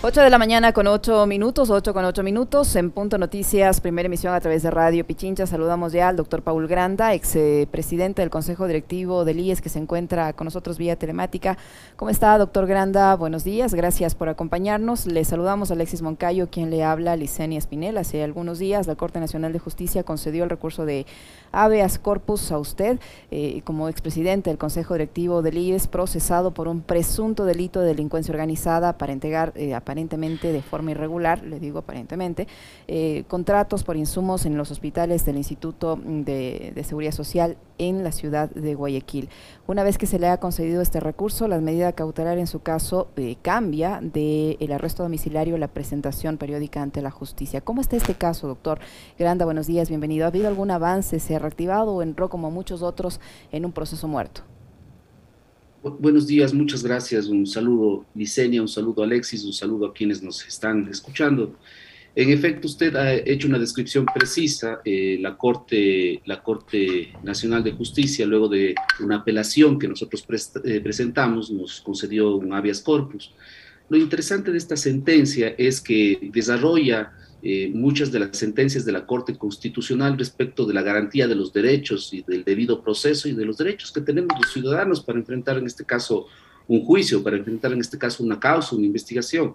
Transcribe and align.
8 0.00 0.20
de 0.20 0.30
la 0.30 0.38
mañana 0.38 0.72
con 0.72 0.86
8 0.86 1.26
minutos, 1.26 1.70
8 1.70 1.92
con 1.92 2.04
8 2.04 2.22
minutos, 2.22 2.76
en 2.76 2.92
Punto 2.92 3.18
Noticias, 3.18 3.80
primera 3.80 4.06
emisión 4.06 4.32
a 4.32 4.38
través 4.38 4.62
de 4.62 4.70
Radio 4.70 5.04
Pichincha. 5.04 5.44
Saludamos 5.44 5.92
ya 5.92 6.08
al 6.08 6.14
doctor 6.14 6.42
Paul 6.42 6.68
Granda, 6.68 7.14
ex 7.14 7.34
eh, 7.34 7.66
presidente 7.68 8.22
del 8.22 8.30
Consejo 8.30 8.68
Directivo 8.68 9.24
del 9.24 9.40
IES, 9.40 9.60
que 9.60 9.68
se 9.68 9.80
encuentra 9.80 10.32
con 10.34 10.44
nosotros 10.44 10.78
vía 10.78 10.94
telemática. 10.94 11.58
¿Cómo 11.96 12.12
está, 12.12 12.38
doctor 12.38 12.68
Granda? 12.68 13.16
Buenos 13.16 13.42
días, 13.42 13.74
gracias 13.74 14.14
por 14.14 14.28
acompañarnos. 14.28 15.04
Le 15.04 15.24
saludamos 15.24 15.72
a 15.72 15.74
Alexis 15.74 16.00
Moncayo, 16.00 16.48
quien 16.48 16.70
le 16.70 16.84
habla, 16.84 17.16
Licenia 17.16 17.58
Espinel. 17.58 17.98
Hace 17.98 18.22
algunos 18.22 18.60
días 18.60 18.86
la 18.86 18.94
Corte 18.94 19.18
Nacional 19.18 19.52
de 19.52 19.58
Justicia 19.58 20.04
concedió 20.04 20.44
el 20.44 20.50
recurso 20.50 20.84
de 20.86 21.06
habeas 21.50 21.98
corpus 21.98 22.52
a 22.52 22.58
usted, 22.58 23.00
eh, 23.32 23.62
como 23.64 23.88
expresidente 23.88 24.50
del 24.50 24.58
Consejo 24.58 24.94
Directivo 24.94 25.42
del 25.42 25.58
IES, 25.58 25.88
procesado 25.88 26.52
por 26.52 26.68
un 26.68 26.82
presunto 26.82 27.44
delito 27.44 27.80
de 27.80 27.88
delincuencia 27.88 28.30
organizada 28.30 28.96
para 28.96 29.12
entregar 29.12 29.52
eh, 29.56 29.74
aparentemente 29.74 29.88
de 29.98 30.62
forma 30.62 30.92
irregular, 30.92 31.42
le 31.42 31.58
digo 31.58 31.80
aparentemente, 31.80 32.46
eh, 32.86 33.24
contratos 33.28 33.84
por 33.84 33.96
insumos 33.96 34.46
en 34.46 34.56
los 34.56 34.70
hospitales 34.70 35.24
del 35.24 35.36
Instituto 35.36 35.98
de, 36.02 36.72
Seguridad 36.84 37.12
Social 37.12 37.56
en 37.78 38.04
la 38.04 38.12
ciudad 38.12 38.48
de 38.50 38.74
Guayaquil. 38.74 39.28
Una 39.66 39.82
vez 39.82 39.98
que 39.98 40.06
se 40.06 40.18
le 40.18 40.28
ha 40.28 40.38
concedido 40.38 40.80
este 40.80 41.00
recurso, 41.00 41.48
la 41.48 41.60
medida 41.60 41.92
cautelar 41.92 42.38
en 42.38 42.46
su 42.46 42.60
caso 42.60 43.08
eh, 43.16 43.36
cambia 43.42 44.00
del 44.00 44.56
el 44.60 44.72
arresto 44.72 45.02
domiciliario 45.02 45.56
a 45.56 45.58
la 45.58 45.68
presentación 45.68 46.38
periódica 46.38 46.80
ante 46.80 47.02
la 47.02 47.10
justicia. 47.10 47.60
¿Cómo 47.60 47.80
está 47.80 47.96
este 47.96 48.14
caso, 48.14 48.46
doctor? 48.46 48.78
Granda, 49.18 49.44
buenos 49.44 49.66
días, 49.66 49.88
bienvenido. 49.88 50.24
¿Ha 50.24 50.28
habido 50.28 50.48
algún 50.48 50.70
avance? 50.70 51.20
¿Se 51.20 51.36
ha 51.36 51.38
reactivado 51.38 51.94
o 51.94 52.02
entró 52.02 52.28
como 52.28 52.50
muchos 52.50 52.82
otros 52.82 53.20
en 53.52 53.64
un 53.64 53.72
proceso 53.72 54.08
muerto? 54.08 54.42
Buenos 55.98 56.26
días, 56.26 56.52
muchas 56.52 56.82
gracias. 56.82 57.26
Un 57.26 57.46
saludo, 57.46 58.04
Licenia, 58.14 58.60
un 58.60 58.68
saludo, 58.68 59.02
Alexis, 59.02 59.44
un 59.44 59.52
saludo 59.52 59.86
a 59.86 59.94
quienes 59.94 60.22
nos 60.22 60.46
están 60.46 60.88
escuchando. 60.88 61.56
En 62.14 62.30
efecto, 62.30 62.66
usted 62.66 62.96
ha 62.96 63.14
hecho 63.14 63.48
una 63.48 63.58
descripción 63.58 64.04
precisa. 64.04 64.80
Eh, 64.84 65.18
la, 65.20 65.36
Corte, 65.36 66.20
la 66.24 66.42
Corte 66.42 67.12
Nacional 67.22 67.62
de 67.62 67.72
Justicia, 67.72 68.26
luego 68.26 68.48
de 68.48 68.74
una 69.00 69.16
apelación 69.16 69.78
que 69.78 69.88
nosotros 69.88 70.26
eh, 70.64 70.80
presentamos, 70.80 71.50
nos 71.50 71.80
concedió 71.80 72.34
un 72.36 72.52
habeas 72.52 72.80
corpus. 72.80 73.32
Lo 73.88 73.96
interesante 73.96 74.50
de 74.50 74.58
esta 74.58 74.76
sentencia 74.76 75.54
es 75.56 75.80
que 75.80 76.18
desarrolla 76.32 77.12
eh, 77.40 77.70
muchas 77.72 78.10
de 78.10 78.18
las 78.18 78.36
sentencias 78.36 78.84
de 78.84 78.90
la 78.90 79.06
Corte 79.06 79.36
Constitucional 79.36 80.18
respecto 80.18 80.66
de 80.66 80.74
la 80.74 80.82
garantía 80.82 81.28
de 81.28 81.36
los 81.36 81.52
derechos 81.52 82.12
y 82.12 82.22
del 82.22 82.42
debido 82.42 82.82
proceso 82.82 83.28
y 83.28 83.32
de 83.32 83.44
los 83.44 83.56
derechos 83.56 83.92
que 83.92 84.00
tenemos 84.00 84.36
los 84.40 84.52
ciudadanos 84.52 85.00
para 85.00 85.20
enfrentar 85.20 85.56
en 85.56 85.66
este 85.66 85.84
caso 85.84 86.26
un 86.66 86.84
juicio, 86.84 87.22
para 87.22 87.36
enfrentar 87.36 87.72
en 87.72 87.80
este 87.80 87.96
caso 87.96 88.24
una 88.24 88.40
causa, 88.40 88.74
una 88.74 88.86
investigación. 88.86 89.54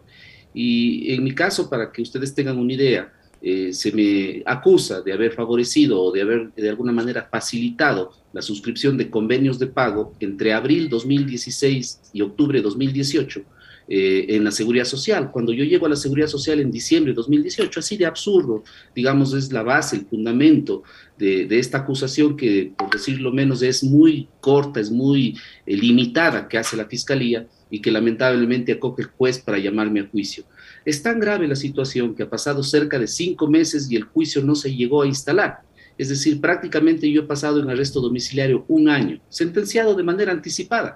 Y 0.54 1.14
en 1.14 1.24
mi 1.24 1.36
caso, 1.36 1.70
para 1.70 1.92
que 1.92 2.02
ustedes 2.02 2.34
tengan 2.34 2.58
una 2.58 2.74
idea, 2.74 3.12
eh, 3.42 3.74
se 3.74 3.92
me 3.92 4.42
acusa 4.46 5.02
de 5.02 5.12
haber 5.12 5.34
favorecido 5.34 6.02
o 6.02 6.12
de 6.14 6.22
haber 6.22 6.54
de 6.54 6.70
alguna 6.70 6.94
manera 6.94 7.28
facilitado 7.30 8.14
la 8.32 8.42
suscripción 8.42 8.98
de 8.98 9.10
convenios 9.10 9.60
de 9.60 9.68
pago 9.68 10.14
entre 10.22 10.54
abril 10.54 10.88
2016 10.88 12.12
y 12.14 12.22
octubre 12.22 12.62
2018 12.62 13.44
eh, 13.88 14.28
en 14.30 14.46
la 14.46 14.52
seguridad 14.52 14.86
social. 14.86 15.30
Cuando 15.30 15.52
yo 15.52 15.66
llego 15.66 15.86
a 15.86 15.90
la 15.90 15.98
seguridad 15.98 16.28
social 16.28 16.62
en 16.62 16.72
diciembre 16.72 17.12
de 17.12 17.18
2018, 17.18 17.82
así 17.82 17.98
de 17.98 18.06
absurdo, 18.06 18.64
digamos, 18.96 19.34
es 19.34 19.52
la 19.52 19.62
base, 19.62 19.98
el 19.98 20.06
fundamento 20.06 20.84
de, 21.18 21.48
esta 21.60 21.80
acusación 21.80 22.38
que, 22.38 22.72
por 22.78 22.90
decirlo 22.90 23.34
menos, 23.34 23.62
es 23.62 23.84
muy 23.84 24.30
corta, 24.40 24.80
es 24.80 24.90
muy 24.90 25.38
eh, 25.66 25.76
limitada 25.76 26.48
que 26.48 26.58
hace 26.58 26.78
la 26.78 26.86
fiscalía 26.86 27.46
y 27.70 27.82
que 27.82 27.92
lamentablemente 27.92 28.72
acoge 28.72 29.02
el 29.02 29.10
juez 29.10 29.40
para 29.40 29.58
llamarme 29.58 30.00
a 30.00 30.08
juicio. 30.08 30.46
Es 30.86 31.04
tan 31.04 31.20
grave 31.20 31.46
la 31.48 31.56
situación 31.58 32.16
que 32.16 32.24
ha 32.24 32.30
pasado 32.30 32.64
cerca 32.64 32.98
de 32.98 33.08
cinco 33.08 33.48
meses 33.48 33.92
y 33.92 33.98
el 33.98 34.04
juicio 34.04 34.42
no 34.44 34.56
se 34.56 34.74
llegó 34.74 35.02
a 35.02 35.08
instalar. 35.08 35.60
Es 35.98 36.08
decir, 36.08 36.40
prácticamente 36.40 37.12
yo 37.12 37.24
he 37.24 37.26
pasado 37.26 37.60
en 37.60 37.70
arresto 37.70 38.00
domiciliario 38.00 38.64
un 38.70 38.88
año, 38.88 39.20
sentenciado 39.28 39.94
de 39.94 40.04
manera 40.04 40.32
anticipada 40.32 40.96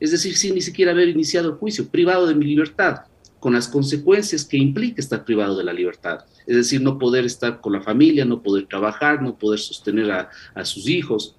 es 0.00 0.10
decir, 0.10 0.36
sin 0.36 0.54
ni 0.54 0.60
siquiera 0.60 0.92
haber 0.92 1.08
iniciado 1.08 1.48
el 1.48 1.54
juicio, 1.56 1.88
privado 1.88 2.26
de 2.26 2.34
mi 2.34 2.46
libertad, 2.46 3.02
con 3.40 3.52
las 3.52 3.68
consecuencias 3.68 4.44
que 4.44 4.56
implica 4.56 5.00
estar 5.00 5.24
privado 5.24 5.56
de 5.56 5.64
la 5.64 5.72
libertad. 5.72 6.24
Es 6.46 6.56
decir, 6.56 6.80
no 6.80 6.98
poder 6.98 7.24
estar 7.24 7.60
con 7.60 7.72
la 7.72 7.82
familia, 7.82 8.24
no 8.24 8.42
poder 8.42 8.66
trabajar, 8.66 9.22
no 9.22 9.38
poder 9.38 9.60
sostener 9.60 10.10
a, 10.10 10.64
sus 10.64 10.88
hijos, 10.88 11.36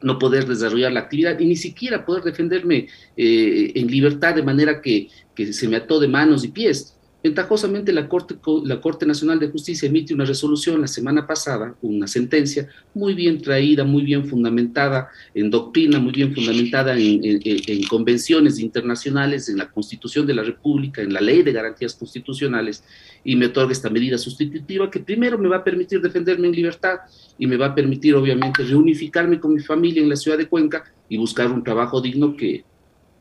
no 0.00 0.18
poder 0.18 0.46
desarrollar 0.46 0.92
la 0.92 1.00
actividad 1.00 1.38
y 1.38 1.46
ni 1.46 1.56
siquiera 1.56 2.04
poder 2.06 2.22
defenderme 2.22 2.88
eh, 3.16 3.72
en 3.74 3.86
libertad 3.88 4.34
de 4.34 4.42
manera 4.42 4.80
que, 4.80 5.08
que 5.34 5.52
se 5.52 5.68
me 5.68 5.76
ató 5.76 6.00
de 6.00 6.08
manos 6.08 6.44
y 6.44 6.48
pies. 6.48 6.95
Ventajosamente, 7.26 7.92
la 7.92 8.08
Corte, 8.08 8.36
la 8.64 8.80
Corte 8.80 9.04
Nacional 9.04 9.40
de 9.40 9.48
Justicia 9.48 9.88
emite 9.88 10.14
una 10.14 10.24
resolución 10.24 10.80
la 10.80 10.86
semana 10.86 11.26
pasada, 11.26 11.74
una 11.82 12.06
sentencia 12.06 12.68
muy 12.94 13.14
bien 13.14 13.42
traída, 13.42 13.82
muy 13.82 14.04
bien 14.04 14.26
fundamentada 14.26 15.08
en 15.34 15.50
doctrina, 15.50 15.98
muy 15.98 16.12
bien 16.12 16.32
fundamentada 16.32 16.96
en, 16.96 17.20
en, 17.24 17.82
convenciones 17.88 18.60
internacionales, 18.60 19.48
en 19.48 19.58
la 19.58 19.68
Constitución 19.68 20.24
de 20.24 20.34
la 20.34 20.44
República, 20.44 21.02
en 21.02 21.12
la 21.12 21.20
Ley 21.20 21.42
de 21.42 21.50
Garantías 21.50 21.94
Constitucionales, 21.94 22.84
y 23.24 23.34
me 23.34 23.46
otorga 23.46 23.72
esta 23.72 23.90
medida 23.90 24.18
sustitutiva 24.18 24.88
que 24.88 25.00
primero 25.00 25.36
me 25.36 25.48
va 25.48 25.56
a 25.56 25.64
permitir 25.64 26.00
defenderme 26.00 26.46
en 26.46 26.54
libertad 26.54 26.98
y 27.36 27.48
me 27.48 27.56
va 27.56 27.66
a 27.66 27.74
permitir, 27.74 28.14
obviamente, 28.14 28.62
reunificarme 28.62 29.40
con 29.40 29.52
mi 29.52 29.60
familia 29.60 30.00
en 30.00 30.08
la 30.08 30.14
ciudad 30.14 30.38
de 30.38 30.46
Cuenca 30.46 30.84
y 31.08 31.16
buscar 31.16 31.50
un 31.50 31.64
trabajo 31.64 32.00
digno 32.00 32.36
que 32.36 32.64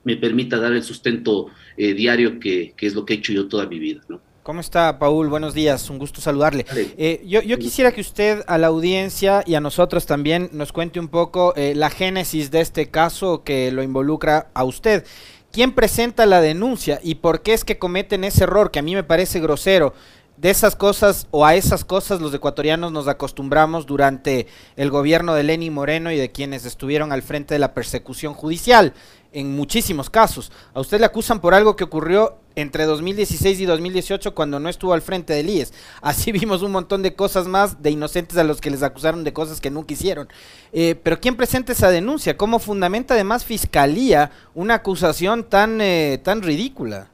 me 0.05 0.16
permita 0.16 0.57
dar 0.57 0.71
el 0.71 0.83
sustento 0.83 1.47
eh, 1.75 1.93
diario 1.93 2.39
que, 2.39 2.73
es 2.79 2.93
lo 2.93 3.05
que 3.05 3.16
he 3.16 3.17
hecho 3.17 3.33
yo 3.33 3.49
toda 3.49 3.66
mi 3.66 3.79
vida. 3.79 4.01
¿no? 4.07 4.21
¿Cómo 4.43 4.61
está, 4.61 4.99
Paul? 4.99 5.27
Buenos 5.27 5.55
días, 5.55 5.89
un 5.89 5.97
gusto 5.97 6.21
saludarle. 6.21 6.66
Eh, 6.75 7.23
yo, 7.25 7.57
quisiera 7.57 7.91
que 7.91 8.01
usted 8.01 8.43
a 8.45 8.59
la 8.59 8.67
audiencia 8.67 9.43
y 9.45 9.55
a 9.55 9.59
nosotros 9.59 10.05
también 10.05 10.49
nos 10.53 10.71
cuente 10.71 10.99
un 10.99 11.07
poco 11.07 11.53
eh, 11.55 11.73
la 11.75 11.89
génesis 11.89 12.51
de 12.51 12.61
este 12.61 12.89
caso 12.89 13.43
que 13.43 13.71
lo 13.71 13.81
involucra 13.81 14.51
a 14.53 14.63
usted. 14.63 15.03
¿Quién 15.51 15.71
presenta 15.71 16.27
la 16.27 16.41
denuncia 16.41 16.99
y 17.01 17.16
por 17.16 17.41
qué 17.41 17.53
es 17.53 17.66
que 17.66 17.79
cometen 17.79 18.23
ese 18.23 18.43
error 18.43 18.69
que 18.69 18.77
a 18.77 18.83
mí 18.83 18.93
me 18.93 19.03
parece 19.03 19.39
grosero? 19.39 19.95
De 20.38 20.50
esas 20.50 20.75
cosas 20.75 21.28
o 21.31 21.46
a 21.46 21.56
esas 21.56 21.85
cosas 21.85 22.19
los 22.19 22.34
ecuatorianos 22.34 22.91
nos 22.91 23.07
acostumbramos 23.07 23.85
durante 23.85 24.47
el 24.75 24.90
gobierno 24.90 25.34
de 25.34 25.44
Lenin 25.44 25.73
Moreno 25.73 26.12
y 26.12 26.18
de 26.18 26.31
quienes 26.31 26.66
estuvieron 26.66 27.12
al 27.12 27.22
frente 27.22 27.56
de 27.56 27.59
la 27.59 27.73
persecución 27.73 28.34
judicial 28.34 28.94
en 29.31 29.56
muchísimos 29.56 30.09
casos. 30.09 30.51
A 30.73 30.79
usted 30.79 31.00
le 31.00 31.06
acusan 31.06 31.41
por 31.41 31.53
algo 31.53 31.75
que 31.75 31.84
ocurrió 31.84 32.38
entre 32.56 32.85
2016 32.85 33.59
y 33.59 33.66
2018 33.66 34.34
cuando 34.34 34.62
no 34.62 34.69
estuvo 34.69 34.94
al 34.94 35.01
frente 35.01 35.34
del 35.34 35.50
IES. 35.50 35.73
Así 36.01 36.31
vimos 36.34 36.62
un 36.62 36.72
montón 36.72 37.03
de 37.03 37.16
cosas 37.16 37.47
más 37.47 37.81
de 37.81 37.91
inocentes 37.91 38.38
a 38.38 38.44
los 38.44 38.62
que 38.62 38.72
les 38.72 38.81
acusaron 38.81 39.23
de 39.23 39.34
cosas 39.34 39.59
que 39.59 39.69
nunca 39.69 39.94
hicieron. 39.94 40.29
Eh, 40.72 40.96
pero 41.02 41.19
¿quién 41.19 41.35
presenta 41.35 41.73
esa 41.73 41.90
denuncia? 41.90 42.38
¿Cómo 42.38 42.59
fundamenta 42.59 43.13
además 43.13 43.44
Fiscalía 43.46 44.31
una 44.53 44.75
acusación 44.75 45.44
tan, 45.44 45.81
eh, 45.81 46.19
tan 46.23 46.41
ridícula? 46.41 47.09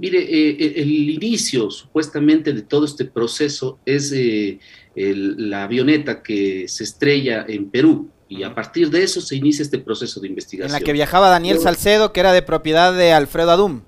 Mire, 0.00 0.18
eh, 0.18 0.72
el 0.76 1.10
inicio 1.10 1.70
supuestamente 1.70 2.52
de 2.52 2.62
todo 2.62 2.86
este 2.86 3.04
proceso 3.04 3.78
es 3.84 4.14
la 4.94 5.64
avioneta 5.64 6.22
que 6.22 6.66
se 6.68 6.84
estrella 6.84 7.44
en 7.46 7.70
Perú 7.70 8.10
y 8.30 8.44
a 8.44 8.54
partir 8.54 8.90
de 8.90 9.02
eso 9.02 9.20
se 9.20 9.36
inicia 9.36 9.62
este 9.62 9.78
proceso 9.78 10.20
de 10.20 10.28
investigación. 10.28 10.74
En 10.74 10.80
la 10.80 10.86
que 10.86 10.92
viajaba 10.92 11.28
Daniel 11.28 11.58
Salcedo, 11.58 12.12
que 12.12 12.20
era 12.20 12.32
de 12.32 12.42
propiedad 12.42 12.96
de 12.96 13.12
Alfredo 13.12 13.50
Adum. 13.50 13.82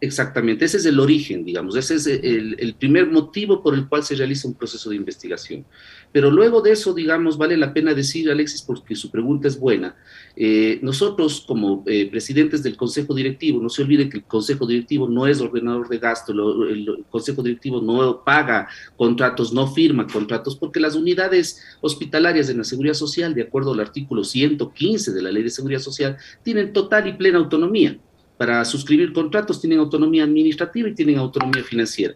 Exactamente, 0.00 0.64
ese 0.64 0.76
es 0.76 0.86
el 0.86 1.00
origen, 1.00 1.44
digamos, 1.44 1.76
ese 1.76 1.94
es 1.94 2.06
el, 2.06 2.76
primer 2.78 3.10
motivo 3.10 3.62
por 3.62 3.74
el 3.74 3.88
cual 3.88 4.04
se 4.04 4.14
realiza 4.14 4.46
un 4.46 4.54
proceso 4.54 4.90
de 4.90 4.96
investigación. 4.96 5.64
Pero 6.14 6.30
luego 6.30 6.62
de 6.62 6.70
eso, 6.70 6.94
digamos, 6.94 7.36
vale 7.36 7.56
la 7.56 7.74
pena 7.74 7.92
decir, 7.92 8.30
Alexis, 8.30 8.62
porque 8.62 8.94
su 8.94 9.10
pregunta 9.10 9.48
es 9.48 9.58
buena, 9.58 9.96
eh, 10.36 10.78
nosotros 10.80 11.44
como 11.44 11.82
eh, 11.88 12.08
presidentes 12.08 12.62
del 12.62 12.76
Consejo 12.76 13.14
Directivo, 13.14 13.60
no 13.60 13.68
se 13.68 13.82
olvide 13.82 14.08
que 14.08 14.18
el 14.18 14.22
Consejo 14.22 14.64
Directivo 14.64 15.08
no 15.08 15.26
es 15.26 15.40
ordenador 15.40 15.88
de 15.88 15.98
gasto, 15.98 16.32
el 16.68 17.04
Consejo 17.10 17.42
Directivo 17.42 17.80
no 17.80 18.22
paga 18.22 18.68
contratos, 18.96 19.52
no 19.52 19.66
firma 19.66 20.06
contratos, 20.06 20.54
porque 20.54 20.78
las 20.78 20.94
unidades 20.94 21.60
hospitalarias 21.80 22.46
de 22.46 22.54
la 22.54 22.62
Seguridad 22.62 22.94
Social, 22.94 23.34
de 23.34 23.42
acuerdo 23.42 23.72
al 23.72 23.80
artículo 23.80 24.22
115 24.22 25.10
de 25.10 25.20
la 25.20 25.32
Ley 25.32 25.42
de 25.42 25.50
Seguridad 25.50 25.80
Social, 25.80 26.16
tienen 26.44 26.72
total 26.72 27.08
y 27.08 27.14
plena 27.14 27.38
autonomía 27.38 27.98
para 28.36 28.64
suscribir 28.64 29.12
contratos 29.12 29.60
tienen 29.60 29.78
autonomía 29.78 30.24
administrativa 30.24 30.88
y 30.88 30.94
tienen 30.94 31.18
autonomía 31.18 31.62
financiera. 31.62 32.14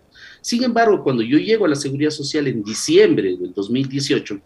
Sin 0.49 0.65
embargo, 0.65 1.03
cuando 1.03 1.23
yo 1.23 1.37
llego 1.37 1.67
a 1.67 1.69
la 1.69 1.75
Seguridad 1.75 2.09
Social 2.09 2.47
en 2.47 2.63
diciembre 2.63 3.37
del 3.37 3.53
2018, 3.53 4.41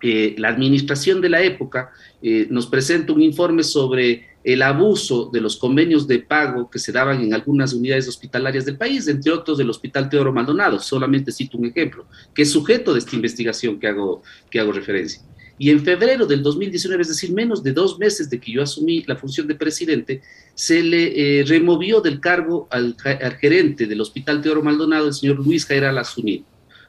eh, 0.00 0.34
la 0.38 0.48
administración 0.48 1.20
de 1.20 1.28
la 1.28 1.42
época 1.42 1.90
eh, 2.22 2.46
nos 2.48 2.66
presenta 2.66 3.12
un 3.12 3.20
informe 3.20 3.62
sobre 3.62 4.35
el 4.46 4.62
abuso 4.62 5.28
de 5.32 5.40
los 5.40 5.56
convenios 5.56 6.06
de 6.06 6.20
pago 6.20 6.70
que 6.70 6.78
se 6.78 6.92
daban 6.92 7.20
en 7.20 7.34
algunas 7.34 7.72
unidades 7.72 8.06
hospitalarias 8.06 8.64
del 8.64 8.76
país, 8.76 9.08
entre 9.08 9.32
otros 9.32 9.58
del 9.58 9.68
Hospital 9.68 10.08
Teodoro 10.08 10.32
Maldonado, 10.32 10.78
solamente 10.78 11.32
cito 11.32 11.58
un 11.58 11.66
ejemplo, 11.66 12.06
que 12.32 12.42
es 12.42 12.52
sujeto 12.52 12.92
de 12.92 13.00
esta 13.00 13.16
investigación 13.16 13.80
que 13.80 13.88
hago, 13.88 14.22
que 14.48 14.60
hago 14.60 14.70
referencia. 14.70 15.20
Y 15.58 15.70
en 15.70 15.82
febrero 15.82 16.26
del 16.26 16.44
2019, 16.44 17.02
es 17.02 17.08
decir, 17.08 17.32
menos 17.32 17.64
de 17.64 17.72
dos 17.72 17.98
meses 17.98 18.30
de 18.30 18.38
que 18.38 18.52
yo 18.52 18.62
asumí 18.62 19.02
la 19.08 19.16
función 19.16 19.48
de 19.48 19.56
presidente, 19.56 20.22
se 20.54 20.80
le 20.80 21.40
eh, 21.40 21.44
removió 21.44 22.00
del 22.00 22.20
cargo 22.20 22.68
al, 22.70 22.94
gerente 23.40 23.86
del 23.86 24.00
Hospital 24.00 24.42
Teodoro 24.42 24.62
Maldonado, 24.62 25.08
el 25.08 25.14
señor 25.14 25.44
Luis 25.44 25.66
Jaira 25.66 25.90
Lazunino. 25.90 26.44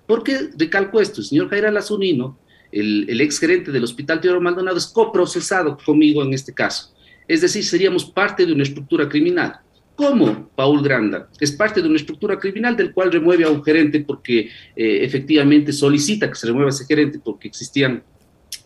¿Por 0.05 0.21
qué 0.21 0.51
recalco 0.55 1.01
esto? 1.01 1.21
El 1.21 1.27
señor 1.27 1.49
Jaira 1.49 1.71
Lazunino, 1.71 2.37
el, 2.71 3.09
el 3.09 3.19
ex 3.19 3.39
gerente 3.39 3.71
del 3.71 3.83
Hospital 3.83 4.21
Teodoro 4.21 4.41
Maldonado, 4.41 4.77
es 4.77 4.85
coprocesado 4.85 5.75
conmigo 5.83 6.21
en 6.21 6.35
este 6.35 6.53
caso. 6.53 6.93
Es 7.27 7.41
decir, 7.41 7.63
seríamos 7.63 8.05
parte 8.05 8.45
de 8.45 8.53
una 8.53 8.63
estructura 8.63 9.07
criminal. 9.09 9.59
¿Cómo 9.95 10.49
Paul 10.55 10.83
Granda? 10.83 11.27
Es 11.39 11.51
parte 11.51 11.81
de 11.81 11.87
una 11.87 11.97
estructura 11.97 12.37
criminal 12.37 12.77
del 12.77 12.93
cual 12.93 13.11
remueve 13.11 13.43
a 13.43 13.49
un 13.49 13.63
gerente 13.63 14.01
porque 14.01 14.41
eh, 14.75 14.99
efectivamente 15.01 15.73
solicita 15.73 16.29
que 16.29 16.35
se 16.35 16.45
remueva 16.47 16.69
ese 16.69 16.85
gerente 16.85 17.19
porque 17.23 17.47
existían 17.47 18.03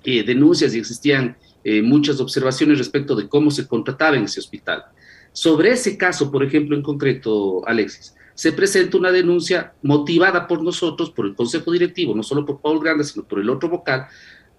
eh, 0.04 0.24
denuncias 0.24 0.76
y 0.76 0.80
existían 0.80 1.38
eh, 1.64 1.82
muchas 1.82 2.20
observaciones 2.20 2.80
respecto 2.80 3.16
de 3.16 3.30
cómo 3.30 3.50
se 3.50 3.66
contrataba 3.66 4.18
en 4.18 4.24
ese 4.24 4.40
hospital. 4.42 4.84
Sobre 5.32 5.72
ese 5.72 5.98
caso, 5.98 6.30
por 6.30 6.44
ejemplo, 6.44 6.76
en 6.76 6.82
concreto, 6.82 7.66
Alexis, 7.66 8.14
se 8.34 8.52
presenta 8.52 8.98
una 8.98 9.12
denuncia 9.12 9.74
motivada 9.84 10.48
por 10.48 10.64
nosotros, 10.64 11.12
por 11.12 11.26
el 11.26 11.36
Consejo 11.36 11.72
Directivo, 11.72 12.16
no 12.16 12.24
solo 12.24 12.46
por 12.46 12.60
Paul 12.60 12.82
Granda, 12.82 13.04
sino 13.04 13.26
por 13.26 13.40
el 13.40 13.50
otro 13.50 13.70
vocal, 13.70 14.08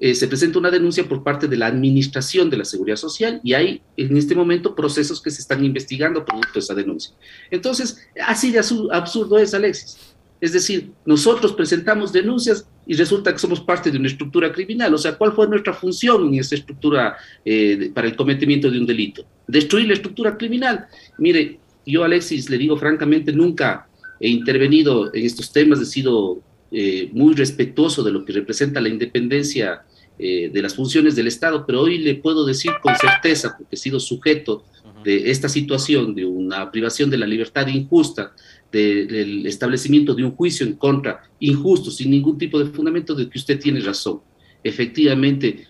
eh, 0.05 0.17
se 0.17 0.27
presenta 0.27 0.59
una 0.59 0.73
denuncia 0.73 1.09
por 1.09 1.23
parte 1.23 1.47
de 1.47 1.57
la 1.57 1.69
Administración 1.69 2.51
de 2.51 2.57
la 2.57 2.65
Seguridad 2.65 2.97
Social 2.97 3.41
y 3.45 3.53
hay 3.53 3.83
en 3.97 4.17
este 4.17 4.35
momento 4.35 4.75
procesos 4.75 5.23
que 5.23 5.31
se 5.31 5.41
están 5.41 5.65
investigando 5.65 6.25
producto 6.25 6.55
de 6.55 6.59
esa 6.59 6.75
denuncia. 6.75 7.15
Entonces, 7.53 8.05
así 8.27 8.51
de 8.51 8.59
absurdo 8.91 9.39
es, 9.39 9.55
Alexis. 9.55 9.97
Es 10.41 10.53
decir, 10.53 10.91
nosotros 11.07 11.53
presentamos 11.53 12.13
denuncias 12.13 12.67
y 12.85 12.95
resulta 12.95 13.33
que 13.33 13.39
somos 13.39 13.61
parte 13.61 13.93
de 13.93 13.99
una 13.99 14.09
estructura 14.09 14.53
criminal. 14.53 14.93
O 14.93 14.99
sea, 14.99 15.17
¿cuál 15.17 15.35
fue 15.35 15.47
nuestra 15.47 15.73
función 15.73 16.27
en 16.27 16.41
esa 16.41 16.57
estructura 16.57 17.17
eh, 17.45 17.93
para 17.95 18.09
el 18.09 18.17
cometimiento 18.17 18.69
de 18.73 18.81
un 18.81 18.87
delito? 18.87 19.25
Destruir 19.47 19.87
la 19.87 19.95
estructura 19.95 20.37
criminal. 20.37 20.85
Mire, 21.19 21.61
yo, 21.87 22.03
Alexis, 22.03 22.51
le 22.51 22.59
digo 22.59 22.77
francamente, 22.77 23.33
nunca 23.33 23.87
he 24.19 24.31
intervenido 24.31 25.15
en 25.15 25.25
estos 25.25 25.53
temas, 25.53 25.81
he 25.81 25.87
sido 25.87 26.43
eh, 26.73 27.09
muy 27.13 27.35
respetuoso 27.35 28.03
de 28.03 28.11
lo 28.11 28.25
que 28.25 28.33
representa 28.33 28.81
la 28.81 28.89
independencia 28.89 29.85
eh, 30.19 30.51
de 30.53 30.63
las 30.63 30.75
funciones 30.75 31.17
del 31.17 31.27
Estado, 31.27 31.65
pero 31.67 31.83
hoy 31.83 31.99
le 31.99 32.15
puedo 32.15 32.45
decir 32.45 32.73
con 32.83 32.95
certeza, 32.97 33.55
porque 33.57 33.77
he 33.77 33.79
sido 33.79 33.99
sujeto 33.99 34.65
de 35.05 35.31
esta 35.31 35.49
situación, 35.49 36.15
de 36.15 36.25
una 36.25 36.71
privación 36.71 37.11
de 37.11 37.19
la 37.19 37.27
libertad 37.27 37.67
injusta, 37.67 38.35
del 38.71 39.47
establecimiento 39.47 40.15
de 40.15 40.25
un 40.25 40.33
juicio 40.33 40.67
en 40.67 40.75
contra 40.75 41.23
injusto, 41.41 41.91
sin 41.91 42.11
ningún 42.11 42.39
tipo 42.39 42.59
de 42.59 42.67
fundamento, 42.67 43.15
de 43.15 43.29
que 43.29 43.39
usted 43.39 43.59
tiene 43.59 43.81
razón. 43.81 44.21
Efectivamente, 44.63 45.67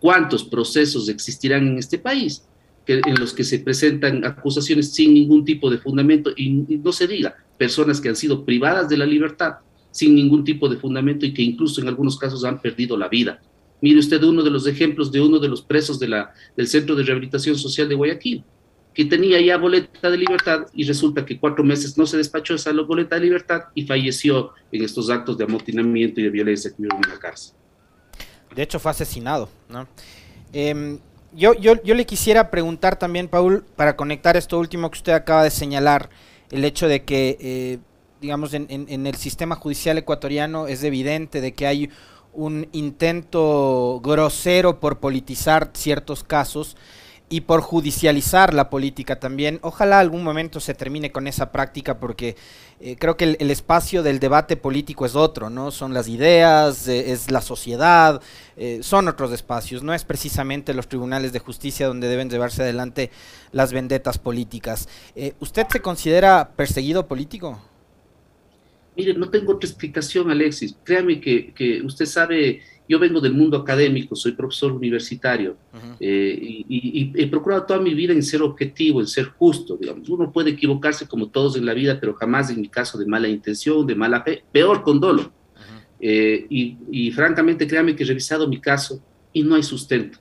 ¿cuántos 0.00 0.44
procesos 0.44 1.08
existirán 1.08 1.66
en 1.66 1.78
este 1.78 1.98
país 1.98 2.44
en 2.88 3.20
los 3.20 3.34
que 3.34 3.44
se 3.44 3.58
presentan 3.58 4.24
acusaciones 4.24 4.92
sin 4.94 5.12
ningún 5.12 5.44
tipo 5.44 5.70
de 5.70 5.78
fundamento 5.78 6.30
y, 6.34 6.50
no 6.50 6.92
se 6.92 7.06
diga, 7.06 7.36
personas 7.58 8.00
que 8.00 8.08
han 8.08 8.16
sido 8.16 8.44
privadas 8.44 8.88
de 8.88 8.96
la 8.96 9.04
libertad 9.04 9.56
sin 9.90 10.14
ningún 10.14 10.44
tipo 10.44 10.68
de 10.68 10.76
fundamento 10.76 11.26
y 11.26 11.34
que 11.34 11.42
incluso 11.42 11.80
en 11.80 11.88
algunos 11.88 12.16
casos 12.16 12.44
han 12.44 12.62
perdido 12.62 12.96
la 12.96 13.08
vida? 13.08 13.42
Mire 13.80 13.98
usted 13.98 14.22
uno 14.22 14.42
de 14.42 14.50
los 14.50 14.66
ejemplos 14.66 15.12
de 15.12 15.20
uno 15.20 15.38
de 15.38 15.48
los 15.48 15.62
presos 15.62 15.98
de 15.98 16.08
la, 16.08 16.32
del 16.56 16.68
Centro 16.68 16.94
de 16.94 17.04
Rehabilitación 17.04 17.56
Social 17.56 17.88
de 17.88 17.94
Guayaquil 17.94 18.44
que 18.98 19.04
tenía 19.04 19.40
ya 19.40 19.56
boleta 19.56 20.10
de 20.10 20.16
libertad 20.16 20.66
y 20.74 20.82
resulta 20.82 21.24
que 21.24 21.38
cuatro 21.38 21.62
meses 21.62 21.96
no 21.96 22.04
se 22.04 22.16
despachó 22.16 22.56
esa 22.56 22.72
boleta 22.72 23.14
de 23.14 23.20
libertad 23.20 23.66
y 23.72 23.86
falleció 23.86 24.50
en 24.72 24.82
estos 24.82 25.08
actos 25.08 25.38
de 25.38 25.44
amotinamiento 25.44 26.20
y 26.20 26.24
de 26.24 26.30
violencia 26.30 26.72
que 26.76 26.82
hubo 26.82 26.96
en 26.96 27.08
la 27.08 27.16
cárcel. 27.16 27.54
De 28.56 28.60
hecho 28.60 28.80
fue 28.80 28.90
asesinado. 28.90 29.48
Em, 30.52 30.98
yo, 31.32 31.54
yo, 31.54 31.80
yo 31.84 31.94
le 31.94 32.06
quisiera 32.06 32.50
preguntar 32.50 32.98
también, 32.98 33.28
Paul, 33.28 33.64
para 33.76 33.94
conectar 33.94 34.36
esto 34.36 34.58
último 34.58 34.90
que 34.90 34.98
usted 34.98 35.12
acaba 35.12 35.44
de 35.44 35.50
señalar, 35.50 36.10
el 36.50 36.64
hecho 36.64 36.88
de 36.88 37.04
que, 37.04 37.36
eh, 37.40 37.78
digamos, 38.20 38.52
en, 38.52 38.66
en 38.68 39.06
el 39.06 39.14
sistema 39.14 39.54
judicial 39.54 39.96
ecuatoriano 39.96 40.66
es 40.66 40.82
evidente 40.82 41.40
de 41.40 41.52
que 41.52 41.68
hay 41.68 41.88
un 42.32 42.68
intento 42.72 44.00
grosero 44.02 44.80
por 44.80 44.98
politizar 44.98 45.70
ciertos 45.74 46.24
casos 46.24 46.76
y 47.30 47.42
por 47.42 47.60
judicializar 47.60 48.54
la 48.54 48.70
política 48.70 49.20
también. 49.20 49.58
Ojalá 49.62 49.98
algún 49.98 50.22
momento 50.24 50.60
se 50.60 50.74
termine 50.74 51.12
con 51.12 51.26
esa 51.26 51.52
práctica 51.52 51.98
porque 51.98 52.36
eh, 52.80 52.96
creo 52.98 53.16
que 53.16 53.36
el, 53.38 53.50
espacio 53.50 54.02
del 54.02 54.18
debate 54.18 54.56
político 54.56 55.04
es 55.04 55.14
otro, 55.14 55.50
¿no? 55.50 55.70
Son 55.70 55.92
las 55.92 56.08
ideas, 56.08 56.88
eh, 56.88 57.12
es 57.12 57.30
la 57.30 57.40
sociedad, 57.40 58.22
eh, 58.56 58.80
son 58.82 59.08
otros 59.08 59.32
espacios, 59.32 59.82
no 59.82 59.92
es 59.92 60.04
precisamente 60.04 60.74
los 60.74 60.88
tribunales 60.88 61.32
de 61.32 61.40
justicia 61.40 61.86
donde 61.86 62.08
deben 62.08 62.30
llevarse 62.30 62.62
adelante 62.62 63.10
las 63.52 63.72
vendetas 63.72 64.18
políticas. 64.18 64.88
¿Usted 65.40 65.66
se 65.70 65.80
considera 65.80 66.50
perseguido 66.56 67.08
político? 67.08 67.58
Mire, 68.98 69.14
no 69.14 69.30
tengo 69.30 69.52
otra 69.52 69.68
explicación, 69.68 70.30
Alexis. 70.30 70.76
Créame 70.84 71.20
que, 71.20 71.54
que 71.54 71.80
usted 71.82 72.04
sabe 72.04 72.60
yo 72.88 72.98
vengo 72.98 73.20
del 73.20 73.34
mundo 73.34 73.58
académico, 73.58 74.16
soy 74.16 74.32
profesor 74.32 74.72
universitario 74.72 75.56
eh, 76.00 76.64
y, 76.68 77.12
he 77.14 77.26
procurado 77.26 77.64
toda 77.64 77.80
mi 77.80 77.92
vida 77.92 78.14
en 78.14 78.22
ser 78.22 78.40
objetivo, 78.40 79.00
en 79.00 79.06
ser 79.06 79.26
justo, 79.26 79.76
digamos. 79.76 80.08
Uno 80.08 80.32
puede 80.32 80.50
equivocarse 80.50 81.06
como 81.06 81.28
todos 81.28 81.56
en 81.56 81.66
la 81.66 81.74
vida, 81.74 82.00
pero 82.00 82.14
jamás 82.14 82.50
en 82.50 82.60
mi 82.60 82.68
caso 82.68 82.96
de 82.96 83.04
mala 83.04 83.28
intención, 83.28 83.86
de 83.86 83.94
mala 83.94 84.22
fe, 84.22 84.42
peor 84.50 84.82
con 84.82 84.98
dolo. 85.00 85.30
Eh, 86.00 86.46
y, 86.48 87.10
francamente, 87.10 87.66
créame 87.66 87.94
que 87.94 88.04
he 88.04 88.06
revisado 88.06 88.48
mi 88.48 88.60
caso 88.60 89.02
y 89.32 89.42
no 89.42 89.56
hay 89.56 89.62
sustento, 89.62 90.18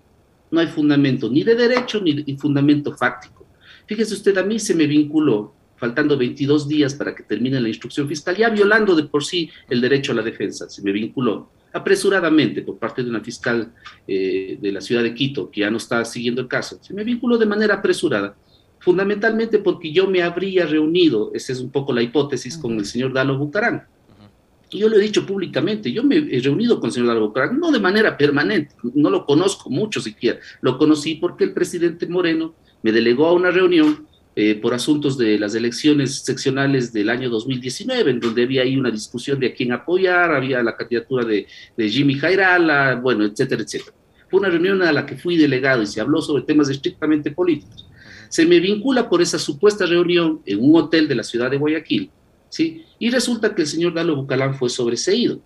no 0.52 0.60
hay 0.60 0.68
fundamento, 0.68 1.30
ni 1.30 1.44
de 1.44 1.56
derecho 1.56 2.02
ni 2.02 2.22
de 2.22 2.38
fundamento 2.38 2.94
fáctico. 2.98 3.46
Fíjese 3.86 4.14
usted, 4.14 4.38
a 4.38 4.44
mí 4.44 4.60
se 4.60 4.76
me 4.76 4.88
vinculó, 4.88 5.54
faltando 5.78 6.18
22 6.18 6.68
días 6.68 6.94
para 6.96 7.16
que 7.16 7.24
termine 7.24 7.62
la 7.62 7.70
instrucción 7.70 8.08
fiscal, 8.08 8.36
ya 8.36 8.50
violando 8.50 8.96
de 8.96 9.04
por 9.04 9.24
sí 9.24 9.50
el 9.70 9.80
derecho 9.80 10.12
a 10.12 10.16
la 10.16 10.24
defensa, 10.24 10.70
se 10.70 10.82
me 10.82 10.92
vinculó 10.92 11.52
apresuradamente 11.74 12.62
por 12.62 12.78
parte 12.78 13.04
de 13.04 13.10
una 13.10 13.22
fiscal 13.22 13.74
eh, 14.08 14.58
de 14.60 14.72
la 14.72 14.82
ciudad 14.82 15.04
de 15.04 15.14
Quito, 15.14 15.50
que 15.50 15.62
ya 15.62 15.70
no 15.70 15.78
está 15.78 16.04
siguiendo 16.06 16.42
el 16.42 16.48
caso. 16.48 16.80
Se 16.82 16.94
me 16.94 17.04
vinculó 17.04 17.38
de 17.38 17.46
manera 17.46 17.76
apresurada, 17.76 18.36
fundamentalmente 18.80 19.60
porque 19.60 19.92
yo 19.92 20.08
me 20.08 20.22
habría 20.22 20.66
reunido, 20.66 21.32
esa 21.34 21.54
es 21.54 21.60
un 21.60 21.72
poco 21.72 21.94
la 21.94 22.02
hipótesis, 22.02 22.58
con 22.58 22.74
el 22.74 22.86
señor 22.86 23.14
Dalo 23.14 23.38
Bucarán. 23.38 23.86
Y 24.70 24.80
yo 24.80 24.90
lo 24.90 24.98
he 24.98 25.02
dicho 25.02 25.26
públicamente, 25.26 25.92
yo 25.92 26.04
me 26.04 26.18
he 26.18 26.42
reunido 26.42 26.80
con 26.80 26.88
el 26.88 26.94
señor 26.94 27.10
Dalo 27.10 27.28
Bucarán, 27.28 27.60
no 27.60 27.72
de 27.72 27.80
manera 27.80 28.18
permanente, 28.18 28.76
no 28.96 29.10
lo 29.10 29.26
conozco 29.26 29.70
mucho 29.70 30.02
siquiera, 30.02 30.40
lo 30.62 30.78
conocí 30.78 31.16
porque 31.16 31.46
el 31.46 31.54
presidente 31.54 32.08
Moreno 32.08 32.56
me 32.82 32.92
delegó 32.92 33.28
a 33.28 33.34
una 33.34 33.52
reunión 33.52 34.08
eh, 34.40 34.54
por 34.54 34.76
asuntos 34.76 35.18
de 35.18 35.40
las 35.40 35.56
elecciones 35.56 36.20
seccionales 36.20 36.94
del 36.94 37.10
año 37.10 37.28
2019, 37.28 38.12
en 38.12 38.20
donde 38.20 38.44
había 38.44 38.62
ahí 38.62 38.78
una 38.78 38.92
discusión 38.92 39.40
de 39.40 39.48
a 39.48 39.54
quién 39.56 39.72
apoyar, 39.72 40.32
había 40.32 40.62
la 40.62 40.78
candidatura 40.78 41.26
de, 41.26 41.48
de 41.76 41.90
Jimmy 41.90 42.14
Jairala, 42.14 43.00
bueno, 43.02 43.26
etcétera, 43.26 43.64
etcétera. 43.64 43.98
Fue 44.30 44.40
una 44.40 44.50
reunión 44.50 44.84
a 44.84 44.92
la 44.92 45.08
que 45.08 45.18
fui 45.18 45.38
delegado 45.38 45.82
y 45.82 45.88
se 45.88 46.02
habló 46.02 46.22
sobre 46.22 46.44
temas 46.44 46.70
estrictamente 46.70 47.32
políticos. 47.32 47.88
Se 48.30 48.46
me 48.46 48.60
vincula 48.60 49.10
por 49.10 49.24
esa 49.24 49.40
supuesta 49.40 49.88
reunión 49.88 50.40
en 50.46 50.64
un 50.64 50.76
hotel 50.84 51.08
de 51.08 51.16
la 51.16 51.24
ciudad 51.24 51.50
de 51.50 51.58
Guayaquil, 51.58 52.12
¿sí? 52.50 52.86
Y 53.00 53.10
resulta 53.10 53.56
que 53.56 53.64
el 53.64 53.68
señor 53.68 53.96
Dalo 53.96 54.18
Bucalán 54.18 54.54
fue 54.54 54.70
sobreseído 54.70 55.42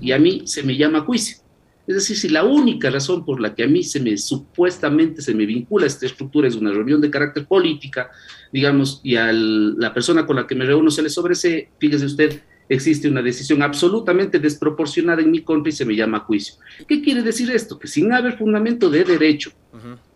y 0.00 0.12
a 0.12 0.20
mí 0.20 0.42
se 0.44 0.62
me 0.62 0.76
llama 0.76 1.00
juicio. 1.00 1.38
Es 1.86 1.94
decir, 1.94 2.16
si 2.16 2.28
la 2.28 2.44
única 2.44 2.90
razón 2.90 3.24
por 3.24 3.40
la 3.40 3.54
que 3.54 3.62
a 3.62 3.68
mí 3.68 3.84
se 3.84 4.00
me 4.00 4.16
supuestamente 4.16 5.22
se 5.22 5.34
me 5.34 5.46
vincula 5.46 5.84
a 5.84 5.86
esta 5.86 6.06
estructura 6.06 6.48
es 6.48 6.56
una 6.56 6.72
reunión 6.72 7.00
de 7.00 7.10
carácter 7.10 7.46
política, 7.46 8.10
digamos, 8.52 9.00
y 9.04 9.16
a 9.16 9.32
la 9.32 9.94
persona 9.94 10.26
con 10.26 10.36
la 10.36 10.46
que 10.46 10.56
me 10.56 10.64
reúno 10.64 10.90
se 10.90 11.02
le 11.02 11.10
sobresee, 11.10 11.70
fíjese 11.78 12.06
usted, 12.06 12.42
existe 12.68 13.08
una 13.08 13.22
decisión 13.22 13.62
absolutamente 13.62 14.38
desproporcionada 14.38 15.22
en 15.22 15.30
mi 15.30 15.42
contra 15.42 15.68
y 15.70 15.72
se 15.72 15.84
me 15.84 15.94
llama 15.94 16.20
juicio. 16.20 16.56
¿Qué 16.88 17.00
quiere 17.00 17.22
decir 17.22 17.50
esto? 17.50 17.78
Que 17.78 17.86
sin 17.86 18.12
haber 18.12 18.36
fundamento 18.36 18.90
de 18.90 19.04
derecho, 19.04 19.52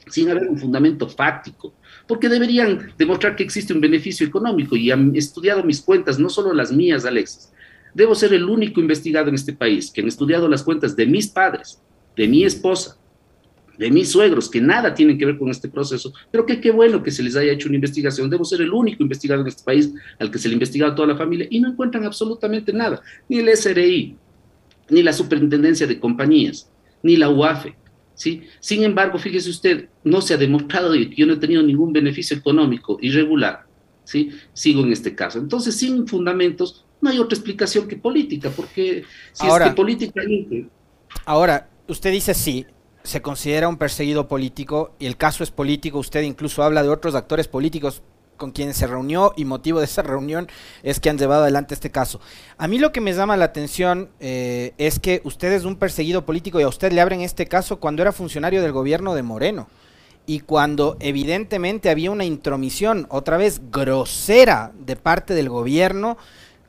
sin 0.08 0.28
haber 0.28 0.48
un 0.48 0.58
fundamento 0.58 1.08
fáctico, 1.08 1.74
porque 2.08 2.28
deberían 2.28 2.92
demostrar 2.98 3.36
que 3.36 3.44
existe 3.44 3.72
un 3.72 3.80
beneficio 3.80 4.26
económico 4.26 4.74
y 4.74 4.90
han 4.90 5.14
estudiado 5.14 5.62
mis 5.62 5.80
cuentas, 5.80 6.18
no 6.18 6.28
solo 6.28 6.52
las 6.52 6.72
mías, 6.72 7.04
Alexis, 7.04 7.52
Debo 7.94 8.14
ser 8.14 8.32
el 8.34 8.44
único 8.44 8.80
investigado 8.80 9.28
en 9.28 9.34
este 9.34 9.52
país 9.52 9.90
que 9.90 10.00
han 10.00 10.08
estudiado 10.08 10.48
las 10.48 10.62
cuentas 10.62 10.96
de 10.96 11.06
mis 11.06 11.28
padres, 11.28 11.80
de 12.16 12.28
mi 12.28 12.44
esposa, 12.44 12.96
de 13.80 13.90
mis 13.90 14.10
suegros, 14.10 14.50
que 14.50 14.60
nada 14.60 14.92
tienen 14.94 15.16
que 15.16 15.24
ver 15.24 15.38
con 15.38 15.48
este 15.48 15.68
proceso, 15.68 16.12
pero 16.30 16.44
que 16.44 16.60
qué 16.60 16.70
bueno 16.70 17.02
que 17.02 17.10
se 17.10 17.22
les 17.22 17.34
haya 17.34 17.52
hecho 17.52 17.66
una 17.66 17.76
investigación. 17.76 18.28
Debo 18.28 18.44
ser 18.44 18.60
el 18.60 18.72
único 18.72 19.02
investigado 19.02 19.40
en 19.40 19.48
este 19.48 19.64
país 19.64 19.90
al 20.18 20.30
que 20.30 20.38
se 20.38 20.48
le 20.48 20.52
ha 20.52 20.56
investigado 20.56 20.94
toda 20.94 21.08
la 21.08 21.16
familia 21.16 21.46
y 21.50 21.60
no 21.60 21.70
encuentran 21.70 22.04
absolutamente 22.04 22.74
nada, 22.74 23.00
ni 23.26 23.38
el 23.38 23.48
SRI, 23.56 24.16
ni 24.90 25.02
la 25.02 25.14
Superintendencia 25.14 25.86
de 25.86 25.98
Compañías, 25.98 26.70
ni 27.02 27.16
la 27.16 27.30
UAFE. 27.30 27.74
¿sí? 28.14 28.42
Sin 28.60 28.82
embargo, 28.82 29.18
fíjese 29.18 29.48
usted, 29.48 29.88
no 30.04 30.20
se 30.20 30.34
ha 30.34 30.36
demostrado 30.36 30.92
que 30.92 31.14
yo 31.16 31.26
no 31.26 31.32
he 31.32 31.38
tenido 31.38 31.62
ningún 31.62 31.90
beneficio 31.90 32.36
económico 32.36 32.98
irregular. 33.00 33.64
¿sí? 34.04 34.30
Sigo 34.52 34.82
en 34.82 34.92
este 34.92 35.14
caso. 35.14 35.38
Entonces, 35.38 35.74
sin 35.74 36.06
fundamentos, 36.06 36.84
no 37.00 37.10
hay 37.10 37.18
otra 37.18 37.36
explicación 37.36 37.88
que 37.88 37.96
política, 37.96 38.50
porque 38.54 39.04
si 39.32 39.46
ahora, 39.46 39.66
es 39.66 39.70
que 39.70 39.76
política... 39.76 40.22
Ahora, 41.24 41.68
usted 41.88 42.12
dice 42.12 42.34
sí, 42.34 42.66
se 43.02 43.22
considera 43.22 43.68
un 43.68 43.76
perseguido 43.76 44.28
político 44.28 44.94
y 44.98 45.06
el 45.06 45.16
caso 45.16 45.42
es 45.42 45.50
político, 45.50 45.98
usted 45.98 46.22
incluso 46.22 46.62
habla 46.62 46.82
de 46.82 46.88
otros 46.88 47.14
actores 47.14 47.48
políticos 47.48 48.02
con 48.36 48.52
quienes 48.52 48.78
se 48.78 48.86
reunió 48.86 49.34
y 49.36 49.44
motivo 49.44 49.80
de 49.80 49.84
esa 49.84 50.02
reunión 50.02 50.48
es 50.82 50.98
que 50.98 51.10
han 51.10 51.18
llevado 51.18 51.42
adelante 51.42 51.74
este 51.74 51.90
caso. 51.90 52.20
A 52.56 52.66
mí 52.68 52.78
lo 52.78 52.90
que 52.90 53.02
me 53.02 53.12
llama 53.12 53.36
la 53.36 53.44
atención 53.44 54.08
eh, 54.18 54.72
es 54.78 54.98
que 54.98 55.20
usted 55.24 55.52
es 55.52 55.64
un 55.64 55.76
perseguido 55.76 56.24
político 56.24 56.58
y 56.58 56.62
a 56.62 56.68
usted 56.68 56.90
le 56.92 57.02
abren 57.02 57.20
este 57.20 57.46
caso 57.46 57.80
cuando 57.80 58.02
era 58.02 58.12
funcionario 58.12 58.62
del 58.62 58.72
gobierno 58.72 59.14
de 59.14 59.22
Moreno 59.22 59.68
y 60.26 60.40
cuando 60.40 60.96
evidentemente 61.00 61.90
había 61.90 62.10
una 62.10 62.24
intromisión, 62.24 63.06
otra 63.10 63.36
vez 63.36 63.60
grosera, 63.70 64.72
de 64.78 64.96
parte 64.96 65.34
del 65.34 65.48
gobierno 65.48 66.16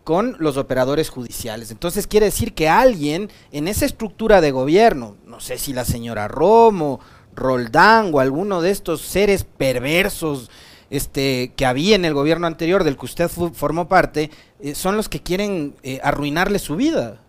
con 0.03 0.35
los 0.39 0.57
operadores 0.57 1.09
judiciales. 1.09 1.71
Entonces 1.71 2.07
quiere 2.07 2.27
decir 2.27 2.53
que 2.53 2.69
alguien 2.69 3.29
en 3.51 3.67
esa 3.67 3.85
estructura 3.85 4.41
de 4.41 4.51
gobierno, 4.51 5.17
no 5.25 5.39
sé 5.39 5.57
si 5.57 5.73
la 5.73 5.85
señora 5.85 6.27
Romo, 6.27 6.99
Roldán 7.35 8.11
o 8.13 8.19
alguno 8.19 8.61
de 8.61 8.71
estos 8.71 9.01
seres 9.01 9.43
perversos, 9.43 10.49
este, 10.89 11.53
que 11.55 11.65
había 11.65 11.95
en 11.95 12.03
el 12.03 12.13
gobierno 12.13 12.47
anterior 12.47 12.83
del 12.83 12.97
que 12.97 13.05
usted 13.05 13.29
formó 13.29 13.87
parte, 13.87 14.29
eh, 14.59 14.75
son 14.75 14.97
los 14.97 15.07
que 15.07 15.21
quieren 15.21 15.75
eh, 15.83 15.99
arruinarle 16.03 16.59
su 16.59 16.75
vida. 16.75 17.21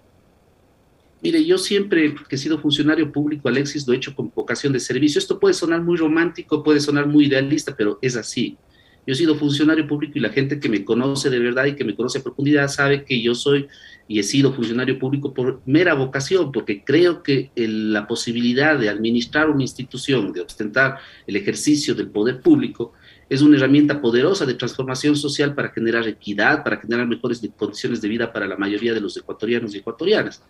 Mire, 1.23 1.45
yo 1.45 1.57
siempre 1.57 2.13
que 2.29 2.35
he 2.35 2.39
sido 2.39 2.59
funcionario 2.59 3.13
público, 3.13 3.49
Alexis, 3.49 3.87
lo 3.87 3.95
he 3.95 3.97
hecho 3.97 4.17
con 4.17 4.33
vocación 4.35 4.73
de 4.73 4.81
servicio. 4.81 5.21
Esto 5.21 5.39
puede 5.39 5.55
sonar 5.55 5.81
muy 5.81 5.97
romántico, 5.97 6.65
puede 6.65 6.81
sonar 6.81 7.07
muy 7.07 7.27
idealista, 7.27 7.77
pero 7.77 8.01
es 8.03 8.17
así. 8.17 8.59
Yo 9.07 9.13
he 9.13 9.17
sido 9.17 9.35
funcionario 9.35 9.87
público 9.87 10.13
y 10.17 10.21
la 10.21 10.29
gente 10.29 10.61
que 10.61 10.69
me 10.69 10.85
conoce 10.85 11.29
de 11.29 11.39
verdad 11.39 11.65
y 11.65 11.75
que 11.75 11.85
me 11.85 11.97
conoce 11.97 12.19
a 12.19 12.23
profundidad 12.23 12.69
sabe 12.69 13.05
que 13.05 13.21
yo 13.21 13.35
soy 13.35 13.67
y 14.07 14.19
he 14.19 14.23
sido 14.23 14.53
funcionario 14.53 14.99
público 14.99 15.33
por 15.33 15.61
mera 15.67 15.95
vocación, 15.95 16.53
porque 16.53 16.85
creo 16.85 17.23
que 17.23 17.51
la 17.57 18.07
posibilidad 18.07 18.79
de 18.79 18.89
administrar 18.89 19.49
una 19.49 19.63
institución, 19.63 20.33
de 20.33 20.43
ostentar 20.43 20.99
el 21.27 21.37
ejercicio 21.37 21.95
del 21.95 22.11
poder 22.11 22.41
público, 22.41 22.93
es 23.29 23.41
una 23.41 23.57
herramienta 23.57 24.01
poderosa 24.01 24.45
de 24.45 24.55
transformación 24.55 25.17
social 25.17 25.55
para 25.55 25.71
generar 25.71 26.07
equidad, 26.07 26.63
para 26.63 26.77
generar 26.79 27.07
mejores 27.07 27.41
condiciones 27.57 28.03
de 28.03 28.09
vida 28.09 28.33
para 28.33 28.47
la 28.47 28.57
mayoría 28.57 28.93
de 28.93 29.01
los 29.01 29.17
ecuatorianos 29.17 29.75
y 29.75 29.79
ecuatorianas. 29.79 30.43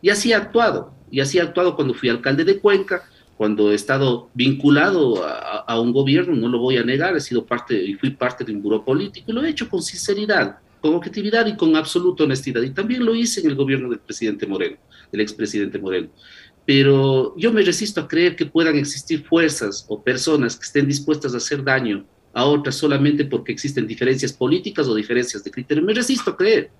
Y 0.00 0.08
así 0.08 0.32
he 0.32 0.34
actuado, 0.34 0.94
y 1.10 1.20
así 1.20 1.38
he 1.38 1.42
actuado 1.42 1.76
cuando 1.76 1.92
fui 1.92 2.08
alcalde 2.08 2.44
de 2.44 2.58
Cuenca, 2.58 3.04
cuando 3.40 3.72
he 3.72 3.74
estado 3.74 4.28
vinculado 4.34 5.24
a, 5.24 5.80
un 5.80 5.94
gobierno, 5.94 6.36
no 6.36 6.46
lo 6.46 6.58
voy 6.58 6.76
a 6.76 6.84
negar, 6.84 7.16
he 7.16 7.20
sido 7.20 7.46
parte 7.46 7.72
y 7.82 7.94
fui 7.94 8.10
parte 8.10 8.44
de 8.44 8.52
un 8.52 8.60
buró 8.60 8.84
político 8.84 9.30
y 9.30 9.32
lo 9.32 9.42
he 9.42 9.48
hecho 9.48 9.66
con 9.66 9.80
sinceridad, 9.80 10.58
con 10.78 10.94
objetividad 10.94 11.46
y 11.46 11.56
con 11.56 11.74
absoluta 11.74 12.24
honestidad. 12.24 12.60
Y 12.60 12.68
también 12.68 13.02
lo 13.02 13.14
hice 13.14 13.40
en 13.40 13.46
el 13.46 13.54
gobierno 13.54 13.88
del 13.88 14.00
presidente 14.00 14.46
Moreno, 14.46 14.76
del 15.10 15.22
expresidente 15.22 15.78
Moreno. 15.78 16.10
Pero 16.66 17.34
yo 17.38 17.50
me 17.50 17.62
resisto 17.62 18.02
a 18.02 18.08
creer 18.08 18.36
que 18.36 18.44
puedan 18.44 18.76
existir 18.76 19.24
fuerzas 19.24 19.86
o 19.88 20.02
personas 20.02 20.54
que 20.54 20.64
estén 20.64 20.86
dispuestas 20.86 21.32
a 21.32 21.38
hacer 21.38 21.64
daño 21.64 22.04
a 22.34 22.44
otras 22.44 22.74
solamente 22.74 23.24
porque 23.24 23.52
existen 23.52 23.86
diferencias 23.86 24.34
políticas 24.34 24.86
o 24.86 24.94
diferencias 24.94 25.42
de 25.42 25.50
criterio. 25.50 25.82
Me 25.82 25.94
resisto 25.94 26.32
a 26.32 26.36
creer, 26.36 26.70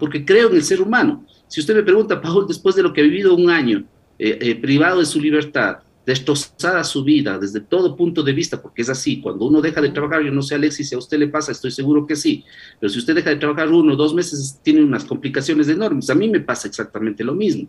porque 0.00 0.24
creo 0.24 0.50
en 0.50 0.56
el 0.56 0.64
ser 0.64 0.82
humano. 0.82 1.24
Si 1.46 1.60
usted 1.60 1.76
me 1.76 1.84
pregunta, 1.84 2.20
Paul, 2.20 2.48
después 2.48 2.74
de 2.74 2.82
lo 2.82 2.92
que 2.92 3.00
ha 3.00 3.04
vivido 3.04 3.36
un 3.36 3.48
año 3.48 3.84
eh, 4.18 4.38
eh, 4.40 4.56
privado 4.56 4.98
de 4.98 5.06
su 5.06 5.20
libertad, 5.20 5.78
destrozada 6.10 6.82
su 6.82 7.04
vida 7.04 7.38
desde 7.38 7.60
todo 7.60 7.96
punto 7.96 8.24
de 8.24 8.32
vista, 8.32 8.60
porque 8.60 8.82
es 8.82 8.88
así, 8.88 9.20
cuando 9.20 9.44
uno 9.44 9.60
deja 9.60 9.80
de 9.80 9.90
trabajar, 9.90 10.24
yo 10.24 10.32
no 10.32 10.42
sé 10.42 10.56
Alexis, 10.56 10.88
si 10.88 10.94
a 10.96 10.98
usted 10.98 11.18
le 11.20 11.28
pasa, 11.28 11.52
estoy 11.52 11.70
seguro 11.70 12.04
que 12.04 12.16
sí, 12.16 12.44
pero 12.80 12.90
si 12.90 12.98
usted 12.98 13.14
deja 13.14 13.30
de 13.30 13.36
trabajar 13.36 13.68
uno 13.68 13.92
o 13.92 13.96
dos 13.96 14.12
meses, 14.12 14.58
tiene 14.62 14.82
unas 14.82 15.04
complicaciones 15.04 15.68
enormes. 15.68 16.10
A 16.10 16.16
mí 16.16 16.28
me 16.28 16.40
pasa 16.40 16.66
exactamente 16.66 17.22
lo 17.22 17.34
mismo. 17.34 17.68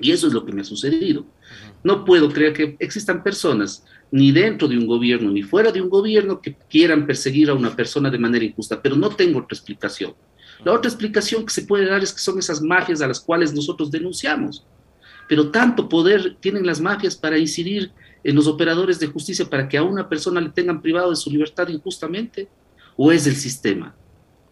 Y 0.00 0.10
eso 0.10 0.26
es 0.26 0.32
lo 0.32 0.44
que 0.44 0.52
me 0.52 0.62
ha 0.62 0.64
sucedido. 0.64 1.24
No 1.84 2.04
puedo 2.04 2.28
creer 2.30 2.52
que 2.52 2.76
existan 2.80 3.22
personas 3.22 3.84
ni 4.10 4.32
dentro 4.32 4.66
de 4.66 4.76
un 4.76 4.86
gobierno 4.86 5.30
ni 5.30 5.42
fuera 5.44 5.70
de 5.70 5.80
un 5.80 5.88
gobierno 5.88 6.40
que 6.40 6.56
quieran 6.68 7.06
perseguir 7.06 7.48
a 7.48 7.54
una 7.54 7.76
persona 7.76 8.10
de 8.10 8.18
manera 8.18 8.44
injusta, 8.44 8.82
pero 8.82 8.96
no 8.96 9.10
tengo 9.10 9.38
otra 9.38 9.56
explicación. 9.56 10.14
La 10.64 10.72
otra 10.72 10.88
explicación 10.90 11.46
que 11.46 11.52
se 11.52 11.62
puede 11.62 11.86
dar 11.86 12.02
es 12.02 12.12
que 12.12 12.18
son 12.18 12.40
esas 12.40 12.60
mafias 12.60 13.02
a 13.02 13.06
las 13.06 13.20
cuales 13.20 13.54
nosotros 13.54 13.92
denunciamos. 13.92 14.64
Pero 15.28 15.50
tanto 15.50 15.88
poder 15.88 16.36
tienen 16.40 16.66
las 16.66 16.80
mafias 16.80 17.16
para 17.16 17.38
incidir 17.38 17.92
en 18.24 18.36
los 18.36 18.46
operadores 18.46 18.98
de 18.98 19.06
justicia 19.06 19.46
para 19.46 19.68
que 19.68 19.78
a 19.78 19.82
una 19.82 20.08
persona 20.08 20.40
le 20.40 20.50
tengan 20.50 20.80
privado 20.80 21.10
de 21.10 21.16
su 21.16 21.30
libertad 21.30 21.68
injustamente, 21.68 22.48
o 22.96 23.10
es 23.10 23.26
el 23.26 23.36
sistema. 23.36 23.94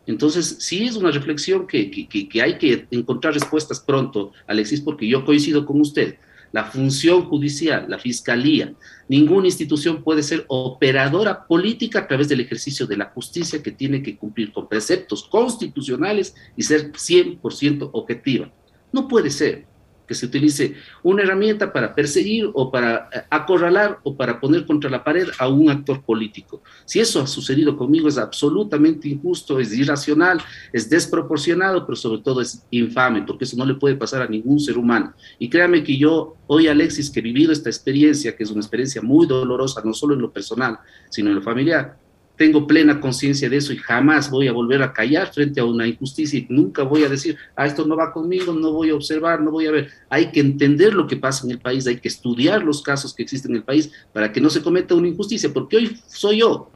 Entonces, 0.07 0.57
sí 0.61 0.87
es 0.87 0.97
una 0.97 1.11
reflexión 1.11 1.67
que, 1.67 1.91
que, 1.91 2.29
que 2.29 2.43
hay 2.43 2.59
que 2.59 2.87
encontrar 2.91 3.35
respuestas 3.35 3.81
pronto, 3.81 4.33
Alexis, 4.47 4.81
porque 4.81 5.07
yo 5.07 5.25
coincido 5.25 5.65
con 5.67 5.81
usted 5.81 6.17
la 6.53 6.65
función 6.65 7.27
judicial, 7.27 7.87
la 7.89 7.99
fiscalía, 7.99 8.75
ninguna 9.09 9.47
institución 9.47 10.03
puede 10.03 10.23
ser 10.23 10.45
operadora 10.49 11.47
política 11.47 12.01
a 12.01 12.09
través 12.09 12.29
del 12.29 12.41
ejercicio 12.41 12.87
de 12.87 12.97
la 12.97 13.07
justicia 13.07 13.63
que 13.63 13.71
tiene 13.71 14.03
que 14.03 14.17
cumplir 14.17 14.53
con 14.53 14.69
preceptos 14.69 15.23
constitucionales 15.25 16.35
y 16.57 16.63
ser 16.65 16.91
100% 16.91 17.91
objetiva. 17.93 18.51
No 18.93 19.07
puede 19.07 19.31
ser 19.31 19.67
que 20.11 20.17
se 20.17 20.27
utilice 20.27 20.75
una 21.05 21.23
herramienta 21.23 21.73
para 21.73 21.95
perseguir 21.95 22.51
o 22.53 22.69
para 22.69 23.09
eh, 23.13 23.23
acorralar 23.31 24.01
o 24.03 24.17
para 24.17 24.41
poner 24.41 24.67
contra 24.67 24.91
la 24.91 25.05
pared 25.05 25.29
a 25.39 25.47
un 25.47 25.71
actor 25.71 26.03
político. 26.03 26.65
Si 26.85 26.99
eso 26.99 27.21
ha 27.23 27.29
sucedido 27.29 27.77
conmigo 27.77 28.09
es 28.09 28.19
absolutamente 28.19 29.09
injusto, 29.09 29.61
es 29.61 29.73
irracional, 29.73 30.43
es 30.73 30.91
desproporcionado, 30.91 31.87
pero 31.87 31.95
sobre 31.95 32.23
todo 32.23 32.41
es 32.41 32.67
infame, 32.73 33.23
porque 33.23 33.45
eso 33.45 33.57
no 33.57 33.65
le 33.65 33.75
puede 33.75 33.95
pasar 33.95 34.23
a 34.23 34.27
ningún 34.27 34.59
ser 34.59 34.79
humano. 34.79 35.15
Y 35.39 35.49
créame 35.49 35.85
que 35.85 35.97
yo, 35.97 36.35
hoy 36.49 36.67
Alexis, 36.67 37.09
que 37.09 37.21
he 37.21 37.23
vivido 37.23 37.53
esta 37.53 37.71
experiencia, 37.71 38.35
que 38.35 38.43
es 38.43 38.51
una 38.51 38.63
experiencia 38.63 39.01
muy 39.03 39.29
dolorosa, 39.29 39.81
no 39.85 39.95
solo 39.95 40.15
en 40.15 40.23
lo 40.23 40.33
personal, 40.33 40.81
sino 41.09 41.29
en 41.29 41.37
lo 41.37 41.43
familiar, 41.43 42.00
tengo 42.41 42.67
plena 42.67 43.01
conciencia 43.01 43.51
de 43.51 43.59
eso 43.59 43.71
y 43.75 43.77
jamás 43.77 44.31
voy 44.31 44.49
a 44.49 44.53
volver 44.53 44.83
a 44.83 44.95
callar 44.95 45.31
frente 45.31 45.61
a 45.61 45.67
una 45.67 45.87
injusticia 45.87 46.39
y 46.39 46.47
nunca 46.49 46.85
voy 46.85 47.05
a 47.05 47.09
decir, 47.11 47.37
ah, 47.55 47.67
esto 47.67 47.87
no 47.87 47.97
va 47.97 48.15
conmigo, 48.15 48.55
no 48.55 48.73
voy 48.73 48.89
a 48.89 48.95
observar, 48.95 49.43
no 49.43 49.51
voy 49.51 49.67
a 49.67 49.71
ver. 49.71 49.91
Hay 50.09 50.33
que 50.33 50.41
entender 50.41 50.95
lo 50.95 51.07
que 51.07 51.19
pasa 51.19 51.45
en 51.45 51.51
el 51.51 51.59
país, 51.59 51.87
hay 51.87 51.99
que 51.99 52.09
estudiar 52.09 52.63
los 52.63 52.81
casos 52.81 53.13
que 53.13 53.23
existen 53.23 53.51
en 53.51 53.59
el 53.59 53.63
país 53.63 53.93
para 54.15 54.33
que 54.33 54.41
no 54.41 54.49
se 54.49 54.63
cometa 54.63 54.95
una 54.95 55.09
injusticia, 55.09 55.53
porque 55.53 55.77
hoy 55.77 56.01
soy 56.07 56.39
yo, 56.39 56.71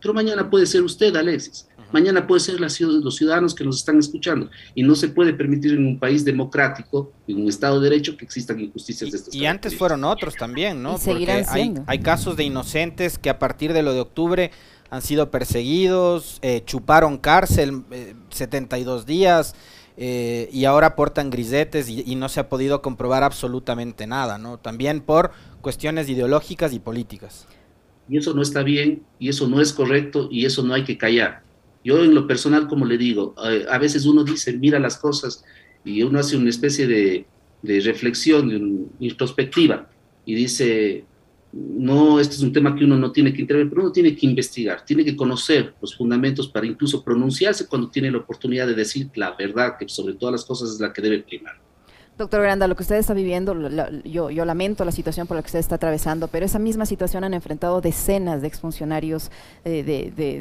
pero 0.00 0.14
mañana 0.14 0.48
puede 0.48 0.64
ser 0.64 0.82
usted, 0.82 1.16
Alexis. 1.16 1.66
Mañana 1.90 2.24
puede 2.24 2.38
ser 2.38 2.60
los 2.60 3.16
ciudadanos 3.16 3.52
que 3.52 3.64
nos 3.64 3.78
están 3.78 3.98
escuchando. 3.98 4.48
Y 4.76 4.84
no 4.84 4.94
se 4.94 5.08
puede 5.08 5.34
permitir 5.34 5.72
en 5.72 5.84
un 5.88 5.98
país 5.98 6.24
democrático, 6.24 7.12
en 7.26 7.42
un 7.42 7.48
Estado 7.48 7.80
de 7.80 7.90
Derecho, 7.90 8.16
que 8.16 8.24
existan 8.24 8.60
injusticias 8.60 9.10
de 9.10 9.16
estas 9.16 9.34
Y 9.34 9.44
antes 9.44 9.76
fueron 9.76 10.04
otros 10.04 10.36
también, 10.36 10.84
¿no? 10.84 10.98
Porque 11.04 11.44
hay, 11.48 11.74
hay 11.84 11.98
casos 11.98 12.36
de 12.36 12.44
inocentes 12.44 13.18
que 13.18 13.28
a 13.28 13.40
partir 13.40 13.72
de 13.72 13.82
lo 13.82 13.92
de 13.92 13.98
octubre 13.98 14.52
han 14.90 15.02
sido 15.02 15.30
perseguidos, 15.30 16.38
eh, 16.42 16.62
chuparon 16.66 17.16
cárcel 17.16 17.84
72 18.30 19.02
eh, 19.02 19.06
días 19.06 19.54
eh, 19.96 20.48
y 20.52 20.64
ahora 20.64 20.96
portan 20.96 21.30
grisetes 21.30 21.88
y, 21.88 22.14
no 22.16 22.28
se 22.28 22.40
ha 22.40 22.48
podido 22.48 22.82
comprobar 22.82 23.22
absolutamente 23.22 24.06
nada, 24.06 24.36
¿no? 24.36 24.58
También 24.58 25.00
por 25.00 25.30
cuestiones 25.60 26.08
ideológicas 26.08 26.72
y 26.72 26.80
políticas. 26.80 27.46
Y 28.08 28.18
eso 28.18 28.34
no 28.34 28.42
está 28.42 28.64
bien, 28.64 29.02
y 29.20 29.28
eso 29.28 29.48
no 29.48 29.60
es 29.60 29.72
correcto, 29.72 30.28
y 30.32 30.44
eso 30.44 30.64
no 30.64 30.74
hay 30.74 30.82
que 30.82 30.98
callar. 30.98 31.42
Yo 31.84 32.02
en 32.02 32.14
lo 32.14 32.26
personal, 32.26 32.66
como 32.66 32.84
le 32.84 32.98
digo, 32.98 33.34
a 33.38 33.78
veces 33.78 34.04
uno 34.04 34.24
dice, 34.24 34.52
mira 34.54 34.80
las 34.80 34.96
cosas, 34.96 35.44
y 35.84 36.02
uno 36.02 36.18
hace 36.18 36.36
una 36.36 36.50
especie 36.50 36.88
de, 36.88 37.26
de 37.62 37.80
reflexión, 37.80 38.48
de 38.48 39.06
introspectiva, 39.06 39.88
y 40.24 40.34
dice, 40.34 41.04
no, 41.52 42.20
este 42.20 42.36
es 42.36 42.42
un 42.42 42.52
tema 42.52 42.76
que 42.76 42.84
uno 42.84 42.96
no 42.96 43.10
tiene 43.10 43.32
que 43.32 43.40
intervenir, 43.40 43.70
pero 43.70 43.82
uno 43.82 43.92
tiene 43.92 44.14
que 44.14 44.26
investigar, 44.26 44.84
tiene 44.84 45.04
que 45.04 45.16
conocer 45.16 45.74
los 45.80 45.96
fundamentos 45.96 46.48
para 46.48 46.66
incluso 46.66 47.02
pronunciarse 47.02 47.66
cuando 47.66 47.88
tiene 47.88 48.10
la 48.10 48.18
oportunidad 48.18 48.66
de 48.66 48.74
decir 48.74 49.10
la 49.14 49.32
verdad, 49.32 49.76
que 49.78 49.88
sobre 49.88 50.14
todas 50.14 50.32
las 50.32 50.44
cosas 50.44 50.70
es 50.70 50.80
la 50.80 50.92
que 50.92 51.02
debe 51.02 51.20
primar. 51.20 51.69
Doctor 52.20 52.42
Granda, 52.42 52.68
lo 52.68 52.76
que 52.76 52.82
usted 52.82 52.96
está 52.96 53.14
viviendo, 53.14 53.56
yo, 54.04 54.44
lamento 54.44 54.84
la 54.84 54.92
situación 54.92 55.26
por 55.26 55.38
la 55.38 55.42
que 55.42 55.46
usted 55.46 55.58
está 55.58 55.76
atravesando, 55.76 56.28
pero 56.28 56.44
esa 56.44 56.58
misma 56.58 56.84
situación 56.84 57.24
han 57.24 57.32
enfrentado 57.32 57.80
decenas 57.80 58.42
de 58.42 58.46
exfuncionarios 58.46 59.30
eh, 59.64 59.82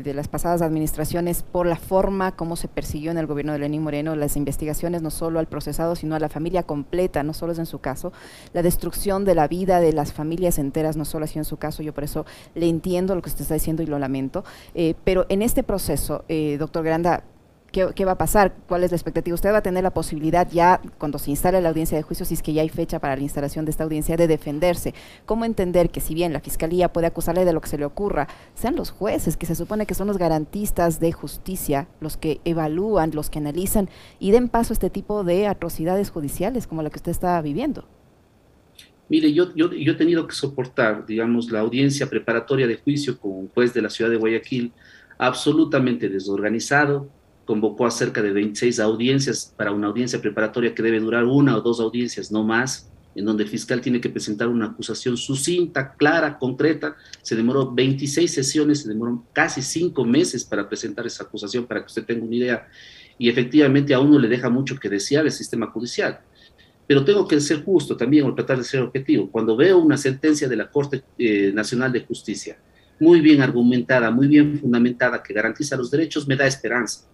de, 0.04 0.14
las 0.14 0.28
pasadas 0.28 0.62
administraciones 0.62 1.42
por 1.42 1.66
la 1.66 1.78
forma 1.78 2.34
como 2.34 2.58
se 2.58 2.68
persiguió 2.68 3.12
en 3.12 3.18
el 3.18 3.28
gobierno 3.28 3.54
de 3.54 3.60
Lenín 3.60 3.82
Moreno 3.82 4.14
las 4.18 4.36
investigaciones 4.36 5.02
no 5.02 5.10
solo 5.10 5.40
al 5.40 5.48
procesado, 5.48 5.96
sino 5.96 6.16
a 6.16 6.20
la 6.20 6.28
familia 6.28 6.64
completa, 6.64 7.24
no 7.24 7.34
solo 7.34 7.54
es 7.54 7.60
en 7.60 7.66
su 7.66 7.80
caso, 7.80 8.12
la 8.52 8.62
destrucción 8.62 9.24
de 9.24 9.36
la 9.36 9.48
vida 9.48 9.80
de 9.80 9.94
las 9.94 10.12
familias 10.12 10.60
enteras, 10.60 10.98
no 10.98 11.06
solo 11.06 11.24
así 11.24 11.40
en 11.40 11.46
su 11.46 11.56
caso, 11.56 11.82
yo 11.82 11.94
por 11.94 12.04
eso 12.04 12.26
le 12.56 12.68
entiendo 12.68 13.16
lo 13.16 13.22
que 13.22 13.30
usted 13.30 13.44
está 13.44 13.54
diciendo 13.54 13.84
y 13.84 13.86
lo 13.86 14.00
lamento, 14.00 14.44
eh, 14.76 14.96
pero 15.06 15.26
en 15.30 15.42
este 15.42 15.64
proceso, 15.64 16.26
eh, 16.28 16.58
doctor 16.60 16.84
Granda, 16.84 17.24
¿Qué, 17.72 18.06
va 18.06 18.14
a 18.14 18.18
pasar? 18.18 18.56
¿Cuál 18.68 18.84
es 18.84 18.92
la 18.92 18.98
expectativa? 18.98 19.36
Usted 19.36 19.52
va 19.52 19.58
a 19.58 19.62
tener 19.62 19.84
la 19.84 19.94
posibilidad 19.94 20.50
ya, 20.52 20.82
cuando 20.98 21.20
se 21.20 21.30
instale 21.30 21.62
la 21.62 21.70
audiencia 21.70 21.98
de 21.98 22.04
juicio, 22.04 22.26
si 22.26 22.34
es 22.34 22.42
que 22.42 22.54
ya 22.54 22.64
hay 22.64 22.70
fecha 22.70 23.00
para 23.00 23.16
la 23.16 23.22
instalación 23.22 23.66
de 23.66 23.72
esta 23.72 23.84
audiencia, 23.84 24.18
de 24.18 24.28
defenderse. 24.28 24.94
¿Cómo 25.26 25.46
entender 25.46 25.90
que 25.90 26.02
si 26.02 26.16
bien 26.16 26.34
la 26.34 26.40
Fiscalía 26.40 26.92
puede 26.92 27.08
acusarle 27.08 27.46
de 27.46 27.54
lo 27.54 27.62
que 27.62 27.70
se 27.70 27.78
le 27.78 27.86
ocurra, 27.86 28.28
sean 28.56 28.76
los 28.76 28.90
jueces, 28.90 29.38
que 29.38 29.46
se 29.46 29.56
supone 29.56 29.86
que 29.86 29.94
son 29.94 30.08
los 30.08 30.18
garantistas 30.18 31.00
de 31.00 31.12
justicia, 31.12 31.88
los 32.00 32.18
que 32.18 32.42
evalúan, 32.44 33.12
los 33.14 33.30
que 33.30 33.40
analizan 33.40 33.90
y 34.20 34.32
den 34.32 34.50
paso 34.50 34.74
a 34.74 34.76
este 34.76 34.90
tipo 34.90 35.24
de 35.24 35.48
atrocidades 35.48 36.10
judiciales 36.10 36.66
como 36.66 36.82
la 36.82 36.90
que 36.90 36.98
usted 36.98 37.12
está 37.12 37.40
viviendo? 37.42 37.88
Mire, 39.10 39.34
yo, 39.34 39.46
he 39.56 39.94
tenido 39.96 40.28
que 40.28 40.36
soportar, 40.36 41.06
digamos, 41.06 41.52
la 41.52 41.62
audiencia 41.62 42.08
preparatoria 42.08 42.68
de 42.68 42.78
juicio 42.78 43.20
con 43.20 43.32
un 43.32 43.48
juez 43.50 43.74
de 43.74 43.82
la 43.82 43.90
ciudad 43.90 44.12
de 44.12 44.18
Guayaquil 44.18 44.72
absolutamente 45.18 46.10
desorganizado, 46.10 47.10
convocó 47.50 47.88
a 47.88 47.90
cerca 47.90 48.22
de 48.22 48.32
26 48.32 48.80
audiencias 48.80 49.52
para 49.58 49.72
una 49.72 49.88
audiencia 49.88 50.22
preparatoria 50.22 50.76
que 50.76 50.84
debe 50.84 51.00
durar 51.00 51.26
una 51.26 51.58
o 51.58 51.62
dos 51.62 51.80
audiencias, 51.80 52.32
no 52.32 52.44
más, 52.44 52.92
en 53.16 53.26
donde 53.26 53.42
el 53.42 53.50
fiscal 53.50 53.82
tiene 53.82 54.00
que 54.00 54.12
presentar 54.12 54.48
una 54.48 54.68
acusación 54.68 55.18
sucinta, 55.18 55.96
clara, 55.96 56.38
concreta. 56.38 56.96
Se 57.24 57.36
demoró 57.36 57.72
26 57.74 58.32
sesiones, 58.32 58.84
se 58.84 58.90
demoró 58.90 59.26
casi 59.34 59.64
cinco 59.64 60.06
meses 60.06 60.46
para 60.46 60.70
presentar 60.70 61.08
esa 61.08 61.24
acusación, 61.24 61.66
para 61.66 61.80
que 61.80 61.88
usted 61.88 62.06
tenga 62.06 62.24
una 62.24 62.36
idea. 62.36 62.68
Y 63.18 63.30
efectivamente 63.30 63.96
a 63.96 64.00
uno 64.00 64.20
le 64.20 64.28
deja 64.28 64.52
mucho 64.52 64.78
que 64.78 64.88
desear 64.88 65.26
el 65.26 65.32
sistema 65.32 65.72
judicial. 65.72 66.20
Pero 66.86 67.04
tengo 67.04 67.28
que 67.28 67.42
ser 67.42 67.64
justo 67.64 67.98
también 67.98 68.28
o 68.28 68.36
tratar 68.36 68.60
de 68.60 68.64
ser 68.64 68.82
objetivo. 68.82 69.28
Cuando 69.32 69.58
veo 69.58 69.80
una 69.80 69.98
sentencia 69.98 70.48
de 70.48 70.56
la 70.56 70.70
Corte 70.70 71.02
eh, 71.18 71.52
Nacional 71.52 71.92
de 71.92 72.02
Justicia, 72.02 72.60
muy 73.00 73.22
bien 73.22 73.42
argumentada, 73.42 74.12
muy 74.12 74.28
bien 74.28 74.60
fundamentada, 74.60 75.24
que 75.24 75.34
garantiza 75.34 75.76
los 75.76 75.90
derechos, 75.90 76.28
me 76.28 76.36
da 76.36 76.46
esperanza. 76.46 77.10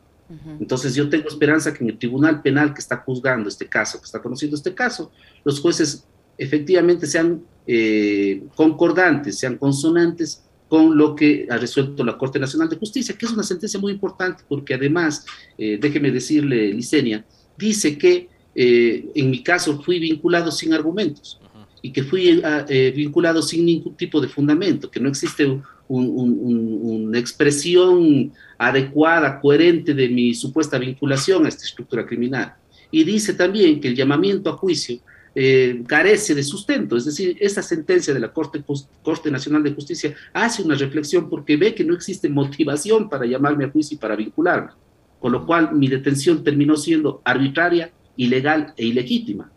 Entonces 0.59 0.95
yo 0.95 1.07
tengo 1.07 1.27
esperanza 1.27 1.73
que 1.73 1.83
en 1.83 1.91
el 1.91 1.99
tribunal 1.99 2.41
penal 2.41 2.73
que 2.73 2.81
está 2.81 2.97
juzgando 2.97 3.47
este 3.47 3.67
caso, 3.67 3.99
que 3.99 4.05
está 4.05 4.21
conociendo 4.21 4.57
este 4.57 4.73
caso, 4.73 5.11
los 5.43 5.59
jueces 5.59 6.05
efectivamente 6.37 7.05
sean 7.05 7.43
eh, 7.67 8.43
concordantes, 8.55 9.37
sean 9.37 9.57
consonantes 9.57 10.43
con 10.67 10.97
lo 10.97 11.15
que 11.15 11.47
ha 11.49 11.57
resuelto 11.57 12.03
la 12.03 12.17
Corte 12.17 12.39
Nacional 12.39 12.69
de 12.69 12.77
Justicia, 12.77 13.15
que 13.17 13.25
es 13.25 13.31
una 13.31 13.43
sentencia 13.43 13.79
muy 13.79 13.91
importante 13.93 14.43
porque 14.47 14.73
además, 14.73 15.25
eh, 15.57 15.77
déjeme 15.79 16.11
decirle, 16.11 16.73
Licenia, 16.73 17.23
dice 17.57 17.97
que 17.97 18.29
eh, 18.55 19.11
en 19.13 19.29
mi 19.29 19.43
caso 19.43 19.81
fui 19.83 19.99
vinculado 19.99 20.49
sin 20.51 20.73
argumentos 20.73 21.39
y 21.81 21.91
que 21.91 22.03
fui 22.03 22.41
eh, 22.43 22.93
vinculado 22.95 23.41
sin 23.41 23.65
ningún 23.65 23.95
tipo 23.95 24.19
de 24.19 24.27
fundamento, 24.27 24.89
que 24.89 24.99
no 24.99 25.09
existe 25.09 25.61
una 25.87 27.19
expresión 27.19 28.31
adecuada, 28.57 29.39
coherente 29.39 29.93
de 29.93 30.09
mi 30.09 30.33
supuesta 30.33 30.77
vinculación 30.77 31.45
a 31.45 31.49
esta 31.49 31.65
estructura 31.65 32.05
criminal. 32.05 32.55
Y 32.91 33.03
dice 33.03 33.33
también 33.33 33.79
que 33.79 33.89
el 33.89 33.95
llamamiento 33.95 34.49
a 34.49 34.57
juicio 34.57 34.99
eh, 35.37 35.83
carece 35.85 36.33
de 36.33 36.43
sustento, 36.43 36.95
es 36.95 37.03
decir, 37.03 37.35
esta 37.41 37.61
sentencia 37.61 38.13
de 38.13 38.21
la 38.21 38.31
Corte, 38.31 38.63
Corte 39.03 39.29
Nacional 39.29 39.63
de 39.63 39.73
Justicia 39.73 40.15
hace 40.31 40.63
una 40.63 40.75
reflexión 40.75 41.29
porque 41.29 41.57
ve 41.57 41.75
que 41.75 41.83
no 41.83 41.93
existe 41.93 42.29
motivación 42.29 43.09
para 43.09 43.25
llamarme 43.25 43.65
a 43.65 43.69
juicio 43.69 43.95
y 43.95 43.99
para 43.99 44.15
vincularme, 44.15 44.71
con 45.19 45.33
lo 45.33 45.45
cual 45.45 45.75
mi 45.75 45.89
detención 45.89 46.41
terminó 46.41 46.77
siendo 46.77 47.21
arbitraria 47.25 47.91
ilegal 48.15 48.73
e 48.77 48.85
ilegítima. 48.85 49.51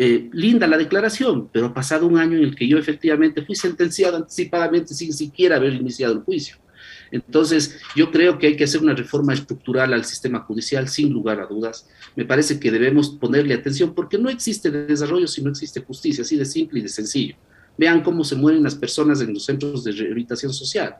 Eh, 0.00 0.30
linda 0.32 0.68
la 0.68 0.78
declaración, 0.78 1.48
pero 1.52 1.74
pasado 1.74 2.06
un 2.06 2.18
año 2.18 2.36
en 2.36 2.44
el 2.44 2.54
que 2.54 2.68
yo 2.68 2.78
efectivamente 2.78 3.42
fui 3.42 3.56
sentenciado 3.56 4.16
anticipadamente 4.16 4.94
sin 4.94 5.12
siquiera 5.12 5.56
haber 5.56 5.72
iniciado 5.72 6.14
el 6.14 6.20
juicio. 6.20 6.56
Entonces, 7.10 7.80
yo 7.96 8.12
creo 8.12 8.38
que 8.38 8.46
hay 8.46 8.56
que 8.56 8.62
hacer 8.62 8.80
una 8.80 8.94
reforma 8.94 9.34
estructural 9.34 9.92
al 9.92 10.04
sistema 10.04 10.38
judicial, 10.38 10.88
sin 10.88 11.12
lugar 11.12 11.40
a 11.40 11.46
dudas. 11.46 11.88
Me 12.14 12.24
parece 12.24 12.60
que 12.60 12.70
debemos 12.70 13.10
ponerle 13.10 13.54
atención 13.54 13.92
porque 13.92 14.18
no 14.18 14.30
existe 14.30 14.70
desarrollo 14.70 15.26
si 15.26 15.42
no 15.42 15.50
existe 15.50 15.80
justicia, 15.80 16.22
así 16.22 16.36
de 16.36 16.44
simple 16.44 16.78
y 16.78 16.82
de 16.82 16.90
sencillo. 16.90 17.34
Vean 17.76 18.04
cómo 18.04 18.22
se 18.22 18.36
mueren 18.36 18.62
las 18.62 18.76
personas 18.76 19.20
en 19.20 19.34
los 19.34 19.46
centros 19.46 19.82
de 19.82 19.90
rehabilitación 19.90 20.52
social, 20.52 20.94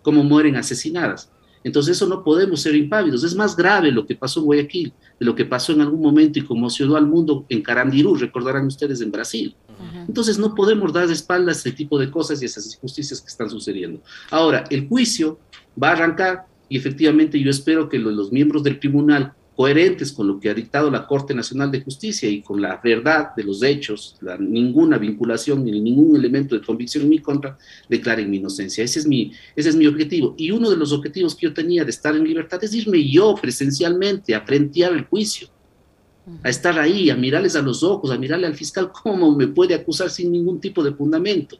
cómo 0.00 0.22
mueren 0.22 0.54
asesinadas. 0.54 1.28
Entonces 1.64 1.96
eso 1.96 2.06
no 2.06 2.22
podemos 2.22 2.60
ser 2.60 2.76
impávidos. 2.76 3.24
Es 3.24 3.34
más 3.34 3.56
grave 3.56 3.90
lo 3.90 4.06
que 4.06 4.14
pasó 4.14 4.40
en 4.40 4.46
Guayaquil, 4.46 4.92
de 5.18 5.26
lo 5.26 5.34
que 5.34 5.46
pasó 5.46 5.72
en 5.72 5.80
algún 5.80 6.02
momento 6.02 6.38
y 6.38 6.44
conmocionó 6.44 6.96
al 6.96 7.06
mundo 7.06 7.46
en 7.48 7.62
Carandirú, 7.62 8.14
recordarán 8.14 8.66
ustedes 8.66 9.00
en 9.00 9.10
Brasil. 9.10 9.56
Entonces 10.06 10.38
no 10.38 10.54
podemos 10.54 10.92
dar 10.92 11.06
de 11.06 11.14
espaldas 11.14 11.56
a 11.56 11.58
este 11.58 11.72
tipo 11.72 11.98
de 11.98 12.10
cosas 12.10 12.40
y 12.40 12.44
esas 12.44 12.74
injusticias 12.74 13.20
que 13.20 13.28
están 13.28 13.50
sucediendo. 13.50 14.00
Ahora, 14.30 14.64
el 14.70 14.86
juicio 14.86 15.40
va 15.82 15.88
a 15.88 15.92
arrancar 15.92 16.46
y 16.68 16.76
efectivamente 16.76 17.40
yo 17.40 17.50
espero 17.50 17.88
que 17.88 17.98
los 17.98 18.30
miembros 18.30 18.62
del 18.62 18.78
tribunal 18.78 19.32
coherentes 19.56 20.12
con 20.12 20.26
lo 20.26 20.40
que 20.40 20.50
ha 20.50 20.54
dictado 20.54 20.90
la 20.90 21.06
Corte 21.06 21.32
Nacional 21.32 21.70
de 21.70 21.80
Justicia 21.80 22.28
y 22.28 22.42
con 22.42 22.60
la 22.60 22.80
verdad 22.82 23.34
de 23.36 23.44
los 23.44 23.62
hechos, 23.62 24.16
ninguna 24.40 24.98
vinculación 24.98 25.64
ni 25.64 25.80
ningún 25.80 26.16
elemento 26.16 26.56
de 26.56 26.64
convicción 26.64 27.04
en 27.04 27.10
mi 27.10 27.18
contra, 27.20 27.56
declaren 27.88 28.28
mi 28.28 28.38
inocencia. 28.38 28.82
Ese 28.82 28.98
es 28.98 29.06
mi, 29.06 29.32
ese 29.54 29.68
es 29.68 29.76
mi 29.76 29.86
objetivo. 29.86 30.34
Y 30.36 30.50
uno 30.50 30.70
de 30.70 30.76
los 30.76 30.92
objetivos 30.92 31.36
que 31.36 31.46
yo 31.46 31.54
tenía 31.54 31.84
de 31.84 31.90
estar 31.90 32.16
en 32.16 32.24
libertad 32.24 32.62
es 32.64 32.74
irme 32.74 33.08
yo 33.08 33.34
presencialmente 33.40 34.34
a 34.34 34.40
frentear 34.40 34.92
el 34.92 35.04
juicio, 35.04 35.48
a 36.42 36.48
estar 36.48 36.76
ahí, 36.78 37.10
a 37.10 37.16
mirarles 37.16 37.54
a 37.54 37.62
los 37.62 37.82
ojos, 37.84 38.10
a 38.10 38.18
mirarle 38.18 38.46
al 38.46 38.54
fiscal 38.56 38.90
cómo 38.90 39.36
me 39.36 39.46
puede 39.46 39.74
acusar 39.74 40.10
sin 40.10 40.32
ningún 40.32 40.60
tipo 40.60 40.82
de 40.82 40.92
fundamento. 40.92 41.58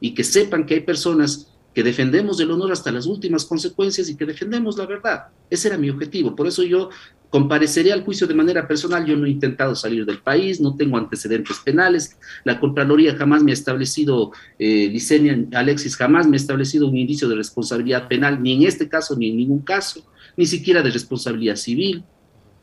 Y 0.00 0.14
que 0.14 0.24
sepan 0.24 0.64
que 0.64 0.74
hay 0.74 0.80
personas 0.80 1.53
que 1.74 1.82
defendemos 1.82 2.38
el 2.40 2.50
honor 2.52 2.70
hasta 2.70 2.92
las 2.92 3.06
últimas 3.06 3.44
consecuencias 3.44 4.08
y 4.08 4.16
que 4.16 4.24
defendemos 4.24 4.78
la 4.78 4.86
verdad. 4.86 5.24
Ese 5.50 5.68
era 5.68 5.76
mi 5.76 5.90
objetivo. 5.90 6.36
Por 6.36 6.46
eso 6.46 6.62
yo 6.62 6.88
compareceré 7.30 7.92
al 7.92 8.04
juicio 8.04 8.28
de 8.28 8.34
manera 8.34 8.68
personal. 8.68 9.04
Yo 9.04 9.16
no 9.16 9.26
he 9.26 9.30
intentado 9.30 9.74
salir 9.74 10.06
del 10.06 10.18
país, 10.18 10.60
no 10.60 10.76
tengo 10.76 10.96
antecedentes 10.96 11.58
penales. 11.64 12.16
La 12.44 12.60
Contraloría 12.60 13.16
jamás 13.16 13.42
me 13.42 13.50
ha 13.50 13.54
establecido, 13.54 14.30
eh, 14.56 14.88
Licenia 14.88 15.36
Alexis 15.52 15.96
jamás 15.96 16.28
me 16.28 16.36
ha 16.36 16.38
establecido 16.38 16.86
un 16.86 16.96
indicio 16.96 17.28
de 17.28 17.34
responsabilidad 17.34 18.06
penal, 18.06 18.40
ni 18.40 18.54
en 18.54 18.62
este 18.62 18.88
caso, 18.88 19.16
ni 19.16 19.30
en 19.30 19.36
ningún 19.36 19.62
caso, 19.62 20.06
ni 20.36 20.46
siquiera 20.46 20.80
de 20.80 20.90
responsabilidad 20.90 21.56
civil. 21.56 22.04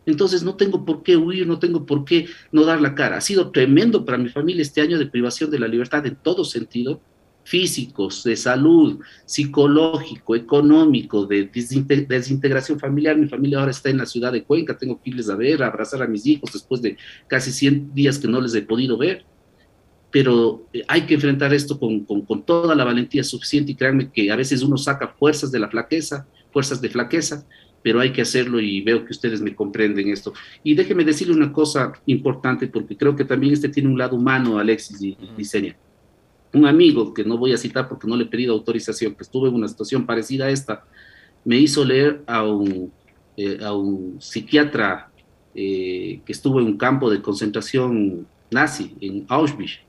Entonces 0.05 0.41
no 0.41 0.55
tengo 0.55 0.85
por 0.85 1.03
qué 1.03 1.17
huir, 1.17 1.45
no 1.45 1.59
tengo 1.59 1.85
por 1.85 2.05
qué 2.05 2.27
no 2.53 2.63
dar 2.63 2.81
la 2.81 2.95
cara. 2.95 3.17
Ha 3.17 3.21
sido 3.21 3.51
tremendo 3.51 4.05
para 4.05 4.17
mi 4.17 4.29
familia 4.29 4.61
este 4.61 4.79
año 4.79 4.97
de 4.97 5.05
privación 5.05 5.51
de 5.51 5.59
la 5.59 5.67
libertad 5.67 6.05
en 6.05 6.15
todo 6.15 6.45
sentido 6.45 7.01
físicos, 7.51 8.23
de 8.23 8.37
salud, 8.37 9.01
psicológico, 9.25 10.37
económico, 10.37 11.25
de 11.25 11.49
desintegración 12.07 12.79
familiar. 12.79 13.17
Mi 13.17 13.27
familia 13.27 13.59
ahora 13.59 13.71
está 13.71 13.89
en 13.89 13.97
la 13.97 14.05
ciudad 14.05 14.31
de 14.31 14.43
Cuenca, 14.45 14.77
tengo 14.77 15.01
que 15.01 15.09
irles 15.09 15.29
a 15.29 15.35
ver, 15.35 15.61
a 15.61 15.67
abrazar 15.67 16.01
a 16.01 16.07
mis 16.07 16.25
hijos 16.25 16.53
después 16.53 16.81
de 16.81 16.95
casi 17.27 17.51
100 17.51 17.93
días 17.93 18.17
que 18.19 18.29
no 18.29 18.39
les 18.39 18.55
he 18.55 18.61
podido 18.61 18.97
ver. 18.97 19.25
Pero 20.11 20.65
eh, 20.71 20.83
hay 20.87 21.01
que 21.01 21.15
enfrentar 21.15 21.53
esto 21.53 21.77
con, 21.77 22.05
con, 22.05 22.45
toda 22.45 22.73
la 22.73 22.85
valentía 22.85 23.21
suficiente 23.21 23.73
y 23.73 23.75
créanme 23.75 24.09
que 24.09 24.31
a 24.31 24.37
veces 24.37 24.63
uno 24.63 24.77
saca 24.77 25.09
fuerzas 25.09 25.51
de 25.51 25.59
la 25.59 25.69
flaqueza, 25.69 26.25
fuerzas 26.53 26.79
de 26.79 26.89
flaqueza, 26.89 27.45
pero 27.83 27.99
hay 27.99 28.13
que 28.13 28.21
hacerlo 28.21 28.61
y 28.61 28.79
veo 28.79 29.03
que 29.03 29.11
ustedes 29.11 29.41
me 29.41 29.53
comprenden 29.53 30.07
esto. 30.07 30.31
Y 30.63 30.73
déjeme 30.73 31.03
decirle 31.03 31.33
una 31.33 31.51
cosa 31.51 31.91
importante, 32.05 32.67
porque 32.67 32.95
creo 32.95 33.13
que 33.13 33.25
también 33.25 33.51
este 33.51 33.67
tiene 33.67 33.89
un 33.89 33.97
lado 33.97 34.15
humano, 34.15 34.57
Alexis 34.57 35.01
y, 35.01 35.17
y 35.37 35.43
un 36.53 36.65
amigo, 36.65 37.13
que 37.13 37.23
no 37.23 37.37
voy 37.37 37.53
a 37.53 37.57
citar 37.57 37.87
porque 37.87 38.07
no 38.07 38.15
le 38.15 38.23
he 38.23 38.27
pedido 38.27 38.53
autorización, 38.53 39.15
que 39.15 39.23
estuvo 39.23 39.47
en 39.47 39.53
una 39.53 39.67
situación 39.67 40.05
parecida 40.05 40.45
a 40.45 40.49
esta, 40.49 40.83
me 41.45 41.57
hizo 41.57 41.83
leer 41.85 42.21
a 42.27 42.43
un, 42.43 42.91
eh, 43.37 43.59
a 43.63 43.73
un 43.73 44.17
psiquiatra 44.19 45.09
eh, 45.55 46.21
que 46.25 46.31
estuvo 46.31 46.59
en 46.59 46.67
un 46.67 46.77
campo 46.77 47.09
de 47.09 47.21
concentración 47.21 48.27
nazi, 48.49 48.95
en 49.01 49.25
Auschwitz, 49.29 49.79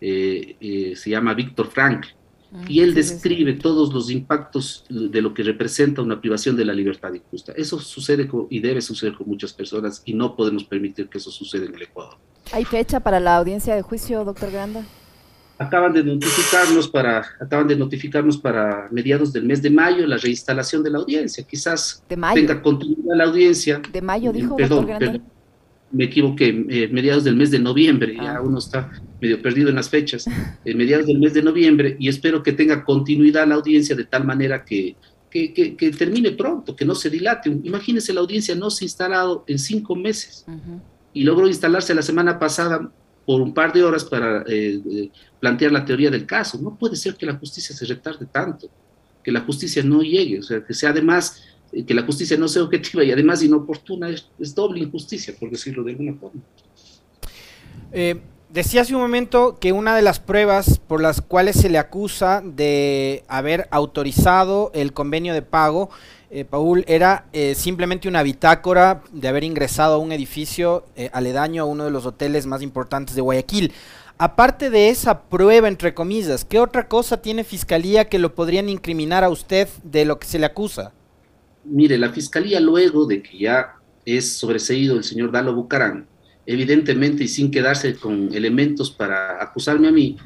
eh, 0.00 0.94
se 0.96 1.10
llama 1.10 1.34
Víctor 1.34 1.68
Frank, 1.68 2.06
ah, 2.52 2.64
y 2.68 2.80
él 2.80 2.94
describe 2.94 3.54
todos 3.54 3.92
los 3.92 4.10
impactos 4.10 4.84
de 4.88 5.20
lo 5.20 5.34
que 5.34 5.42
representa 5.42 6.02
una 6.02 6.20
privación 6.20 6.56
de 6.56 6.64
la 6.64 6.72
libertad 6.72 7.12
injusta. 7.12 7.52
Eso 7.56 7.80
sucede 7.80 8.28
y 8.50 8.60
debe 8.60 8.80
suceder 8.80 9.14
con 9.14 9.26
muchas 9.26 9.52
personas 9.52 10.02
y 10.04 10.14
no 10.14 10.36
podemos 10.36 10.64
permitir 10.64 11.08
que 11.08 11.18
eso 11.18 11.30
suceda 11.30 11.66
en 11.66 11.74
el 11.74 11.82
Ecuador. 11.82 12.16
¿Hay 12.52 12.64
fecha 12.64 13.00
para 13.00 13.18
la 13.18 13.36
audiencia 13.36 13.74
de 13.74 13.82
juicio, 13.82 14.24
doctor 14.24 14.52
Granda? 14.52 14.84
Acaban 15.58 15.92
de 15.92 16.04
notificarnos 16.04 16.88
para 16.88 17.24
acaban 17.40 17.66
de 17.66 17.76
notificarnos 17.76 18.36
para 18.38 18.88
mediados 18.90 19.32
del 19.32 19.44
mes 19.44 19.62
de 19.62 19.70
mayo 19.70 20.06
la 20.06 20.16
reinstalación 20.16 20.82
de 20.82 20.90
la 20.90 20.98
audiencia. 20.98 21.44
Quizás 21.44 22.02
tenga 22.08 22.62
continuidad 22.62 23.16
la 23.16 23.24
audiencia. 23.24 23.80
De 23.92 24.02
mayo 24.02 24.32
dijo 24.32 24.56
perdón, 24.56 24.86
perdón 24.86 25.22
me 25.92 26.04
equivoqué 26.04 26.66
eh, 26.68 26.88
mediados 26.88 27.24
del 27.24 27.36
mes 27.36 27.50
de 27.50 27.58
noviembre 27.58 28.14
ya 28.16 28.36
ah. 28.36 28.42
uno 28.42 28.58
está 28.58 28.90
medio 29.20 29.40
perdido 29.40 29.70
en 29.70 29.76
las 29.76 29.88
fechas. 29.88 30.26
Eh, 30.64 30.74
mediados 30.74 31.06
del 31.06 31.18
mes 31.18 31.32
de 31.32 31.42
noviembre 31.42 31.96
y 31.98 32.08
espero 32.08 32.42
que 32.42 32.52
tenga 32.52 32.84
continuidad 32.84 33.46
la 33.46 33.54
audiencia 33.54 33.94
de 33.94 34.04
tal 34.04 34.24
manera 34.24 34.64
que 34.64 34.96
que, 35.30 35.76
que, 35.76 35.90
termine 35.90 36.30
pronto, 36.30 36.74
que 36.74 36.86
no 36.86 36.94
se 36.94 37.10
dilate. 37.10 37.50
Imagínense, 37.62 38.14
la 38.14 38.20
audiencia 38.20 38.54
no 38.54 38.70
se 38.70 38.84
ha 38.84 38.86
instalado 38.86 39.44
en 39.46 39.58
cinco 39.58 39.94
meses. 39.94 40.46
Y 41.12 41.24
logró 41.24 41.46
instalarse 41.46 41.94
la 41.94 42.00
semana 42.00 42.38
pasada 42.38 42.90
por 43.26 43.40
un 43.40 43.52
par 43.52 43.72
de 43.72 43.82
horas 43.82 44.04
para 44.04 44.42
eh, 44.42 44.80
eh, 44.88 45.10
plantear 45.40 45.72
la 45.72 45.84
teoría 45.84 46.10
del 46.10 46.24
caso. 46.24 46.58
No 46.58 46.76
puede 46.78 46.94
ser 46.94 47.16
que 47.16 47.26
la 47.26 47.34
justicia 47.34 47.74
se 47.74 47.84
retarde 47.84 48.24
tanto, 48.26 48.70
que 49.22 49.32
la 49.32 49.40
justicia 49.40 49.82
no 49.82 50.00
llegue, 50.00 50.38
o 50.38 50.42
sea, 50.42 50.64
que 50.64 50.72
sea 50.72 50.90
además, 50.90 51.42
eh, 51.72 51.84
que 51.84 51.92
la 51.92 52.02
justicia 52.02 52.36
no 52.36 52.46
sea 52.46 52.62
objetiva 52.62 53.02
y 53.02 53.10
además 53.10 53.42
inoportuna, 53.42 54.08
es, 54.10 54.54
doble 54.54 54.80
injusticia, 54.80 55.34
por 55.38 55.50
decirlo 55.50 55.82
de 55.82 55.90
alguna 55.90 56.14
forma. 56.14 56.40
Decía 58.56 58.80
hace 58.80 58.94
un 58.94 59.02
momento 59.02 59.58
que 59.60 59.72
una 59.72 59.94
de 59.94 60.00
las 60.00 60.18
pruebas 60.18 60.78
por 60.78 61.02
las 61.02 61.20
cuales 61.20 61.56
se 61.56 61.68
le 61.68 61.76
acusa 61.76 62.42
de 62.42 63.22
haber 63.28 63.68
autorizado 63.70 64.70
el 64.72 64.94
convenio 64.94 65.34
de 65.34 65.42
pago 65.42 65.90
eh, 66.30 66.46
Paul, 66.46 66.82
era 66.88 67.26
eh, 67.34 67.54
simplemente 67.54 68.08
una 68.08 68.22
bitácora 68.22 69.02
de 69.12 69.28
haber 69.28 69.44
ingresado 69.44 69.96
a 69.96 69.98
un 69.98 70.10
edificio 70.10 70.86
eh, 70.96 71.10
aledaño 71.12 71.62
a 71.62 71.66
uno 71.66 71.84
de 71.84 71.90
los 71.90 72.06
hoteles 72.06 72.46
más 72.46 72.62
importantes 72.62 73.14
de 73.14 73.20
Guayaquil. 73.20 73.72
Aparte 74.16 74.70
de 74.70 74.88
esa 74.88 75.24
prueba, 75.24 75.68
entre 75.68 75.92
comillas, 75.92 76.46
¿qué 76.46 76.58
otra 76.58 76.88
cosa 76.88 77.20
tiene 77.20 77.44
Fiscalía 77.44 78.08
que 78.08 78.18
lo 78.18 78.34
podrían 78.34 78.70
incriminar 78.70 79.22
a 79.22 79.28
usted 79.28 79.68
de 79.84 80.06
lo 80.06 80.18
que 80.18 80.26
se 80.26 80.38
le 80.38 80.46
acusa? 80.46 80.92
Mire, 81.62 81.98
la 81.98 82.10
Fiscalía 82.10 82.58
luego 82.58 83.04
de 83.04 83.22
que 83.22 83.38
ya 83.38 83.74
es 84.06 84.32
sobreseído 84.32 84.96
el 84.96 85.04
señor 85.04 85.30
Dalo 85.30 85.54
Bucarán, 85.54 86.06
evidentemente 86.46 87.24
y 87.24 87.28
sin 87.28 87.50
quedarse 87.50 87.96
con 87.96 88.32
elementos 88.32 88.90
para 88.90 89.42
acusarme 89.42 89.88
a 89.88 89.92
mí, 89.92 90.16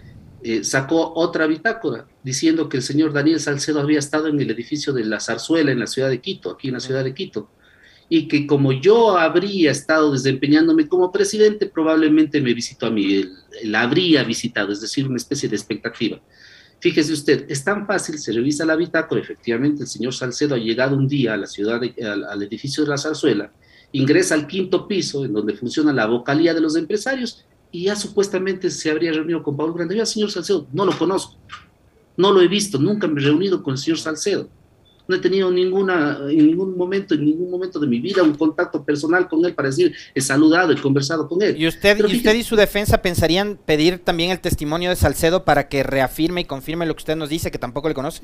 eh, 0.43 0.65
sacó 0.65 1.13
otra 1.17 1.47
bitácora 1.47 2.07
diciendo 2.23 2.69
que 2.69 2.79
el 2.79 2.83
señor 2.83 3.13
Daniel 3.13 3.41
Salcedo 3.41 3.81
había 3.81 3.99
estado 3.99 4.29
en 4.29 4.41
el 4.41 4.51
edificio 4.51 4.93
de 4.93 5.05
la 5.05 5.21
Zarzuela 5.21 5.71
en 5.71 5.81
la 5.81 5.87
ciudad 5.87 6.09
de 6.09 6.21
Quito, 6.21 6.51
aquí 6.51 6.69
en 6.69 6.75
la 6.75 6.81
ciudad 6.81 7.05
de 7.05 7.15
Quito, 7.15 7.51
y 8.09 8.27
que 8.27 8.47
como 8.47 8.73
yo 8.73 9.17
habría 9.17 9.71
estado 9.71 10.13
desempeñándome 10.13 10.89
como 10.89 11.13
presidente, 11.13 11.67
probablemente 11.67 12.41
me 12.41 12.55
visitó 12.55 12.87
a 12.87 12.91
mí, 12.91 13.15
él, 13.15 13.75
habría 13.75 14.25
visitado, 14.25 14.73
es 14.73 14.81
decir, 14.81 15.07
una 15.07 15.17
especie 15.17 15.49
de 15.49 15.57
expectativa. 15.57 16.21
Fíjese 16.81 17.13
usted, 17.13 17.45
es 17.51 17.63
tan 17.63 17.87
fácil, 17.87 18.19
se 18.19 18.33
revisa 18.33 18.65
la 18.65 18.77
bitácora, 18.77 19.21
efectivamente 19.21 19.83
el 19.83 19.89
señor 19.89 20.15
Salcedo 20.15 20.55
ha 20.55 20.59
llegado 20.59 20.97
un 20.97 21.07
día 21.07 21.35
a 21.35 21.37
la 21.37 21.47
ciudad, 21.47 21.81
al, 22.03 22.43
edificio 22.43 22.83
de 22.83 22.91
la 22.91 22.99
Zarzuela, 22.99 23.53
ingresa 23.93 24.35
al 24.35 24.47
quinto 24.47 24.87
piso, 24.87 25.25
en 25.25 25.33
donde 25.33 25.55
funciona 25.55 25.93
la 25.93 26.07
vocalía 26.07 26.55
de 26.55 26.61
los 26.61 26.77
empresarios, 26.77 27.45
y 27.73 27.85
ya 27.85 27.97
supuestamente 27.97 28.71
se 28.71 28.91
habría 28.91 29.13
reunido 29.13 29.43
con 29.43 29.57
Pablo 29.57 29.75
Grande. 29.75 29.97
Yo 29.97 30.07
señor 30.07 30.31
Salcedo 30.31 30.67
no 30.73 30.85
lo 30.85 30.97
conozco, 30.97 31.37
no 32.17 32.33
lo 32.33 32.41
he 32.41 32.49
visto, 32.49 32.79
nunca 32.79 33.07
me 33.07 33.21
he 33.21 33.25
reunido 33.25 33.63
con 33.63 33.75
el 33.75 33.79
señor 33.79 33.99
Salcedo. 33.99 34.49
No 35.09 35.17
he 35.17 35.19
tenido 35.19 35.51
ninguna, 35.51 36.21
en 36.29 36.47
ningún 36.47 36.77
momento, 36.77 37.15
en 37.15 37.25
ningún 37.25 37.51
momento 37.51 37.81
de 37.81 37.89
mi 37.89 37.99
vida, 37.99 38.23
un 38.23 38.37
contacto 38.37 38.85
personal 38.85 39.29
con 39.29 39.45
él 39.45 39.55
para 39.57 39.69
decir, 39.69 39.93
he 40.15 40.21
saludado, 40.21 40.71
he 40.71 40.81
conversado 40.81 41.27
con 41.27 41.43
él. 41.43 41.61
¿Y 41.61 41.67
usted, 41.67 41.99
¿y, 42.09 42.17
usted 42.17 42.35
y 42.35 42.45
su 42.45 42.55
defensa 42.55 43.03
pensarían 43.03 43.59
pedir 43.67 43.99
también 43.99 44.31
el 44.31 44.39
testimonio 44.39 44.89
de 44.89 44.95
Salcedo 44.95 45.45
para 45.45 45.69
que 45.69 45.83
reafirme 45.83 46.43
y 46.43 46.45
confirme 46.45 46.87
lo 46.87 46.95
que 46.95 47.01
usted 47.01 47.17
nos 47.17 47.29
dice, 47.29 47.51
que 47.51 47.59
tampoco 47.59 47.89
le 47.89 47.95
conoce? 47.95 48.23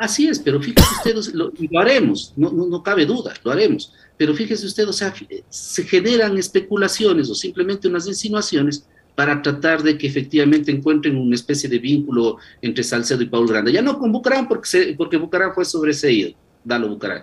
Así 0.00 0.26
es, 0.28 0.38
pero 0.38 0.62
fíjese 0.62 1.18
usted, 1.18 1.34
lo, 1.34 1.52
lo 1.58 1.78
haremos, 1.78 2.32
no, 2.34 2.50
no, 2.50 2.66
no, 2.66 2.82
cabe 2.82 3.04
duda, 3.04 3.34
lo 3.44 3.50
haremos. 3.50 3.92
Pero 4.16 4.34
fíjese 4.34 4.64
usted, 4.64 4.88
o 4.88 4.94
sea, 4.94 5.12
se 5.50 5.84
generan 5.84 6.38
especulaciones 6.38 7.28
o 7.28 7.34
simplemente 7.34 7.86
unas 7.86 8.06
insinuaciones 8.06 8.86
para 9.14 9.42
tratar 9.42 9.82
de 9.82 9.98
que 9.98 10.06
efectivamente 10.06 10.72
encuentren 10.72 11.18
una 11.18 11.34
especie 11.34 11.68
de 11.68 11.78
vínculo 11.78 12.38
entre 12.62 12.82
Salcedo 12.82 13.20
y 13.20 13.26
Paul 13.26 13.46
Grande. 13.46 13.74
Ya 13.74 13.82
no 13.82 13.98
con 13.98 14.10
Bucarán, 14.10 14.48
porque, 14.48 14.94
porque 14.96 15.18
Bucarán 15.18 15.52
fue 15.54 15.66
sobreseído, 15.66 16.32
Dalo 16.64 16.88
Bucarán. 16.88 17.20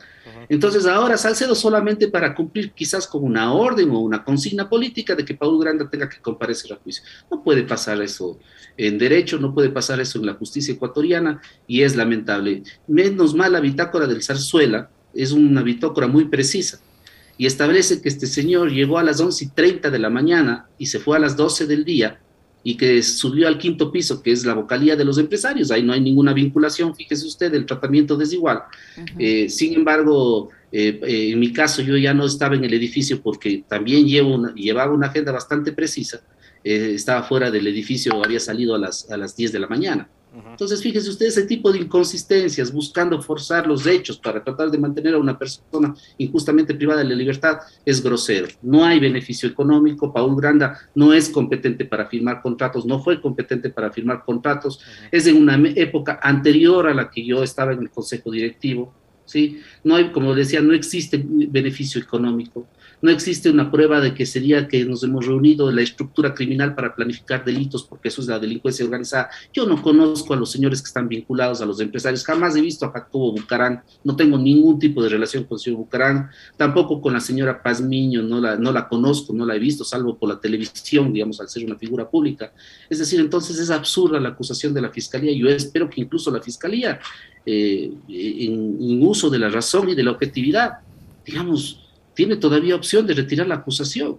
Entonces 0.49 0.85
ahora 0.85 1.17
Salcedo 1.17 1.55
solamente 1.55 2.07
para 2.07 2.33
cumplir 2.33 2.71
quizás 2.71 3.07
con 3.07 3.23
una 3.23 3.53
orden 3.53 3.89
o 3.91 3.99
una 3.99 4.23
consigna 4.23 4.69
política 4.69 5.15
de 5.15 5.25
que 5.25 5.35
Paul 5.35 5.59
Grande 5.59 5.85
tenga 5.89 6.07
que 6.07 6.21
comparecer 6.21 6.73
a 6.73 6.77
juicio. 6.77 7.03
No 7.29 7.43
puede 7.43 7.63
pasar 7.63 8.01
eso 8.01 8.39
en 8.77 8.97
derecho, 8.97 9.39
no 9.39 9.53
puede 9.53 9.69
pasar 9.69 9.99
eso 9.99 10.19
en 10.19 10.25
la 10.25 10.33
justicia 10.33 10.73
ecuatoriana 10.73 11.41
y 11.67 11.81
es 11.81 11.95
lamentable. 11.95 12.63
Menos 12.87 13.33
mal 13.33 13.51
la 13.51 13.59
bitácora 13.59 14.07
del 14.07 14.23
Zarzuela 14.23 14.89
es 15.13 15.31
una 15.31 15.63
bitácora 15.63 16.07
muy 16.07 16.25
precisa 16.25 16.79
y 17.37 17.45
establece 17.45 18.01
que 18.01 18.09
este 18.09 18.27
señor 18.27 18.71
llegó 18.71 18.97
a 18.97 19.03
las 19.03 19.19
11 19.19 19.45
y 19.45 19.47
30 19.49 19.89
de 19.89 19.99
la 19.99 20.09
mañana 20.09 20.67
y 20.77 20.87
se 20.87 20.99
fue 20.99 21.17
a 21.17 21.19
las 21.19 21.35
12 21.35 21.67
del 21.67 21.85
día 21.85 22.19
y 22.67 22.75
que 22.75 23.01
subió 23.01 23.47
al 23.47 23.57
quinto 23.57 23.89
piso, 23.89 24.21
que 24.21 24.33
es 24.33 24.45
la 24.45 24.53
vocalía 24.53 24.97
de 24.97 25.05
los 25.05 25.17
empresarios. 25.17 25.71
Ahí 25.71 25.83
no 25.83 25.93
hay 25.93 26.01
ninguna 26.01 26.33
vinculación, 26.33 26.93
fíjese 26.93 27.25
usted, 27.25 27.53
el 27.53 27.65
tratamiento 27.65 28.17
desigual. 28.17 28.63
Eh, 29.17 29.47
sin 29.47 29.73
embargo, 29.73 30.49
eh, 30.69 30.99
eh, 31.01 31.29
en 31.31 31.39
mi 31.39 31.53
caso 31.53 31.81
yo 31.81 31.95
ya 31.95 32.13
no 32.13 32.25
estaba 32.25 32.55
en 32.55 32.65
el 32.65 32.73
edificio 32.73 33.21
porque 33.21 33.63
también 33.69 34.05
llevo 34.05 34.53
llevaba 34.53 34.93
una 34.93 35.07
agenda 35.07 35.31
bastante 35.31 35.71
precisa. 35.71 36.19
estaba 36.61 37.23
fuera 37.23 37.49
del 37.49 37.67
edificio, 37.67 38.21
había 38.21 38.41
salido 38.41 38.75
a 38.75 38.79
las, 38.79 39.09
a 39.09 39.15
las 39.15 39.33
10 39.37 39.53
de 39.53 39.59
la 39.59 39.67
mañana. 39.67 40.09
Entonces, 40.45 40.81
fíjese 40.81 41.09
usted, 41.09 41.27
ese 41.27 41.43
tipo 41.43 41.71
de 41.71 41.79
inconsistencias, 41.79 42.71
buscando 42.71 43.21
forzar 43.21 43.67
los 43.67 43.85
hechos 43.85 44.17
para 44.17 44.43
tratar 44.43 44.69
de 44.69 44.77
mantener 44.77 45.13
a 45.15 45.17
una 45.17 45.37
persona 45.37 45.95
injustamente 46.17 46.75
privada 46.75 47.01
de 47.01 47.09
la 47.09 47.15
libertad, 47.15 47.59
es 47.85 48.03
grosero. 48.03 48.47
No 48.61 48.85
hay 48.85 48.99
beneficio 48.99 49.49
económico. 49.49 50.13
Paul 50.13 50.35
Granda 50.35 50.77
no 50.95 51.13
es 51.13 51.29
competente 51.29 51.85
para 51.85 52.05
firmar 52.07 52.41
contratos, 52.41 52.85
no 52.85 52.99
fue 52.99 53.21
competente 53.21 53.69
para 53.69 53.91
firmar 53.91 54.23
contratos. 54.23 54.79
Es 55.11 55.27
en 55.27 55.37
una 55.37 55.57
época 55.75 56.19
anterior 56.21 56.87
a 56.87 56.93
la 56.93 57.09
que 57.09 57.25
yo 57.25 57.43
estaba 57.43 57.73
en 57.73 57.79
el 57.79 57.89
consejo 57.89 58.31
directivo. 58.31 58.93
¿sí? 59.25 59.61
No 59.83 59.95
hay, 59.95 60.11
como 60.11 60.33
decía, 60.33 60.61
no 60.61 60.73
existe 60.73 61.23
beneficio 61.25 62.01
económico 62.01 62.67
no 63.01 63.11
existe 63.11 63.49
una 63.49 63.69
prueba 63.69 63.99
de 63.99 64.13
que 64.13 64.25
sería 64.25 64.67
que 64.67 64.83
nos 64.85 65.03
hemos 65.03 65.25
reunido 65.25 65.71
la 65.71 65.81
estructura 65.81 66.33
criminal 66.33 66.73
para 66.73 66.95
planificar 66.95 67.45
delitos, 67.45 67.83
porque 67.83 68.07
eso 68.07 68.21
es 68.21 68.27
la 68.27 68.39
delincuencia 68.39 68.85
organizada. 68.85 69.29
Yo 69.53 69.67
no 69.67 69.81
conozco 69.81 70.33
a 70.33 70.37
los 70.37 70.51
señores 70.51 70.81
que 70.81 70.87
están 70.87 71.07
vinculados 71.07 71.61
a 71.61 71.65
los 71.65 71.79
empresarios, 71.79 72.23
jamás 72.23 72.55
he 72.55 72.61
visto 72.61 72.85
a 72.85 72.91
Jacobo 72.91 73.33
Bucarán, 73.33 73.83
no 74.03 74.15
tengo 74.15 74.37
ningún 74.37 74.79
tipo 74.79 75.03
de 75.03 75.09
relación 75.09 75.43
con 75.43 75.57
el 75.57 75.59
señor 75.59 75.79
Bucarán, 75.79 76.29
tampoco 76.57 76.99
con 76.99 77.13
la 77.13 77.19
señora 77.19 77.61
Pazmiño, 77.61 78.23
no 78.23 78.41
la, 78.41 78.55
no 78.55 78.71
la 78.71 78.87
conozco, 78.87 79.33
no 79.33 79.45
la 79.45 79.55
he 79.55 79.59
visto, 79.59 79.83
salvo 79.83 80.17
por 80.17 80.29
la 80.29 80.39
televisión, 80.39 81.13
digamos, 81.13 81.39
al 81.39 81.49
ser 81.49 81.65
una 81.65 81.77
figura 81.77 82.09
pública. 82.09 82.51
Es 82.89 82.99
decir, 82.99 83.19
entonces 83.19 83.59
es 83.59 83.69
absurda 83.69 84.19
la 84.19 84.29
acusación 84.29 84.73
de 84.73 84.81
la 84.81 84.89
fiscalía. 84.89 85.31
Yo 85.33 85.49
espero 85.49 85.89
que 85.89 86.01
incluso 86.01 86.31
la 86.31 86.41
fiscalía, 86.41 86.99
eh, 87.45 87.91
en 88.09 89.03
uso 89.03 89.29
de 89.29 89.39
la 89.39 89.49
razón 89.49 89.89
y 89.89 89.95
de 89.95 90.03
la 90.03 90.11
objetividad, 90.11 90.79
digamos, 91.25 91.86
tiene 92.17 92.35
todavía 92.35 92.75
opción 92.75 93.05
de 93.05 93.13
retirar 93.13 93.45
la 93.45 93.57
acusación, 93.57 94.17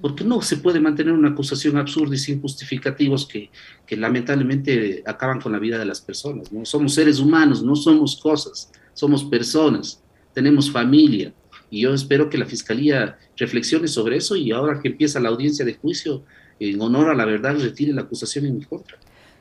porque 0.00 0.24
no 0.24 0.42
se 0.42 0.56
puede 0.56 0.80
mantener 0.80 1.12
una 1.12 1.28
acusación 1.28 1.76
absurda 1.76 2.16
y 2.16 2.18
sin 2.18 2.40
justificativos 2.40 3.24
que, 3.24 3.50
que 3.86 3.96
lamentablemente 3.96 5.04
acaban 5.06 5.40
con 5.40 5.52
la 5.52 5.60
vida 5.60 5.78
de 5.78 5.84
las 5.84 6.00
personas. 6.00 6.50
¿no? 6.50 6.64
Somos 6.64 6.94
seres 6.94 7.20
humanos, 7.20 7.62
no 7.62 7.76
somos 7.76 8.16
cosas, 8.16 8.72
somos 8.94 9.22
personas, 9.22 10.02
tenemos 10.34 10.68
familia, 10.68 11.32
y 11.70 11.82
yo 11.82 11.94
espero 11.94 12.28
que 12.28 12.36
la 12.36 12.46
Fiscalía 12.46 13.16
reflexione 13.36 13.86
sobre 13.86 14.16
eso 14.16 14.34
y 14.34 14.50
ahora 14.50 14.80
que 14.80 14.88
empieza 14.88 15.20
la 15.20 15.28
audiencia 15.28 15.64
de 15.64 15.74
juicio, 15.74 16.24
en 16.58 16.80
honor 16.80 17.10
a 17.10 17.14
la 17.14 17.26
verdad, 17.26 17.56
retire 17.60 17.92
la 17.92 18.02
acusación 18.02 18.46
en 18.46 18.58
mi 18.58 18.64
contra. 18.64 18.98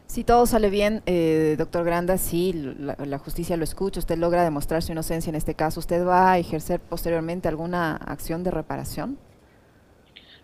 Si 0.07 0.23
todo 0.23 0.45
sale 0.45 0.69
bien, 0.69 1.01
eh, 1.07 1.55
doctor 1.57 1.83
Granda, 1.83 2.17
si 2.17 2.53
la, 2.53 3.17
justicia 3.17 3.57
lo 3.57 3.63
escucha, 3.63 3.99
usted 3.99 4.17
logra 4.17 4.43
demostrar 4.43 4.83
su 4.83 4.91
inocencia 4.91 5.29
en 5.29 5.35
este 5.35 5.55
caso, 5.55 5.79
¿usted 5.79 6.05
va 6.05 6.33
a 6.33 6.37
ejercer 6.37 6.79
posteriormente 6.79 7.47
alguna 7.47 7.95
acción 7.95 8.43
de 8.43 8.51
reparación? 8.51 9.17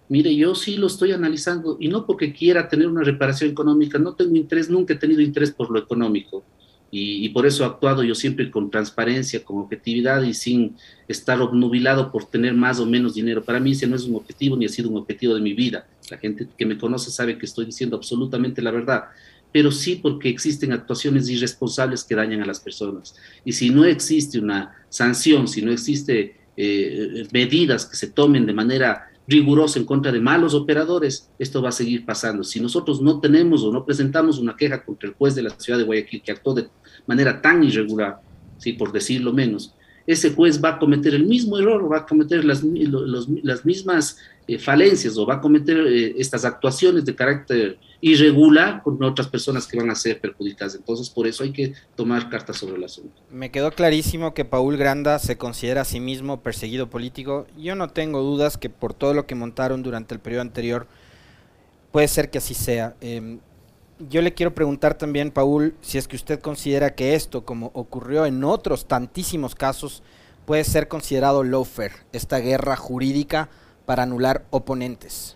Mire, 0.10 0.36
yo 0.36 0.56
sí 0.56 0.76
lo 0.76 0.88
estoy 0.88 1.12
analizando 1.12 1.78
y 1.80 1.88
no 1.88 2.06
porque 2.06 2.34
quiera 2.34 2.67
tener 2.67 2.88
una 2.88 3.04
reparación 3.04 3.52
económica, 3.52 3.97
no 3.97 4.13
tengo 4.13 4.36
interés, 4.36 4.69
nunca 4.69 4.93
he 4.93 4.97
tenido 4.97 5.21
interés 5.21 5.52
por 5.52 5.71
lo 5.71 5.80
económico 5.80 6.43
y, 6.89 7.24
y 7.24 7.30
por 7.30 7.45
eso 7.45 7.63
he 7.63 7.67
actuado 7.67 8.04
yo 8.04 8.13
siempre 8.13 8.52
con 8.52 8.69
transparencia, 8.69 9.45
con 9.45 9.60
objetividad 9.60 10.24
y 10.24 10.34
sin 10.34 10.76
estar 11.08 11.39
obnubilado 11.39 12.12
por 12.12 12.26
tener 12.26 12.56
más 12.56 12.80
o 12.80 12.86
menos 12.86 13.13
dinero. 13.13 13.41
Para 13.43 13.60
mí 13.62 13.71
ese 13.71 13.88
no 13.88 13.95
es 13.95 14.04
un 14.04 14.15
objetivo 14.15 14.58
ni 14.58 14.65
ha 14.65 14.69
sido 14.69 14.89
un 14.89 14.97
objetivo 14.97 15.36
de 15.36 15.39
mi 15.39 15.54
vida. 15.54 15.88
La 16.10 16.17
gente 16.17 16.47
que 16.58 16.65
me 16.65 16.78
conoce 16.78 17.10
sabe 17.10 17.38
que 17.38 17.45
estoy 17.45 17.65
diciendo 17.65 17.95
absolutamente 17.95 18.62
la 18.62 18.71
verdad 18.71 19.06
pero 19.51 19.71
sí 19.71 19.99
porque 20.01 20.29
existen 20.29 20.71
actuaciones 20.71 21.29
irresponsables 21.29 22.03
que 22.03 22.15
dañan 22.15 22.41
a 22.41 22.45
las 22.45 22.59
personas. 22.59 23.15
Y 23.43 23.51
si 23.51 23.69
no 23.69 23.85
existe 23.85 24.39
una 24.39 24.75
sanción, 24.89 25.47
si 25.47 25.61
no 25.61 25.71
existe 25.71 26.35
eh, 26.55 27.27
medidas 27.31 27.85
que 27.85 27.95
se 27.95 28.07
tomen 28.07 28.45
de 28.45 28.53
manera 28.53 29.11
rigurosa 29.27 29.79
en 29.79 29.85
contra 29.85 30.11
de 30.11 30.19
malos 30.19 30.53
operadores, 30.53 31.29
esto 31.39 31.61
va 31.61 31.69
a 31.69 31.73
seguir 31.73 32.05
pasando. 32.05 32.43
Si 32.43 32.59
nosotros 32.59 33.01
no 33.01 33.19
tenemos 33.19 33.63
o 33.63 33.71
no 33.71 33.85
presentamos 33.85 34.39
una 34.39 34.55
queja 34.55 34.83
contra 34.83 35.09
el 35.09 35.15
juez 35.15 35.35
de 35.35 35.43
la 35.43 35.51
ciudad 35.51 35.79
de 35.79 35.85
Guayaquil 35.85 36.21
que 36.21 36.31
actuó 36.31 36.53
de 36.53 36.67
manera 37.05 37.41
tan 37.41 37.63
irregular, 37.63 38.19
¿sí? 38.57 38.73
por 38.73 38.91
decirlo 38.91 39.33
menos, 39.33 39.73
ese 40.07 40.31
juez 40.31 40.61
va 40.61 40.69
a 40.69 40.79
cometer 40.79 41.13
el 41.13 41.25
mismo 41.25 41.57
error, 41.57 41.91
va 41.91 41.99
a 41.99 42.05
cometer 42.05 42.43
las, 42.43 42.63
las 42.63 43.65
mismas 43.65 44.17
eh, 44.51 44.59
falencias 44.59 45.17
o 45.17 45.25
va 45.25 45.35
a 45.35 45.41
cometer 45.41 45.77
eh, 45.77 46.13
estas 46.17 46.43
actuaciones 46.43 47.05
de 47.05 47.15
carácter 47.15 47.77
irregular 48.01 48.81
con 48.83 49.01
otras 49.01 49.27
personas 49.27 49.65
que 49.65 49.77
van 49.77 49.89
a 49.89 49.95
ser 49.95 50.19
perjudicadas. 50.19 50.75
Entonces, 50.75 51.09
por 51.09 51.25
eso 51.25 51.43
hay 51.43 51.53
que 51.53 51.73
tomar 51.95 52.29
cartas 52.29 52.57
sobre 52.57 52.75
el 52.75 52.83
asunto. 52.83 53.21
Me 53.31 53.49
quedó 53.51 53.71
clarísimo 53.71 54.33
que 54.33 54.43
Paul 54.43 54.75
Granda 54.75 55.19
se 55.19 55.37
considera 55.37 55.81
a 55.81 55.85
sí 55.85 55.99
mismo 55.99 56.41
perseguido 56.41 56.89
político. 56.89 57.47
Yo 57.57 57.75
no 57.75 57.89
tengo 57.89 58.21
dudas 58.21 58.57
que 58.57 58.69
por 58.69 58.93
todo 58.93 59.13
lo 59.13 59.25
que 59.25 59.35
montaron 59.35 59.83
durante 59.83 60.15
el 60.15 60.19
periodo 60.19 60.41
anterior, 60.41 60.87
puede 61.91 62.07
ser 62.07 62.29
que 62.29 62.39
así 62.39 62.53
sea. 62.53 62.95
Em, 62.99 63.39
yo 64.09 64.21
le 64.21 64.33
quiero 64.33 64.53
preguntar 64.53 64.97
también, 64.97 65.31
Paul, 65.31 65.75
si 65.81 65.97
es 65.97 66.07
que 66.09 66.17
usted 66.17 66.41
considera 66.41 66.95
que 66.95 67.13
esto, 67.15 67.45
como 67.45 67.71
ocurrió 67.73 68.25
en 68.25 68.43
otros 68.43 68.85
tantísimos 68.85 69.55
casos, 69.55 70.03
puede 70.45 70.63
ser 70.65 70.87
considerado 70.89 71.43
lawfare, 71.43 71.93
esta 72.11 72.39
guerra 72.39 72.75
jurídica 72.75 73.49
para 73.91 74.04
anular 74.04 74.45
oponentes. 74.51 75.36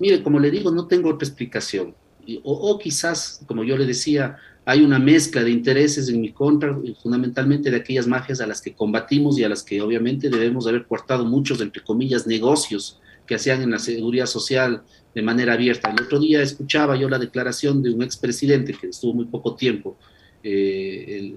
Mire, 0.00 0.20
como 0.20 0.40
le 0.40 0.50
digo, 0.50 0.72
no 0.72 0.88
tengo 0.88 1.10
otra 1.10 1.28
explicación. 1.28 1.94
O, 2.42 2.76
quizás, 2.76 3.40
como 3.46 3.62
yo 3.62 3.76
le 3.76 3.86
decía, 3.86 4.36
hay 4.64 4.82
una 4.82 4.98
mezcla 4.98 5.44
de 5.44 5.52
intereses 5.52 6.08
en 6.08 6.20
mi 6.20 6.32
contra, 6.32 6.76
fundamentalmente 7.00 7.70
de 7.70 7.76
aquellas 7.76 8.08
mafias 8.08 8.40
a 8.40 8.48
las 8.48 8.60
que 8.60 8.74
combatimos 8.74 9.38
y 9.38 9.44
a 9.44 9.48
las 9.48 9.62
que 9.62 9.80
obviamente 9.80 10.28
debemos 10.28 10.66
haber 10.66 10.84
cortado 10.88 11.24
muchos, 11.24 11.60
entre 11.60 11.84
comillas, 11.84 12.26
negocios 12.26 13.00
que 13.28 13.36
hacían 13.36 13.62
en 13.62 13.70
la 13.70 13.78
seguridad 13.78 14.26
social 14.26 14.82
de 15.14 15.22
manera 15.22 15.52
abierta. 15.52 15.88
El 15.88 16.02
otro 16.02 16.18
día 16.18 16.42
escuchaba 16.42 16.96
yo 16.96 17.08
la 17.08 17.20
declaración 17.20 17.80
de 17.80 17.94
un 17.94 18.02
expresidente 18.02 18.74
que 18.74 18.88
estuvo 18.88 19.14
muy 19.14 19.26
poco 19.26 19.54
tiempo, 19.54 19.96
eh, 20.42 21.04
el 21.08 21.36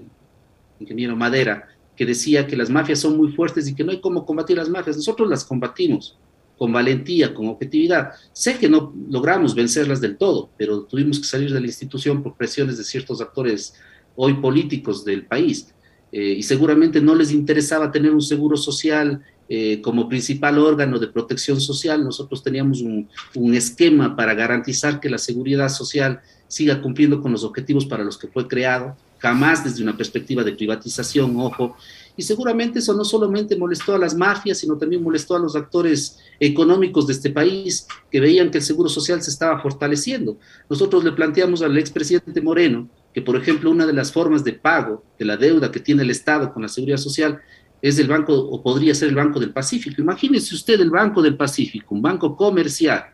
ingeniero 0.80 1.14
Madera, 1.14 1.68
que 1.96 2.06
decía 2.06 2.46
que 2.46 2.56
las 2.56 2.70
mafias 2.70 3.00
son 3.00 3.16
muy 3.16 3.32
fuertes 3.32 3.66
y 3.68 3.74
que 3.74 3.82
no 3.82 3.90
hay 3.90 4.00
cómo 4.00 4.26
combatir 4.26 4.56
las 4.56 4.68
mafias. 4.68 4.96
Nosotros 4.96 5.28
las 5.28 5.44
combatimos 5.44 6.16
con 6.58 6.72
valentía, 6.72 7.34
con 7.34 7.48
objetividad. 7.48 8.10
Sé 8.32 8.58
que 8.58 8.68
no 8.68 8.94
logramos 9.10 9.54
vencerlas 9.54 10.00
del 10.00 10.16
todo, 10.16 10.50
pero 10.56 10.82
tuvimos 10.82 11.18
que 11.18 11.26
salir 11.26 11.52
de 11.52 11.60
la 11.60 11.66
institución 11.66 12.22
por 12.22 12.36
presiones 12.36 12.78
de 12.78 12.84
ciertos 12.84 13.20
actores 13.20 13.74
hoy 14.14 14.34
políticos 14.34 15.04
del 15.04 15.26
país. 15.26 15.72
Eh, 16.12 16.36
y 16.38 16.42
seguramente 16.42 17.00
no 17.00 17.14
les 17.14 17.32
interesaba 17.32 17.90
tener 17.90 18.12
un 18.12 18.22
seguro 18.22 18.56
social 18.56 19.22
eh, 19.48 19.80
como 19.80 20.08
principal 20.08 20.58
órgano 20.58 20.98
de 20.98 21.08
protección 21.08 21.60
social. 21.60 22.02
Nosotros 22.02 22.42
teníamos 22.42 22.80
un, 22.80 23.08
un, 23.34 23.54
esquema 23.54 24.16
para 24.16 24.34
garantizar 24.34 24.98
que 24.98 25.10
la 25.10 25.18
seguridad 25.18 25.68
social 25.68 26.20
siga 26.48 26.80
cumpliendo 26.80 27.20
con 27.20 27.32
los 27.32 27.44
objetivos 27.44 27.86
para 27.86 28.04
los 28.04 28.18
que 28.18 28.28
fue 28.28 28.48
creado, 28.48 28.96
jamás 29.26 29.64
desde 29.64 29.82
una 29.82 29.96
perspectiva 29.96 30.44
de 30.44 30.52
privatización, 30.52 31.36
ojo, 31.40 31.76
y 32.16 32.22
seguramente 32.22 32.78
eso 32.78 32.94
no 32.94 33.04
solamente 33.04 33.56
molestó 33.56 33.96
a 33.96 33.98
las 33.98 34.14
mafias, 34.14 34.58
sino 34.58 34.78
también 34.78 35.02
molestó 35.02 35.34
a 35.34 35.40
los 35.40 35.56
actores 35.56 36.18
económicos 36.38 37.08
de 37.08 37.12
este 37.14 37.30
país 37.30 37.88
que 38.08 38.20
veían 38.20 38.52
que 38.52 38.58
el 38.58 38.64
seguro 38.64 38.88
social 38.88 39.20
se 39.20 39.30
estaba 39.30 39.60
fortaleciendo. 39.60 40.38
Nosotros 40.70 41.02
le 41.02 41.10
planteamos 41.10 41.60
al 41.60 41.76
expresidente 41.76 42.40
Moreno 42.40 42.88
que, 43.12 43.20
por 43.20 43.34
ejemplo, 43.34 43.72
una 43.72 43.84
de 43.84 43.92
las 43.92 44.12
formas 44.12 44.44
de 44.44 44.52
pago 44.52 45.02
de 45.18 45.24
la 45.24 45.36
deuda 45.36 45.72
que 45.72 45.80
tiene 45.80 46.04
el 46.04 46.10
Estado 46.10 46.52
con 46.52 46.62
la 46.62 46.68
seguridad 46.68 46.98
social 46.98 47.40
es 47.82 47.98
el 47.98 48.06
Banco, 48.06 48.32
o 48.32 48.62
podría 48.62 48.94
ser 48.94 49.08
el 49.08 49.16
Banco 49.16 49.40
del 49.40 49.52
Pacífico. 49.52 50.00
Imagínese 50.00 50.54
usted 50.54 50.80
el 50.80 50.90
Banco 50.90 51.20
del 51.20 51.36
Pacífico, 51.36 51.96
un 51.96 52.02
banco 52.02 52.36
comercial, 52.36 53.06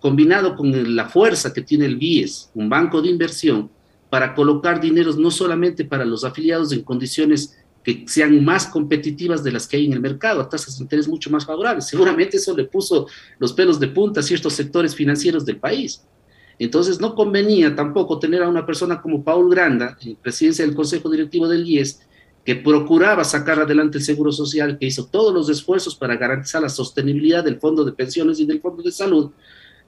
combinado 0.00 0.54
con 0.54 0.94
la 0.94 1.08
fuerza 1.08 1.52
que 1.52 1.62
tiene 1.62 1.86
el 1.86 1.96
BIES, 1.96 2.50
un 2.54 2.68
banco 2.68 3.02
de 3.02 3.10
inversión, 3.10 3.68
para 4.10 4.34
colocar 4.34 4.80
dineros 4.80 5.16
no 5.16 5.30
solamente 5.30 5.84
para 5.84 6.04
los 6.04 6.24
afiliados 6.24 6.72
en 6.72 6.82
condiciones 6.82 7.56
que 7.82 8.04
sean 8.06 8.44
más 8.44 8.66
competitivas 8.66 9.42
de 9.42 9.52
las 9.52 9.66
que 9.66 9.78
hay 9.78 9.86
en 9.86 9.94
el 9.94 10.00
mercado, 10.00 10.40
a 10.40 10.48
tasas 10.48 10.76
de 10.76 10.82
interés 10.82 11.08
mucho 11.08 11.30
más 11.30 11.46
favorables. 11.46 11.86
Seguramente 11.86 12.36
eso 12.36 12.54
le 12.54 12.64
puso 12.64 13.06
los 13.38 13.52
pelos 13.52 13.80
de 13.80 13.88
punta 13.88 14.20
a 14.20 14.22
ciertos 14.22 14.52
sectores 14.52 14.94
financieros 14.94 15.46
del 15.46 15.56
país. 15.56 16.04
Entonces 16.58 17.00
no 17.00 17.14
convenía 17.14 17.74
tampoco 17.74 18.18
tener 18.18 18.42
a 18.42 18.48
una 18.48 18.66
persona 18.66 19.00
como 19.00 19.24
Paul 19.24 19.50
Granda, 19.50 19.96
en 20.02 20.16
presidencia 20.16 20.66
del 20.66 20.74
Consejo 20.74 21.08
Directivo 21.08 21.48
del 21.48 21.66
IES, 21.66 22.00
que 22.44 22.56
procuraba 22.56 23.24
sacar 23.24 23.60
adelante 23.60 23.98
el 23.98 24.04
Seguro 24.04 24.32
Social, 24.32 24.76
que 24.78 24.86
hizo 24.86 25.06
todos 25.06 25.32
los 25.32 25.48
esfuerzos 25.48 25.94
para 25.94 26.16
garantizar 26.16 26.60
la 26.60 26.68
sostenibilidad 26.68 27.44
del 27.44 27.58
Fondo 27.58 27.84
de 27.84 27.92
Pensiones 27.92 28.40
y 28.40 28.46
del 28.46 28.60
Fondo 28.60 28.82
de 28.82 28.92
Salud, 28.92 29.30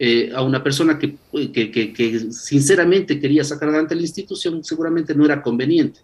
eh, 0.05 0.33
a 0.35 0.43
una 0.43 0.65
persona 0.65 0.99
que, 0.99 1.15
que, 1.31 2.27
sinceramente 2.33 3.21
quería 3.21 3.45
sacar 3.45 3.69
adelante 3.69 3.95
la 3.95 4.01
institución, 4.01 4.65
seguramente 4.65 5.15
no 5.15 5.25
era 5.25 5.41
conveniente. 5.41 6.01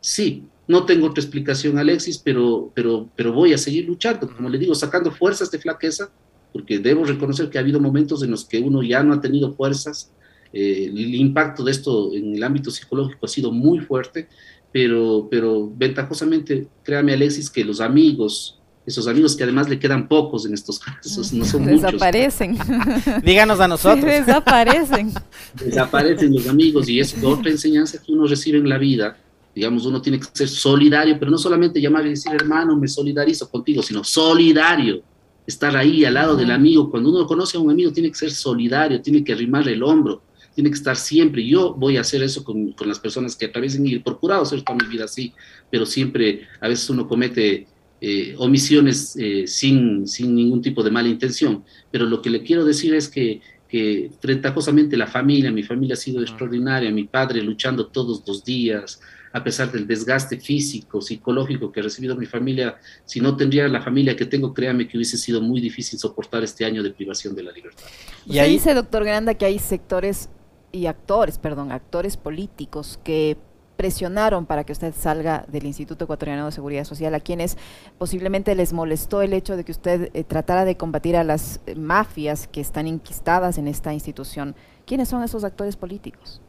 Sí, 0.00 0.44
no 0.66 0.86
tengo 0.86 1.08
otra 1.08 1.22
explicación, 1.22 1.76
Alexis, 1.76 2.16
pero, 2.16 2.72
pero, 2.74 3.06
pero 3.14 3.34
voy 3.34 3.52
a 3.52 3.58
seguir 3.58 3.84
luchando, 3.84 4.34
como 4.34 4.48
le 4.48 4.56
digo, 4.56 4.74
sacando 4.74 5.10
fuerzas 5.10 5.50
de 5.50 5.58
flaqueza, 5.58 6.10
porque 6.54 6.78
debo 6.78 7.04
reconocer 7.04 7.50
que 7.50 7.58
ha 7.58 7.60
habido 7.60 7.80
momentos 7.80 8.22
en 8.22 8.30
los 8.30 8.46
que 8.46 8.60
uno 8.60 8.82
ya 8.82 9.02
no 9.02 9.12
ha 9.12 9.20
tenido 9.20 9.52
fuerzas. 9.52 10.10
Eh, 10.50 10.86
el 10.86 11.14
impacto 11.14 11.62
de 11.64 11.72
esto 11.72 12.14
en 12.14 12.36
el 12.36 12.42
ámbito 12.42 12.70
psicológico 12.70 13.26
ha 13.26 13.28
sido 13.28 13.52
muy 13.52 13.80
fuerte, 13.80 14.26
pero, 14.72 15.28
pero 15.30 15.70
ventajosamente, 15.76 16.66
créame, 16.82 17.12
Alexis, 17.12 17.50
que 17.50 17.62
los 17.62 17.82
amigos, 17.82 18.58
esos 18.86 19.08
amigos 19.08 19.34
que 19.34 19.44
además 19.44 19.68
le 19.68 19.78
quedan 19.78 20.08
pocos 20.08 20.44
en 20.46 20.54
estos 20.54 20.78
casos, 20.78 21.32
no 21.32 21.44
son 21.44 21.64
Desaparecen. 21.66 22.58
Díganos 23.22 23.60
a 23.60 23.68
nosotros. 23.68 24.04
Desaparecen. 24.04 25.12
Desaparecen 25.54 26.34
los 26.34 26.46
amigos 26.48 26.88
y 26.88 27.00
es 27.00 27.16
otra 27.22 27.50
enseñanza 27.50 27.98
que 28.02 28.12
uno 28.12 28.26
recibe 28.26 28.58
en 28.58 28.68
la 28.68 28.78
vida 28.78 29.16
digamos, 29.54 29.86
uno 29.86 30.02
tiene 30.02 30.18
que 30.18 30.26
ser 30.32 30.48
solidario, 30.48 31.16
pero 31.18 31.30
no 31.30 31.38
solamente 31.38 31.80
llamar 31.80 32.04
y 32.06 32.10
decir, 32.10 32.32
hermano, 32.34 32.76
me 32.76 32.88
solidarizo 32.88 33.48
contigo, 33.48 33.82
sino 33.82 34.02
solidario, 34.02 35.02
estar 35.46 35.76
ahí 35.76 36.04
al 36.04 36.14
lado 36.14 36.34
del 36.34 36.50
amigo. 36.50 36.90
Cuando 36.90 37.10
uno 37.10 37.26
conoce 37.26 37.56
a 37.56 37.60
un 37.60 37.70
amigo, 37.70 37.92
tiene 37.92 38.10
que 38.10 38.16
ser 38.16 38.32
solidario, 38.32 39.00
tiene 39.00 39.22
que 39.22 39.32
arrimar 39.32 39.68
el 39.68 39.82
hombro, 39.82 40.22
tiene 40.54 40.70
que 40.70 40.76
estar 40.76 40.96
siempre. 40.96 41.46
Yo 41.46 41.72
voy 41.72 41.96
a 41.96 42.00
hacer 42.00 42.22
eso 42.22 42.42
con, 42.42 42.72
con 42.72 42.88
las 42.88 42.98
personas 42.98 43.36
que 43.36 43.46
atraviesen 43.46 43.86
y 43.86 43.94
he 43.94 44.00
procurado 44.00 44.42
hacer 44.42 44.62
toda 44.62 44.78
mi 44.78 44.88
vida 44.88 45.04
así, 45.04 45.32
pero 45.70 45.86
siempre, 45.86 46.48
a 46.60 46.66
veces 46.66 46.90
uno 46.90 47.06
comete 47.06 47.68
eh, 48.06 48.34
omisiones 48.36 49.16
eh, 49.16 49.46
sin, 49.46 50.06
sin 50.06 50.34
ningún 50.34 50.60
tipo 50.60 50.82
de 50.82 50.90
mala 50.90 51.08
intención. 51.08 51.64
Pero 51.90 52.04
lo 52.04 52.20
que 52.20 52.28
le 52.28 52.42
quiero 52.42 52.64
decir 52.64 52.94
es 52.94 53.08
que 53.08 53.40
que 53.66 54.10
ventajosamente 54.22 54.96
la 54.96 55.08
familia, 55.08 55.50
mi 55.50 55.64
familia 55.64 55.94
ha 55.94 55.96
sido 55.96 56.22
extraordinaria, 56.22 56.92
mi 56.92 57.04
padre 57.04 57.42
luchando 57.42 57.88
todos 57.88 58.22
los 58.24 58.44
días, 58.44 59.00
a 59.32 59.42
pesar 59.42 59.72
del 59.72 59.84
desgaste 59.84 60.38
físico, 60.38 61.00
psicológico 61.00 61.72
que 61.72 61.80
ha 61.80 61.82
recibido 61.82 62.14
mi 62.14 62.26
familia, 62.26 62.76
si 63.04 63.20
no 63.20 63.36
tendría 63.36 63.66
la 63.66 63.82
familia 63.82 64.14
que 64.14 64.26
tengo, 64.26 64.54
créame 64.54 64.86
que 64.86 64.96
hubiese 64.96 65.18
sido 65.18 65.40
muy 65.40 65.60
difícil 65.60 65.98
soportar 65.98 66.44
este 66.44 66.64
año 66.64 66.84
de 66.84 66.92
privación 66.92 67.34
de 67.34 67.42
la 67.42 67.50
libertad. 67.50 67.82
Y 68.26 68.38
ahí 68.38 68.52
dice, 68.52 68.74
doctor 68.74 69.02
Granda, 69.02 69.34
que 69.34 69.44
hay 69.44 69.58
sectores 69.58 70.28
y 70.70 70.86
actores, 70.86 71.38
perdón, 71.38 71.72
actores 71.72 72.16
políticos 72.16 73.00
que 73.02 73.36
presionaron 73.76 74.46
para 74.46 74.64
que 74.64 74.72
usted 74.72 74.94
salga 74.96 75.44
del 75.50 75.66
Instituto 75.66 76.04
Ecuatoriano 76.04 76.46
de 76.46 76.52
Seguridad 76.52 76.84
Social, 76.84 77.14
a 77.14 77.20
quienes 77.20 77.56
posiblemente 77.98 78.54
les 78.54 78.72
molestó 78.72 79.22
el 79.22 79.32
hecho 79.32 79.56
de 79.56 79.64
que 79.64 79.72
usted 79.72 80.10
eh, 80.14 80.24
tratara 80.24 80.64
de 80.64 80.76
combatir 80.76 81.16
a 81.16 81.24
las 81.24 81.60
eh, 81.66 81.74
mafias 81.74 82.48
que 82.48 82.60
están 82.60 82.86
inquistadas 82.86 83.58
en 83.58 83.68
esta 83.68 83.92
institución. 83.92 84.54
¿Quiénes 84.86 85.08
son 85.08 85.22
esos 85.22 85.44
actores 85.44 85.76
políticos? 85.76 86.40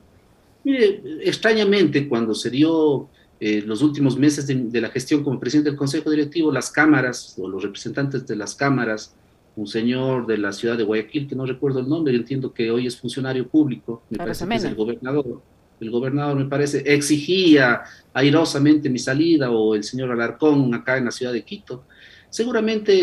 Mire, 0.64 1.02
extrañamente, 1.24 2.08
cuando 2.08 2.34
se 2.34 2.50
dio 2.50 3.10
eh, 3.40 3.62
los 3.66 3.82
últimos 3.82 4.18
meses 4.18 4.48
de, 4.48 4.82
la 4.82 4.90
gestión 4.90 5.24
como 5.24 5.40
presidente 5.40 5.70
del 5.70 5.78
Consejo 5.78 6.10
Directivo, 6.10 6.52
las 6.52 6.72
cámaras 6.72 7.36
o 7.38 7.48
los 7.48 7.62
representantes 7.62 8.26
de 8.26 8.36
las 8.36 8.56
cámaras, 8.56 9.14
un 9.56 9.68
señor 9.68 10.26
de 10.26 10.38
la 10.38 10.52
ciudad 10.52 10.78
de 10.78 10.84
Guayaquil, 10.84 11.28
que 11.28 11.36
no 11.36 11.46
recuerdo 11.46 11.80
el 11.80 11.88
nombre, 11.88 12.16
entiendo 12.16 12.54
que 12.54 12.72
hoy 12.72 12.88
es 12.88 13.00
funcionario 13.00 13.48
público, 13.48 14.04
me 14.10 14.18
parece 14.18 14.48
que 14.48 14.56
es 14.56 14.64
el 14.64 14.76
gobernador, 14.76 15.42
el 15.80 15.92
gobernador 15.92 16.38
me 16.38 16.46
parece, 16.46 16.84
exigía 16.86 17.84
airosamente 18.14 18.90
mi 18.90 19.00
salida, 19.00 19.52
o 19.52 19.76
el 19.76 19.84
señor 19.84 20.12
Alarcón 20.12 20.74
acá 20.74 20.98
en 20.98 21.06
la 21.06 21.12
ciudad 21.12 21.34
de 21.34 21.44
Quito. 21.44 21.86
Seguramente 22.30 22.94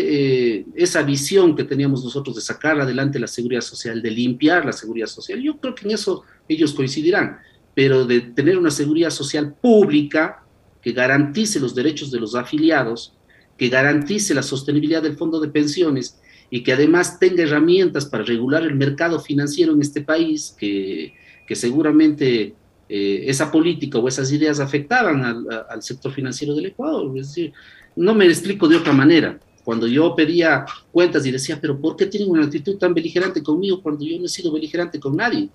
eh, 0.57 0.65
esa 0.75 1.01
visión 1.01 1.55
que 1.55 1.63
teníamos 1.63 2.03
nosotros 2.03 2.35
de 2.35 2.41
sacar 2.41 2.79
adelante 2.79 3.19
la 3.19 3.27
seguridad 3.27 3.61
social, 3.61 4.01
de 4.01 4.11
limpiar 4.11 4.65
la 4.65 4.73
seguridad 4.73 5.07
social, 5.07 5.41
yo 5.41 5.57
creo 5.57 5.73
que 5.73 5.85
en 5.85 5.95
eso 5.95 6.23
ellos 6.47 6.73
coincidirán 6.73 7.39
pero 7.73 8.05
de 8.05 8.21
tener 8.21 8.57
una 8.57 8.71
seguridad 8.71 9.09
social 9.09 9.53
pública 9.53 10.43
que 10.81 10.91
garantice 10.91 11.59
los 11.59 11.73
derechos 11.73 12.11
de 12.11 12.19
los 12.19 12.35
afiliados, 12.35 13.13
que 13.57 13.69
garantice 13.69 14.33
la 14.33 14.43
sostenibilidad 14.43 15.01
del 15.01 15.17
fondo 15.17 15.39
de 15.39 15.47
pensiones 15.47 16.19
y 16.49 16.61
que 16.61 16.73
además 16.73 17.19
tenga 17.19 17.43
herramientas 17.43 18.05
para 18.05 18.23
regular 18.23 18.63
el 18.63 18.75
mercado 18.75 19.19
financiero 19.19 19.73
en 19.73 19.81
este 19.81 20.01
país, 20.01 20.55
que, 20.57 21.13
que 21.47 21.55
seguramente 21.55 22.53
eh, 22.95 23.23
esa 23.27 23.51
política 23.51 23.97
o 23.97 24.07
esas 24.07 24.31
ideas 24.31 24.59
afectaban 24.59 25.23
al, 25.23 25.65
al, 25.69 25.81
sector 25.81 26.11
financiero 26.11 26.53
del 26.53 26.67
Ecuador. 26.67 27.17
Es 27.17 27.29
decir, 27.29 27.53
no 27.95 28.13
me 28.13 28.25
explico 28.25 28.67
de 28.67 28.77
otra 28.77 28.93
manera. 28.93 29.39
Cuando 29.63 29.87
yo 29.87 30.13
pedía 30.15 30.65
cuentas 30.91 31.25
y 31.25 31.31
decía, 31.31 31.59
pero 31.59 31.79
¿por 31.79 31.95
qué 31.95 32.05
tienen 32.05 32.29
una 32.29 32.43
actitud 32.43 32.77
tan 32.77 32.93
beligerante 32.93 33.41
conmigo 33.41 33.81
cuando 33.81 34.05
yo 34.05 34.19
no 34.19 34.25
he 34.25 34.29
sido 34.29 34.51
beligerante 34.51 34.99
con 34.99 35.15
nadie? 35.15 35.49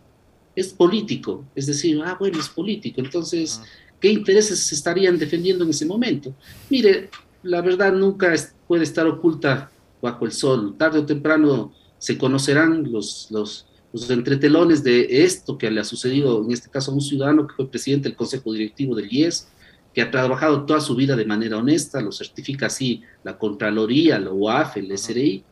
es 0.59 0.73
político, 0.73 1.45
es 1.55 1.67
decir, 1.67 2.01
ah, 2.05 2.17
bueno, 2.19 2.39
es 2.39 2.49
político, 2.49 3.01
entonces, 3.01 3.61
¿qué 4.01 4.11
intereses 4.11 4.59
se 4.59 4.75
estarían 4.75 5.17
defendiendo 5.17 5.63
en 5.63 5.71
ese 5.71 5.87
momento? 5.87 6.35
Mire, 6.69 7.11
la 7.45 7.61
verdad 7.61 7.93
nunca 7.93 8.35
puede 8.67 8.83
estar 8.83 9.07
oculta 9.07 9.71
bajo 10.03 10.27
el 10.27 10.33
sol, 10.33 10.75
tarde 10.77 10.99
o 10.99 11.07
temprano 11.07 11.73
se 11.99 12.19
conocerán 12.19 12.91
los, 12.91 13.29
los, 13.31 13.68
los 13.93 14.11
entretelones 14.11 14.83
de 14.83 15.25
esto 15.25 15.57
que 15.57 15.71
le 15.71 15.81
ha 15.81 15.85
sucedido, 15.85 16.45
en 16.45 16.53
este 16.53 16.69
caso 16.69 16.91
a 16.91 16.95
un 16.95 17.01
ciudadano 17.01 17.47
que 17.47 17.55
fue 17.55 17.71
presidente 17.71 18.09
del 18.09 18.17
Consejo 18.17 18.53
Directivo 18.53 18.95
del 18.95 19.13
IES, 19.13 19.49
que 19.95 20.03
ha 20.03 20.11
trabajado 20.11 20.67
toda 20.67 20.81
su 20.81 20.95
vida 20.95 21.17
de 21.17 21.25
manera 21.25 21.57
honesta, 21.57 22.01
lo 22.01 22.13
certifica 22.13 22.67
así 22.67 23.03
la 23.25 23.39
Contraloría, 23.39 24.19
la 24.19 24.33
UAF, 24.33 24.77
el 24.77 24.97
SRI, 24.97 25.43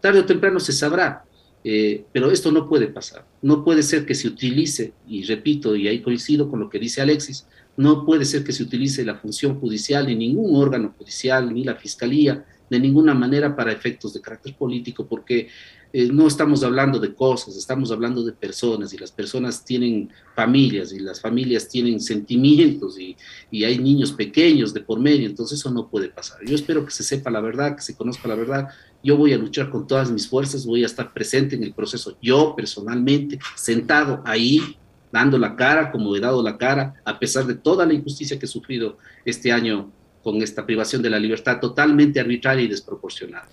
tarde 0.00 0.20
o 0.20 0.26
temprano 0.26 0.60
se 0.60 0.72
sabrá. 0.72 1.24
Eh, 1.62 2.04
pero 2.10 2.30
esto 2.30 2.50
no 2.50 2.66
puede 2.66 2.88
pasar. 2.88 3.26
No 3.42 3.64
puede 3.64 3.82
ser 3.82 4.06
que 4.06 4.14
se 4.14 4.28
utilice, 4.28 4.94
y 5.06 5.24
repito, 5.24 5.76
y 5.76 5.88
ahí 5.88 6.00
coincido 6.00 6.48
con 6.48 6.60
lo 6.60 6.70
que 6.70 6.78
dice 6.78 7.02
Alexis, 7.02 7.46
no 7.76 8.04
puede 8.04 8.24
ser 8.24 8.44
que 8.44 8.52
se 8.52 8.62
utilice 8.62 9.04
la 9.04 9.16
función 9.16 9.58
judicial, 9.60 10.06
ni 10.06 10.14
ningún 10.14 10.56
órgano 10.56 10.94
judicial, 10.96 11.52
ni 11.52 11.64
la 11.64 11.76
fiscalía, 11.76 12.44
de 12.70 12.78
ninguna 12.78 13.12
manera 13.12 13.54
para 13.54 13.72
efectos 13.72 14.14
de 14.14 14.20
carácter 14.20 14.54
político, 14.56 15.06
porque 15.06 15.48
eh, 15.92 16.08
no 16.12 16.28
estamos 16.28 16.62
hablando 16.62 17.00
de 17.00 17.12
cosas, 17.14 17.56
estamos 17.56 17.90
hablando 17.90 18.22
de 18.22 18.32
personas, 18.32 18.94
y 18.94 18.98
las 18.98 19.10
personas 19.10 19.64
tienen 19.64 20.08
familias, 20.36 20.92
y 20.92 21.00
las 21.00 21.20
familias 21.20 21.68
tienen 21.68 22.00
sentimientos, 22.00 22.98
y, 22.98 23.16
y 23.50 23.64
hay 23.64 23.78
niños 23.78 24.12
pequeños 24.12 24.72
de 24.72 24.80
por 24.80 25.00
medio, 25.00 25.28
entonces 25.28 25.58
eso 25.58 25.70
no 25.72 25.88
puede 25.88 26.08
pasar. 26.08 26.38
Yo 26.46 26.54
espero 26.54 26.84
que 26.84 26.92
se 26.92 27.02
sepa 27.02 27.28
la 27.28 27.40
verdad, 27.40 27.74
que 27.74 27.82
se 27.82 27.96
conozca 27.96 28.28
la 28.28 28.36
verdad, 28.36 28.68
yo 29.02 29.16
voy 29.16 29.32
a 29.32 29.38
luchar 29.38 29.68
con 29.70 29.88
todas 29.88 30.10
mis 30.12 30.28
fuerzas, 30.28 30.64
voy 30.64 30.84
a 30.84 30.86
estar 30.86 31.12
presente 31.12 31.56
en 31.56 31.64
el 31.64 31.74
proceso, 31.74 32.16
yo 32.22 32.54
personalmente, 32.56 33.40
sentado 33.56 34.22
ahí, 34.24 34.76
dando 35.10 35.38
la 35.38 35.56
cara 35.56 35.90
como 35.90 36.14
he 36.14 36.20
dado 36.20 36.40
la 36.40 36.56
cara, 36.56 36.94
a 37.04 37.18
pesar 37.18 37.46
de 37.46 37.56
toda 37.56 37.84
la 37.84 37.94
injusticia 37.94 38.38
que 38.38 38.46
he 38.46 38.48
sufrido 38.48 38.98
este 39.24 39.50
año 39.50 39.90
con 40.22 40.42
esta 40.42 40.66
privación 40.66 41.02
de 41.02 41.10
la 41.10 41.18
libertad 41.18 41.60
totalmente 41.60 42.20
arbitraria 42.20 42.64
y 42.64 42.68
desproporcionada. 42.68 43.48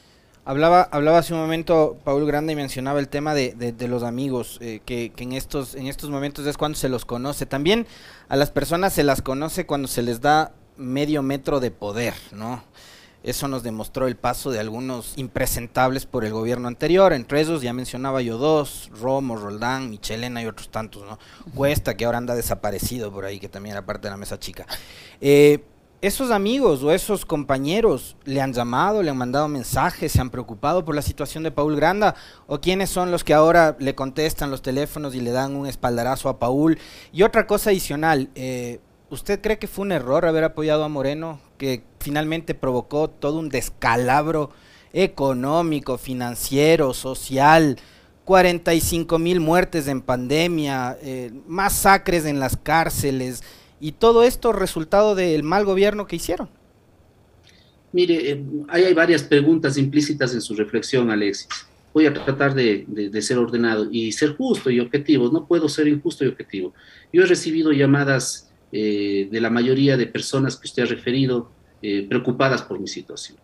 Hablaba, 0.46 0.84
hablaba 0.84 1.18
hace 1.18 1.34
un 1.34 1.42
momento 1.42 1.98
Paul 2.06 2.26
Grande 2.26 2.54
y 2.54 2.56
mencionaba 2.56 3.00
el 3.00 3.10
tema 3.10 3.34
de, 3.34 3.54
de, 3.54 3.88
los 3.90 4.04
amigos, 4.04 4.60
eh, 4.62 4.80
que, 4.86 5.12
que, 5.14 5.26
en, 5.26 5.34
estos, 5.34 5.76
en 5.76 5.88
estos 5.88 6.10
momentos 6.10 6.46
es 6.46 6.58
cuando 6.58 6.78
se 6.78 6.88
los 6.88 7.04
conoce. 7.04 7.46
También 7.46 7.86
a 8.30 8.38
las 8.38 8.50
personas 8.50 8.94
se 8.94 9.04
las 9.04 9.22
conoce 9.22 9.66
cuando 9.66 9.90
se 9.90 10.04
les 10.04 10.22
da 10.22 10.54
medio 10.78 11.22
metro 11.22 11.60
de 11.60 11.72
poder, 11.72 12.14
¿no? 12.32 12.64
Eso 13.24 13.50
nos 13.50 13.62
demostró 13.62 14.08
el 14.08 14.16
paso 14.16 14.52
de 14.52 14.60
algunos 14.60 15.18
impresentables 15.18 16.06
por 16.06 16.24
el 16.24 16.32
gobierno 16.32 16.70
anterior, 16.70 17.12
entre 17.12 17.42
esos 17.42 17.62
ya 17.62 17.74
mencionaba 17.74 18.22
yo 18.22 18.38
dos, 18.38 18.90
Romo, 19.02 19.36
Roldán, 19.36 19.90
Michelena 19.90 20.42
y 20.42 20.46
otros 20.46 20.70
tantos, 20.70 21.04
¿no? 21.04 21.20
Cuesta, 21.54 21.98
que 21.98 22.06
ahora 22.06 22.20
anda 22.20 22.36
desaparecido 22.36 23.12
por 23.12 23.26
ahí, 23.26 23.42
que 23.42 23.50
también 23.50 23.74
era 23.74 23.86
parte 23.86 24.08
de 24.08 24.12
la 24.12 24.18
mesa 24.18 24.40
chica. 24.40 24.66
Eh, 25.20 25.62
esos 26.02 26.30
amigos 26.30 26.84
o 26.84 26.92
esos 26.92 27.26
compañeros 27.26 28.16
le 28.24 28.40
han 28.40 28.54
llamado, 28.54 29.02
le 29.02 29.10
han 29.10 29.18
mandado 29.18 29.48
mensajes, 29.48 30.12
se 30.12 30.22
han 30.22 30.30
preocupado 30.30 30.86
por 30.86 30.94
la 30.96 31.02
situación 31.02 31.44
de 31.44 31.52
Paul 31.52 31.76
Granda 31.76 32.16
o 32.46 32.62
quiénes 32.62 32.90
son 32.90 33.10
los 33.10 33.24
que 33.24 33.34
ahora 33.34 33.76
le 33.80 33.96
contestan 33.96 34.52
los 34.52 34.62
teléfonos 34.62 35.16
y 35.16 35.22
le 35.22 35.32
dan 35.32 35.56
un 35.56 35.66
espaldarazo 35.66 36.30
a 36.30 36.38
Paul. 36.38 36.78
Y 37.12 37.24
otra 37.24 37.48
cosa 37.48 37.72
adicional, 37.72 38.30
eh, 38.36 38.80
¿usted 39.10 39.42
cree 39.42 39.58
que 39.58 39.68
fue 39.68 39.86
un 39.86 39.92
error 39.92 40.26
haber 40.26 40.44
apoyado 40.44 40.84
a 40.84 40.90
Moreno 40.90 41.40
que 41.58 41.84
finalmente 42.00 42.54
provocó 42.54 43.10
todo 43.10 43.40
un 43.40 43.50
descalabro 43.50 44.52
económico, 44.94 45.98
financiero, 45.98 46.94
social? 46.94 47.78
45 48.28 49.18
mil 49.20 49.40
muertes 49.40 49.88
en 49.88 50.02
pandemia, 50.02 50.98
eh, 51.02 51.32
masacres 51.48 52.26
en 52.26 52.42
las 52.42 52.58
cárceles, 52.58 53.42
y 53.80 53.94
todo 53.94 54.24
esto 54.24 54.54
resultado 54.54 55.16
del 55.16 55.44
mal 55.44 55.66
gobierno 55.66 56.08
que 56.08 56.16
hicieron. 56.16 56.50
Mire, 57.92 58.32
eh, 58.32 58.44
hay 58.70 58.94
varias 58.94 59.24
preguntas 59.24 59.78
implícitas 59.78 60.34
en 60.34 60.42
su 60.42 60.56
reflexión, 60.56 61.10
Alexis. 61.10 61.48
Voy 61.94 62.06
a 62.06 62.14
tratar 62.14 62.54
de, 62.54 62.86
ser 63.22 63.38
ordenado 63.38 63.88
y 63.92 64.12
ser 64.12 64.36
justo 64.36 64.70
y 64.70 64.80
objetivo. 64.80 65.30
No 65.32 65.48
puedo 65.48 65.68
ser 65.68 65.88
injusto 65.88 66.24
y 66.24 66.28
objetivo. 66.28 66.74
Yo 67.12 67.24
he 67.24 67.26
recibido 67.26 67.72
llamadas 67.72 68.52
eh, 68.72 69.28
de 69.32 69.42
la 69.42 69.50
mayoría 69.50 69.98
de 69.98 70.06
personas 70.06 70.58
que 70.58 70.68
usted 70.68 70.84
ha 70.84 70.88
referido 70.88 71.50
eh, 71.82 72.06
preocupadas 72.08 72.62
por 72.62 72.80
mi 72.80 72.88
situación. 72.88 73.38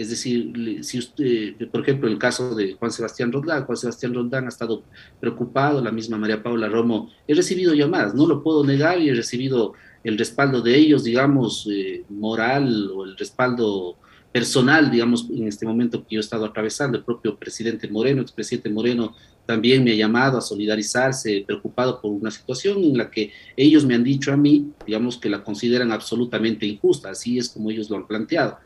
Es 0.00 0.08
decir, 0.08 0.80
si 0.82 0.98
usted, 0.98 1.68
por 1.70 1.82
ejemplo, 1.82 2.08
el 2.08 2.16
caso 2.16 2.54
de 2.54 2.72
Juan 2.72 2.90
Sebastián 2.90 3.30
Roldán, 3.30 3.66
Juan 3.66 3.76
Sebastián 3.76 4.14
Roldán 4.14 4.46
ha 4.46 4.48
estado 4.48 4.82
preocupado, 5.20 5.84
la 5.84 5.92
misma 5.92 6.16
María 6.16 6.42
Paula 6.42 6.70
Romo, 6.70 7.10
he 7.28 7.34
recibido 7.34 7.74
llamadas, 7.74 8.14
no 8.14 8.26
lo 8.26 8.42
puedo 8.42 8.64
negar 8.64 8.98
y 8.98 9.10
he 9.10 9.14
recibido 9.14 9.74
el 10.02 10.16
respaldo 10.16 10.62
de 10.62 10.74
ellos, 10.74 11.04
digamos, 11.04 11.68
eh, 11.70 12.02
moral 12.08 12.90
o 12.94 13.04
el 13.04 13.14
respaldo 13.14 13.98
personal, 14.32 14.90
digamos, 14.90 15.28
en 15.28 15.46
este 15.46 15.66
momento 15.66 16.00
que 16.00 16.14
yo 16.14 16.20
he 16.20 16.22
estado 16.22 16.46
atravesando. 16.46 16.96
El 16.96 17.04
propio 17.04 17.36
presidente 17.36 17.86
Moreno, 17.86 18.22
expresidente 18.22 18.70
Moreno, 18.70 19.14
también 19.44 19.84
me 19.84 19.92
ha 19.92 19.96
llamado 19.96 20.38
a 20.38 20.40
solidarizarse, 20.40 21.44
preocupado 21.46 22.00
por 22.00 22.10
una 22.10 22.30
situación 22.30 22.82
en 22.84 22.96
la 22.96 23.10
que 23.10 23.32
ellos 23.54 23.84
me 23.84 23.96
han 23.96 24.04
dicho 24.04 24.32
a 24.32 24.36
mí, 24.38 24.70
digamos, 24.86 25.18
que 25.18 25.28
la 25.28 25.44
consideran 25.44 25.92
absolutamente 25.92 26.64
injusta, 26.64 27.10
así 27.10 27.36
es 27.36 27.50
como 27.50 27.70
ellos 27.70 27.90
lo 27.90 27.96
han 27.96 28.06
planteado. 28.06 28.58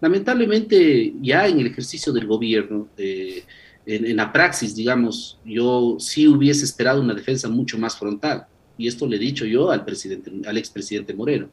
Lamentablemente, 0.00 1.14
ya 1.20 1.46
en 1.46 1.60
el 1.60 1.68
ejercicio 1.68 2.12
del 2.12 2.26
gobierno, 2.26 2.88
en, 2.96 3.44
en, 3.86 4.16
la 4.16 4.32
praxis, 4.32 4.74
digamos, 4.74 5.38
yo 5.44 5.96
sí 5.98 6.26
hubiese 6.28 6.64
esperado 6.64 7.00
una 7.00 7.14
defensa 7.14 7.48
mucho 7.48 7.78
más 7.78 7.96
frontal. 7.96 8.46
Y 8.78 8.88
esto 8.88 9.06
le 9.06 9.16
he 9.16 9.20
dicho 9.20 9.46
yo 9.46 9.70
al, 9.70 9.84
presidente, 9.84 10.30
al 10.46 10.58
expresidente 10.58 11.14
Moreno. 11.14 11.48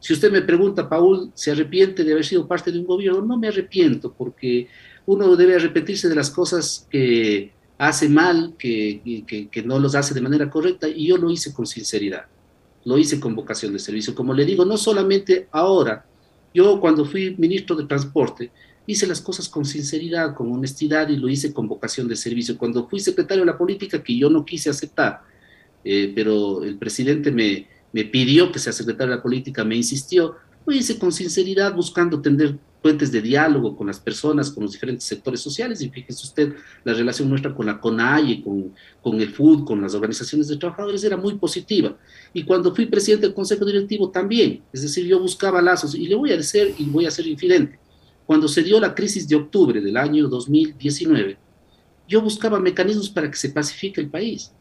Si 0.00 0.12
usted 0.12 0.30
me 0.30 0.42
pregunta, 0.42 0.88
Paul, 0.88 1.30
¿se 1.34 1.50
arrepiente 1.50 2.04
de 2.04 2.12
haber 2.12 2.24
sido 2.24 2.46
parte 2.46 2.70
de 2.70 2.78
un 2.78 2.84
gobierno? 2.84 3.22
No 3.22 3.38
me 3.38 3.48
arrepiento, 3.48 4.12
porque 4.12 4.68
uno 5.06 5.34
debe 5.36 5.56
arrepentirse 5.56 6.08
de 6.08 6.14
las 6.14 6.30
cosas 6.30 6.86
que 6.90 7.52
hace 7.78 8.08
mal, 8.08 8.54
que, 8.58 9.24
que, 9.50 9.62
no 9.62 9.78
los 9.78 9.94
hace 9.94 10.14
de 10.14 10.20
manera 10.20 10.50
correcta, 10.50 10.88
y 10.88 11.06
yo 11.08 11.16
lo 11.16 11.30
hice 11.30 11.52
con 11.52 11.66
sinceridad, 11.66 12.26
lo 12.84 12.98
hice 12.98 13.18
con 13.18 13.34
vocación 13.34 13.72
de 13.72 13.78
servicio. 13.78 14.14
Como 14.14 14.32
le 14.34 14.44
digo, 14.44 14.64
no 14.64 14.76
solamente 14.76 15.48
ahora, 15.50 16.04
yo 16.54 16.80
cuando 16.80 17.04
fui 17.04 17.34
ministro 17.36 17.74
de 17.74 17.84
Transporte 17.84 18.50
hice 18.86 19.06
las 19.06 19.20
cosas 19.20 19.48
con 19.48 19.64
sinceridad, 19.64 20.34
con 20.34 20.52
honestidad 20.52 21.08
y 21.08 21.16
lo 21.16 21.28
hice 21.28 21.52
con 21.52 21.66
vocación 21.66 22.06
de 22.06 22.16
servicio. 22.16 22.56
Cuando 22.56 22.86
fui 22.88 23.00
secretario 23.00 23.44
de 23.44 23.50
la 23.50 23.58
política, 23.58 24.02
que 24.02 24.16
yo 24.16 24.30
no 24.30 24.44
quise 24.44 24.70
aceptar, 24.70 25.22
eh, 25.82 26.12
pero 26.14 26.62
el 26.62 26.76
presidente 26.76 27.32
me, 27.32 27.66
me 27.92 28.04
pidió 28.04 28.52
que 28.52 28.58
sea 28.58 28.72
secretario 28.72 29.10
de 29.10 29.16
la 29.16 29.22
política, 29.22 29.64
me 29.64 29.76
insistió, 29.76 30.36
lo 30.64 30.74
hice 30.74 30.98
con 30.98 31.12
sinceridad, 31.12 31.74
buscando 31.74 32.20
tender 32.20 32.58
puentes 32.84 33.10
de 33.10 33.22
diálogo 33.22 33.74
con 33.74 33.86
las 33.86 33.98
personas, 33.98 34.50
con 34.50 34.64
los 34.64 34.72
diferentes 34.72 35.04
sectores 35.04 35.40
sociales, 35.40 35.80
y 35.80 35.88
fíjese 35.88 36.22
usted, 36.22 36.54
la 36.84 36.92
relación 36.92 37.30
nuestra 37.30 37.54
con 37.54 37.64
la 37.64 37.80
CONAI, 37.80 38.42
con, 38.42 38.74
con 39.00 39.18
el 39.22 39.30
FUD, 39.30 39.64
con 39.64 39.80
las 39.80 39.94
organizaciones 39.94 40.48
de 40.48 40.58
trabajadores 40.58 41.02
era 41.02 41.16
muy 41.16 41.36
positiva. 41.36 41.96
Y 42.34 42.44
cuando 42.44 42.74
fui 42.74 42.84
presidente 42.84 43.24
del 43.24 43.34
Consejo 43.34 43.64
Directivo 43.64 44.10
también, 44.10 44.60
es 44.70 44.82
decir, 44.82 45.06
yo 45.06 45.18
buscaba 45.18 45.62
lazos, 45.62 45.94
y 45.94 46.06
le 46.06 46.14
voy 46.14 46.32
a 46.32 46.36
decir, 46.36 46.74
y 46.76 46.84
voy 46.84 47.06
a 47.06 47.10
ser 47.10 47.26
infidente, 47.26 47.78
cuando 48.26 48.48
se 48.48 48.62
dio 48.62 48.78
la 48.78 48.94
crisis 48.94 49.26
de 49.26 49.36
octubre 49.36 49.80
del 49.80 49.96
año 49.96 50.28
2019, 50.28 51.38
yo 52.06 52.20
buscaba 52.20 52.60
mecanismos 52.60 53.08
para 53.08 53.30
que 53.30 53.38
se 53.38 53.48
pacifique 53.48 54.02
el 54.02 54.10
país. 54.10 54.52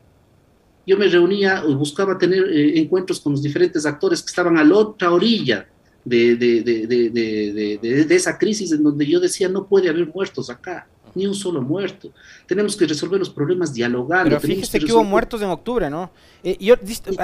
Yo 0.87 0.97
me 0.97 1.09
reunía, 1.09 1.61
buscaba 1.65 2.17
tener 2.17 2.45
eh, 2.45 2.79
encuentros 2.79 3.19
con 3.19 3.33
los 3.33 3.43
diferentes 3.43 3.85
actores 3.85 4.21
que 4.21 4.29
estaban 4.29 4.57
a 4.57 4.63
la 4.63 4.75
otra 4.75 5.11
orilla 5.11 5.67
de, 6.05 6.35
de, 6.35 6.61
de, 6.63 7.79
de, 8.05 8.15
esa 8.15 8.37
crisis 8.37 8.71
en 8.71 8.83
donde 8.83 9.05
yo 9.05 9.19
decía 9.19 9.47
no 9.49 9.65
puede 9.65 9.89
haber 9.89 10.07
muertos 10.07 10.49
acá, 10.49 10.87
ni 11.15 11.27
un 11.27 11.35
solo 11.35 11.61
muerto. 11.61 12.09
Tenemos 12.47 12.75
que 12.75 12.85
resolver 12.85 13.19
los 13.19 13.29
problemas 13.29 13.73
dialogando. 13.73 14.29
Pero 14.29 14.41
fíjese 14.41 14.79
que, 14.79 14.91
hubo 14.91 15.03
muertos 15.03 15.41
en 15.41 15.49
octubre, 15.49 15.89
¿no? 15.89 16.11
Eh, 16.43 16.57
yo, 16.59 16.75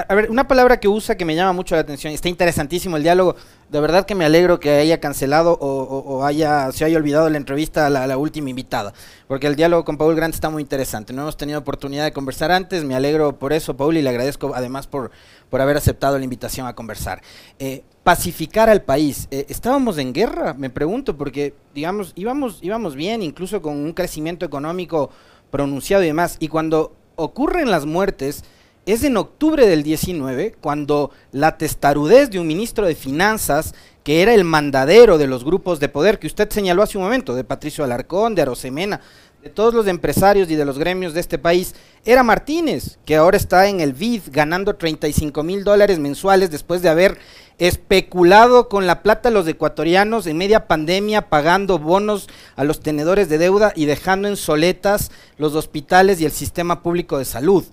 a 0.08 0.14
ver, 0.14 0.30
una 0.30 0.48
palabra 0.48 0.80
que 0.80 0.88
usa 0.88 1.14
que 1.14 1.26
me 1.26 1.34
llama 1.34 1.52
mucho 1.52 1.74
la 1.74 1.82
atención, 1.82 2.12
está 2.12 2.30
interesantísimo 2.30 2.96
el 2.96 3.02
diálogo, 3.02 3.36
de 3.68 3.78
verdad 3.78 4.06
que 4.06 4.14
me 4.14 4.24
alegro 4.24 4.58
que 4.58 4.70
haya 4.70 4.98
cancelado 4.98 5.58
o, 5.60 6.24
haya 6.24 6.72
se 6.72 6.86
haya 6.86 6.96
olvidado 6.96 7.28
la 7.28 7.36
entrevista 7.36 7.86
a 7.86 7.90
la, 7.90 8.16
última 8.16 8.48
invitada, 8.48 8.94
porque 9.28 9.46
el 9.46 9.56
diálogo 9.56 9.84
con 9.84 9.98
Paul 9.98 10.16
Grant 10.16 10.34
está 10.34 10.48
muy 10.48 10.62
interesante, 10.62 11.12
no 11.12 11.22
hemos 11.22 11.36
tenido 11.36 11.58
oportunidad 11.58 12.04
de 12.04 12.12
conversar 12.12 12.50
antes, 12.50 12.82
me 12.82 12.94
alegro 12.94 13.38
por 13.38 13.52
eso, 13.52 13.76
Paul, 13.76 13.98
y 13.98 14.02
le 14.02 14.08
agradezco 14.08 14.52
además 14.54 14.86
por, 14.86 15.10
por 15.50 15.60
haber 15.60 15.76
aceptado 15.76 16.16
la 16.16 16.24
invitación 16.24 16.66
a 16.66 16.74
conversar. 16.74 17.20
Eh, 17.58 17.82
pacificar 18.02 18.70
al 18.70 18.82
país. 18.82 19.28
Eh, 19.30 19.46
¿Estábamos 19.48 19.98
en 19.98 20.12
guerra? 20.12 20.54
Me 20.54 20.70
pregunto, 20.70 21.16
porque, 21.18 21.54
digamos, 21.74 22.12
íbamos, 22.14 22.60
íbamos 22.62 22.94
bien, 22.94 23.22
incluso 23.22 23.60
con 23.60 23.76
un 23.76 23.92
crecimiento 23.92 24.46
económico 24.46 25.10
pronunciado 25.50 26.02
y 26.04 26.06
demás. 26.06 26.36
Y 26.38 26.48
cuando 26.48 26.94
ocurren 27.16 27.70
las 27.70 27.84
muertes, 27.84 28.44
es 28.86 29.04
en 29.04 29.16
octubre 29.16 29.66
del 29.66 29.82
19, 29.82 30.54
cuando 30.60 31.10
la 31.32 31.58
testarudez 31.58 32.30
de 32.30 32.40
un 32.40 32.46
ministro 32.46 32.86
de 32.86 32.94
Finanzas, 32.94 33.74
que 34.02 34.22
era 34.22 34.32
el 34.32 34.44
mandadero 34.44 35.18
de 35.18 35.26
los 35.26 35.44
grupos 35.44 35.80
de 35.80 35.90
poder 35.90 36.18
que 36.18 36.26
usted 36.26 36.48
señaló 36.48 36.82
hace 36.82 36.96
un 36.96 37.04
momento, 37.04 37.34
de 37.34 37.44
Patricio 37.44 37.84
Alarcón, 37.84 38.34
de 38.34 38.42
Arosemena, 38.42 39.00
de 39.42 39.50
todos 39.50 39.72
los 39.72 39.86
empresarios 39.86 40.50
y 40.50 40.56
de 40.56 40.64
los 40.64 40.78
gremios 40.78 41.14
de 41.14 41.20
este 41.20 41.38
país, 41.38 41.74
era 42.04 42.22
Martínez, 42.22 42.98
que 43.04 43.16
ahora 43.16 43.36
está 43.36 43.68
en 43.68 43.80
el 43.80 43.94
BID 43.94 44.22
ganando 44.30 44.76
35 44.76 45.42
mil 45.42 45.64
dólares 45.64 45.98
mensuales 45.98 46.50
después 46.50 46.82
de 46.82 46.90
haber 46.90 47.18
especulado 47.58 48.68
con 48.68 48.86
la 48.86 49.02
plata 49.02 49.28
de 49.28 49.34
los 49.34 49.46
ecuatorianos 49.46 50.26
en 50.26 50.38
media 50.38 50.66
pandemia, 50.66 51.28
pagando 51.28 51.78
bonos 51.78 52.28
a 52.56 52.64
los 52.64 52.80
tenedores 52.80 53.28
de 53.28 53.38
deuda 53.38 53.72
y 53.76 53.84
dejando 53.84 54.28
en 54.28 54.36
soletas 54.36 55.10
los 55.36 55.54
hospitales 55.54 56.20
y 56.20 56.24
el 56.24 56.32
sistema 56.32 56.82
público 56.82 57.18
de 57.18 57.26
salud. 57.26 57.64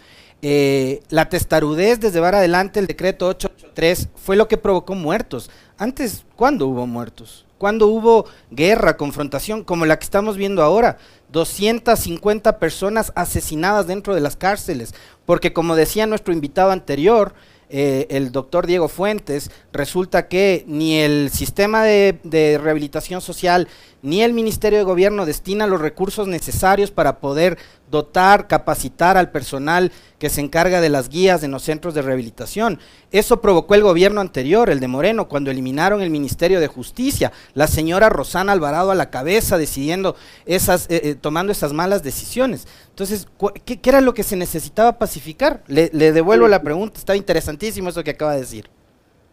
Eh, 0.42 1.02
la 1.10 1.30
testarudez 1.30 2.00
de 2.00 2.12
llevar 2.12 2.36
adelante 2.36 2.80
el 2.80 2.88
decreto 2.88 3.28
883 3.28 4.10
fue 4.16 4.36
lo 4.36 4.48
que 4.48 4.58
provocó 4.58 4.94
muertos. 4.94 5.50
Antes, 5.78 6.26
¿cuándo 6.36 6.68
hubo 6.68 6.86
muertos? 6.86 7.47
¿Cuándo 7.58 7.88
hubo 7.88 8.26
guerra, 8.52 8.98
confrontación 8.98 9.64
como 9.64 9.86
la 9.86 9.98
que 9.98 10.04
estamos 10.04 10.38
viendo 10.38 10.62
ahora? 10.62 10.98
250 11.32 12.60
personas 12.60 13.12
asesinadas 13.16 13.88
dentro 13.88 14.16
de 14.16 14.22
las 14.22 14.36
cárceles, 14.36 14.94
porque 15.26 15.54
como 15.54 15.76
decía 15.76 16.06
nuestro 16.06 16.34
invitado 16.34 16.72
anterior, 16.72 17.34
eh, 17.70 18.08
el 18.12 18.32
doctor 18.32 18.66
Diego 18.66 18.88
Fuentes, 18.88 19.52
resulta 19.74 20.30
que 20.30 20.64
ni 20.68 21.00
el 21.00 21.30
sistema 21.32 21.84
de, 21.84 22.60
rehabilitación 22.62 23.20
social, 23.20 23.68
ni 24.02 24.22
el 24.22 24.34
Ministerio 24.34 24.80
de 24.80 24.86
Gobierno 24.86 25.26
destina 25.26 25.68
los 25.68 25.82
recursos 25.82 26.28
necesarios 26.28 26.92
para 26.92 27.20
poder 27.20 27.58
dotar, 27.90 28.48
capacitar 28.48 29.18
al 29.18 29.32
personal 29.32 29.92
que 30.20 30.30
se 30.30 30.42
encarga 30.42 30.82
de 30.82 30.90
las 30.90 31.10
guías 31.10 31.44
en 31.44 31.52
los 31.52 31.64
centros 31.64 31.94
de 31.94 32.02
rehabilitación. 32.02 32.80
Eso 33.12 33.42
provocó 33.42 33.76
el 33.76 33.82
gobierno 33.82 34.22
anterior, 34.22 34.70
el 34.70 34.80
de 34.80 34.88
Moreno, 34.88 35.28
cuando 35.28 35.52
eliminaron 35.52 36.02
el 36.02 36.10
Ministerio 36.10 36.60
de 36.60 36.68
Justicia, 36.68 37.32
la 37.54 37.68
señora 37.68 38.10
Rosana 38.10 38.52
Alvarado 38.52 38.92
a 38.92 38.96
la 38.96 39.10
cabeza 39.10 39.58
decidiendo 39.58 40.16
esas, 40.46 40.86
eh, 40.90 41.02
eh, 41.04 41.16
tomando 41.16 41.52
esas 41.52 41.74
malas 41.74 42.04
decisiones. 42.04 42.68
Entonces, 42.90 43.28
¿qué, 43.66 43.80
era 43.84 44.02
lo 44.02 44.14
que 44.14 44.24
se 44.24 44.36
necesitaba 44.36 45.00
pacificar? 45.00 45.64
Le, 45.68 45.90
le 45.94 46.12
devuelvo 46.12 46.48
la 46.48 46.62
pregunta, 46.62 47.00
está 47.00 47.16
interesantísimo 47.16 47.90
eso 47.90 48.04
que 48.04 48.12
acaba 48.12 48.34
de 48.34 48.42
decir. 48.42 48.77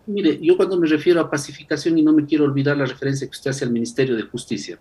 Mire, 0.06 0.38
yo 0.42 0.56
cuando 0.56 0.78
me 0.78 0.86
refiero 0.86 1.20
a 1.20 1.30
pacificación, 1.30 1.96
y 1.96 2.02
no 2.02 2.12
me 2.12 2.26
quiero 2.26 2.44
olvidar 2.44 2.76
la 2.76 2.84
referencia 2.84 3.26
que 3.26 3.30
usted 3.30 3.50
hace 3.50 3.64
al 3.64 3.70
Ministerio 3.70 4.16
de 4.16 4.22
Justicia, 4.22 4.78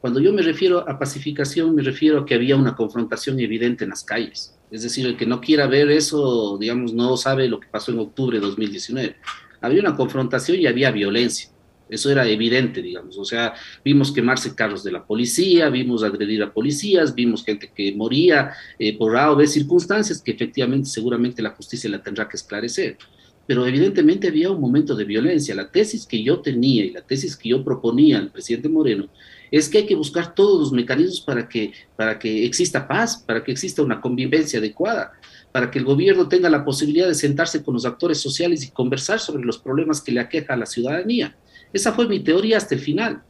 cuando 0.00 0.20
yo 0.20 0.32
me 0.32 0.42
refiero 0.42 0.86
a 0.88 0.98
pacificación, 0.98 1.74
me 1.74 1.82
refiero 1.82 2.20
a 2.20 2.26
que 2.26 2.34
había 2.34 2.56
una 2.56 2.74
confrontación 2.74 3.40
evidente 3.40 3.84
en 3.84 3.90
las 3.90 4.04
calles. 4.04 4.54
Es 4.70 4.82
decir, 4.82 5.06
el 5.06 5.16
que 5.16 5.26
no 5.26 5.40
quiera 5.40 5.66
ver 5.66 5.90
eso, 5.90 6.58
digamos, 6.58 6.92
no 6.92 7.16
sabe 7.16 7.48
lo 7.48 7.60
que 7.60 7.68
pasó 7.68 7.92
en 7.92 8.00
octubre 8.00 8.38
de 8.38 8.44
2019. 8.44 9.16
Había 9.60 9.80
una 9.80 9.96
confrontación 9.96 10.60
y 10.60 10.66
había 10.66 10.90
violencia. 10.90 11.48
Eso 11.88 12.10
era 12.10 12.26
evidente, 12.28 12.82
digamos. 12.82 13.16
O 13.16 13.24
sea, 13.24 13.54
vimos 13.84 14.12
quemarse 14.12 14.54
carros 14.54 14.82
de 14.84 14.92
la 14.92 15.06
policía, 15.06 15.70
vimos 15.70 16.02
agredir 16.02 16.42
a 16.42 16.52
policías, 16.52 17.14
vimos 17.14 17.44
gente 17.44 17.70
que 17.74 17.94
moría 17.94 18.50
eh, 18.78 18.98
por 18.98 19.16
A 19.16 19.30
o 19.30 19.36
B 19.36 19.46
circunstancias 19.46 20.20
que 20.20 20.32
efectivamente, 20.32 20.88
seguramente 20.88 21.40
la 21.40 21.50
justicia 21.50 21.88
la 21.88 22.02
tendrá 22.02 22.28
que 22.28 22.36
esclarecer 22.36 22.98
pero 23.46 23.66
evidentemente 23.66 24.28
había 24.28 24.50
un 24.50 24.60
momento 24.60 24.94
de 24.94 25.04
violencia. 25.04 25.54
La 25.54 25.70
tesis 25.70 26.06
que 26.06 26.22
yo 26.22 26.40
tenía 26.40 26.84
y 26.84 26.90
la 26.90 27.02
tesis 27.02 27.36
que 27.36 27.50
yo 27.50 27.64
proponía 27.64 28.18
al 28.18 28.30
presidente 28.30 28.68
Moreno 28.68 29.08
es 29.50 29.68
que 29.68 29.78
hay 29.78 29.86
que 29.86 29.94
buscar 29.94 30.34
todos 30.34 30.58
los 30.58 30.72
mecanismos 30.72 31.20
para 31.20 31.48
que, 31.48 31.72
para 31.96 32.18
que 32.18 32.44
exista 32.44 32.88
paz, 32.88 33.18
para 33.18 33.44
que 33.44 33.52
exista 33.52 33.82
una 33.82 34.00
convivencia 34.00 34.58
adecuada, 34.58 35.12
para 35.52 35.70
que 35.70 35.78
el 35.78 35.84
gobierno 35.84 36.28
tenga 36.28 36.50
la 36.50 36.64
posibilidad 36.64 37.06
de 37.06 37.14
sentarse 37.14 37.62
con 37.62 37.74
los 37.74 37.84
actores 37.84 38.18
sociales 38.18 38.64
y 38.64 38.70
conversar 38.70 39.20
sobre 39.20 39.44
los 39.44 39.58
problemas 39.58 40.00
que 40.00 40.12
le 40.12 40.20
aqueja 40.20 40.54
a 40.54 40.56
la 40.56 40.66
ciudadanía. 40.66 41.36
Esa 41.72 41.92
fue 41.92 42.08
mi 42.08 42.20
teoría 42.20 42.56
hasta 42.56 42.74
el 42.74 42.80
final. 42.80 43.22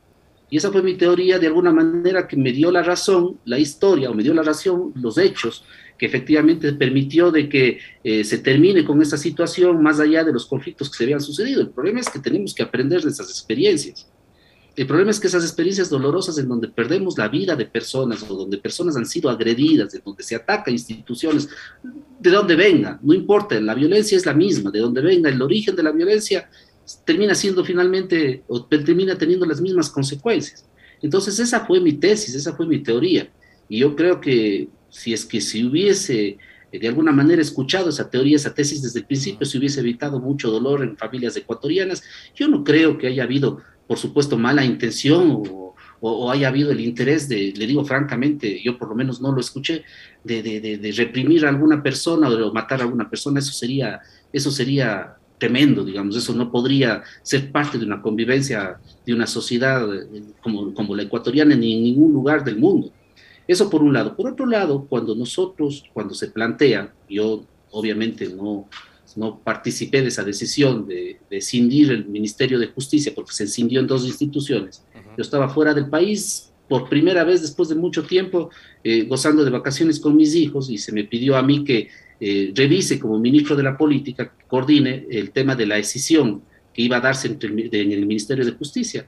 Y 0.50 0.58
esa 0.58 0.70
fue 0.70 0.82
mi 0.82 0.94
teoría 0.94 1.38
de 1.38 1.48
alguna 1.48 1.72
manera 1.72 2.28
que 2.28 2.36
me 2.36 2.52
dio 2.52 2.70
la 2.70 2.82
razón, 2.82 3.38
la 3.44 3.58
historia, 3.58 4.10
o 4.10 4.14
me 4.14 4.22
dio 4.22 4.32
la 4.34 4.42
razón, 4.42 4.92
los 4.94 5.18
hechos, 5.18 5.64
que 5.98 6.06
efectivamente 6.06 6.72
permitió 6.72 7.30
de 7.30 7.48
que 7.48 7.78
eh, 8.02 8.24
se 8.24 8.38
termine 8.38 8.84
con 8.84 9.00
esta 9.00 9.16
situación 9.16 9.82
más 9.82 10.00
allá 10.00 10.24
de 10.24 10.32
los 10.32 10.46
conflictos 10.46 10.90
que 10.90 10.98
se 10.98 11.04
habían 11.04 11.20
sucedido. 11.20 11.60
El 11.60 11.70
problema 11.70 12.00
es 12.00 12.10
que 12.10 12.18
tenemos 12.18 12.54
que 12.54 12.62
aprender 12.62 13.02
de 13.02 13.10
esas 13.10 13.30
experiencias. 13.30 14.08
El 14.76 14.88
problema 14.88 15.12
es 15.12 15.20
que 15.20 15.28
esas 15.28 15.44
experiencias 15.44 15.88
dolorosas 15.88 16.36
en 16.38 16.48
donde 16.48 16.66
perdemos 16.66 17.16
la 17.16 17.28
vida 17.28 17.54
de 17.54 17.66
personas 17.66 18.28
o 18.28 18.34
donde 18.34 18.58
personas 18.58 18.96
han 18.96 19.06
sido 19.06 19.30
agredidas, 19.30 19.92
de 19.92 20.00
donde 20.04 20.24
se 20.24 20.34
ataca 20.34 20.70
instituciones, 20.70 21.48
de 22.18 22.30
donde 22.30 22.56
venga, 22.56 22.98
no 23.00 23.14
importa, 23.14 23.60
la 23.60 23.74
violencia 23.74 24.16
es 24.16 24.26
la 24.26 24.34
misma, 24.34 24.72
de 24.72 24.80
donde 24.80 25.00
venga, 25.00 25.30
el 25.30 25.40
origen 25.40 25.76
de 25.76 25.84
la 25.84 25.92
violencia 25.92 26.50
termina 27.04 27.36
siendo 27.36 27.64
finalmente, 27.64 28.42
o 28.48 28.64
termina 28.64 29.16
teniendo 29.16 29.46
las 29.46 29.60
mismas 29.60 29.90
consecuencias. 29.90 30.66
Entonces 31.00 31.38
esa 31.38 31.64
fue 31.64 31.80
mi 31.80 31.92
tesis, 31.92 32.34
esa 32.34 32.56
fue 32.56 32.66
mi 32.66 32.82
teoría. 32.82 33.30
Y 33.68 33.78
yo 33.78 33.94
creo 33.94 34.20
que 34.20 34.68
si 34.94 35.12
es 35.12 35.24
que 35.24 35.40
si 35.40 35.64
hubiese 35.64 36.38
eh, 36.70 36.78
de 36.78 36.88
alguna 36.88 37.10
manera 37.10 37.42
escuchado 37.42 37.88
esa 37.88 38.08
teoría, 38.08 38.36
esa 38.36 38.54
tesis 38.54 38.80
desde 38.80 39.00
el 39.00 39.06
principio, 39.06 39.44
se 39.44 39.58
hubiese 39.58 39.80
evitado 39.80 40.20
mucho 40.20 40.50
dolor 40.50 40.82
en 40.82 40.96
familias 40.96 41.36
ecuatorianas. 41.36 42.02
Yo 42.34 42.46
no 42.46 42.62
creo 42.62 42.96
que 42.96 43.08
haya 43.08 43.24
habido, 43.24 43.60
por 43.88 43.98
supuesto, 43.98 44.38
mala 44.38 44.64
intención 44.64 45.42
o, 46.00 46.30
haya 46.30 46.48
habido 46.48 46.70
el 46.70 46.80
interés 46.80 47.30
de, 47.30 47.54
le 47.56 47.66
digo 47.66 47.82
francamente, 47.82 48.60
yo 48.62 48.76
por 48.76 48.90
lo 48.90 48.94
menos 48.94 49.22
no 49.22 49.32
lo 49.32 49.40
escuché, 49.40 49.84
de, 50.22 50.42
de, 50.42 50.92
reprimir 50.92 51.46
a 51.46 51.48
alguna 51.48 51.82
persona 51.82 52.28
o 52.28 52.36
de 52.36 52.52
matar 52.52 52.80
a 52.80 52.84
alguna 52.84 53.08
persona. 53.08 53.38
Eso 53.38 53.52
sería, 53.52 54.00
eso 54.30 54.50
sería 54.50 55.16
tremendo, 55.38 55.82
digamos, 55.82 56.14
eso 56.14 56.34
no 56.34 56.50
podría 56.52 57.02
ser 57.22 57.50
parte 57.50 57.78
de 57.78 57.86
una 57.86 58.02
convivencia 58.02 58.76
de 59.06 59.14
una 59.14 59.26
sociedad 59.26 59.82
eh, 59.94 60.22
como, 60.42 60.74
como 60.74 60.94
la 60.94 61.04
ecuatoriana 61.04 61.54
ni 61.54 61.74
en 61.74 61.82
ningún 61.84 62.12
lugar 62.12 62.44
del 62.44 62.58
mundo. 62.58 62.92
Eso 63.46 63.68
por 63.68 63.82
un 63.82 63.92
lado. 63.92 64.16
Por 64.16 64.30
otro 64.30 64.46
lado, 64.46 64.86
cuando 64.88 65.14
nosotros, 65.14 65.84
cuando 65.92 66.14
se 66.14 66.28
plantea, 66.28 66.94
yo 67.08 67.44
obviamente 67.70 68.28
no, 68.28 68.68
no 69.16 69.40
participé 69.40 70.02
de 70.02 70.08
esa 70.08 70.24
decisión 70.24 70.86
de, 70.86 71.18
de 71.30 71.36
escindir 71.36 71.90
el 71.92 72.06
Ministerio 72.06 72.58
de 72.58 72.68
Justicia 72.68 73.12
porque 73.14 73.32
se 73.32 73.44
escindió 73.44 73.80
en 73.80 73.86
dos 73.86 74.04
instituciones. 74.06 74.82
Yo 75.16 75.22
estaba 75.22 75.48
fuera 75.48 75.74
del 75.74 75.88
país 75.88 76.52
por 76.68 76.88
primera 76.88 77.24
vez 77.24 77.42
después 77.42 77.68
de 77.68 77.74
mucho 77.74 78.04
tiempo 78.04 78.50
eh, 78.82 79.02
gozando 79.02 79.44
de 79.44 79.50
vacaciones 79.50 80.00
con 80.00 80.16
mis 80.16 80.34
hijos 80.34 80.70
y 80.70 80.78
se 80.78 80.92
me 80.92 81.04
pidió 81.04 81.36
a 81.36 81.42
mí 81.42 81.62
que 81.62 81.88
eh, 82.20 82.52
revise 82.54 82.98
como 82.98 83.18
ministro 83.18 83.54
de 83.54 83.62
la 83.62 83.76
política, 83.76 84.32
coordine 84.48 85.06
el 85.10 85.30
tema 85.30 85.54
de 85.54 85.66
la 85.66 85.76
decisión 85.76 86.42
que 86.72 86.82
iba 86.82 86.96
a 86.96 87.00
darse 87.00 87.28
entre 87.28 87.50
en 87.50 87.92
el 87.92 88.06
Ministerio 88.06 88.44
de 88.44 88.52
Justicia. 88.52 89.06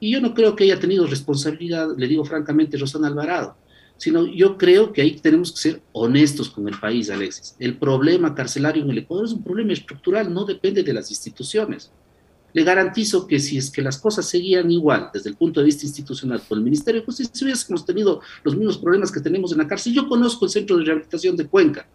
Y 0.00 0.10
yo 0.10 0.20
no 0.20 0.34
creo 0.34 0.56
que 0.56 0.64
haya 0.64 0.80
tenido 0.80 1.06
responsabilidad, 1.06 1.88
le 1.96 2.08
digo 2.08 2.24
francamente, 2.24 2.76
Rosana 2.76 3.08
Alvarado 3.08 3.56
sino 3.96 4.26
yo 4.26 4.58
creo 4.58 4.92
que 4.92 5.02
ahí 5.02 5.16
tenemos 5.16 5.52
que 5.52 5.58
ser 5.58 5.82
honestos 5.92 6.50
con 6.50 6.68
el 6.68 6.78
país, 6.78 7.10
Alexis. 7.10 7.56
El 7.58 7.76
problema 7.78 8.34
carcelario 8.34 8.82
en 8.82 8.90
el 8.90 8.98
Ecuador 8.98 9.26
es 9.26 9.32
un 9.32 9.42
problema 9.42 9.72
estructural, 9.72 10.32
no 10.32 10.44
depende 10.44 10.82
de 10.82 10.92
las 10.92 11.10
instituciones. 11.10 11.92
Le 12.52 12.62
garantizo 12.62 13.26
que 13.26 13.40
si 13.40 13.58
es 13.58 13.70
que 13.70 13.82
las 13.82 13.98
cosas 13.98 14.26
seguían 14.26 14.70
igual 14.70 15.10
desde 15.12 15.30
el 15.30 15.36
punto 15.36 15.60
de 15.60 15.66
vista 15.66 15.86
institucional 15.86 16.40
por 16.48 16.56
el 16.56 16.64
Ministerio 16.64 17.00
de 17.00 17.04
Justicia, 17.04 17.32
si 17.34 17.44
hubiésemos 17.44 17.84
tenido 17.84 18.20
los 18.44 18.56
mismos 18.56 18.78
problemas 18.78 19.10
que 19.10 19.20
tenemos 19.20 19.52
en 19.52 19.58
la 19.58 19.66
cárcel. 19.66 19.92
Yo 19.92 20.08
conozco 20.08 20.44
el 20.44 20.50
Centro 20.50 20.76
de 20.76 20.84
Rehabilitación 20.84 21.36
de 21.36 21.46
Cuenca, 21.46 21.88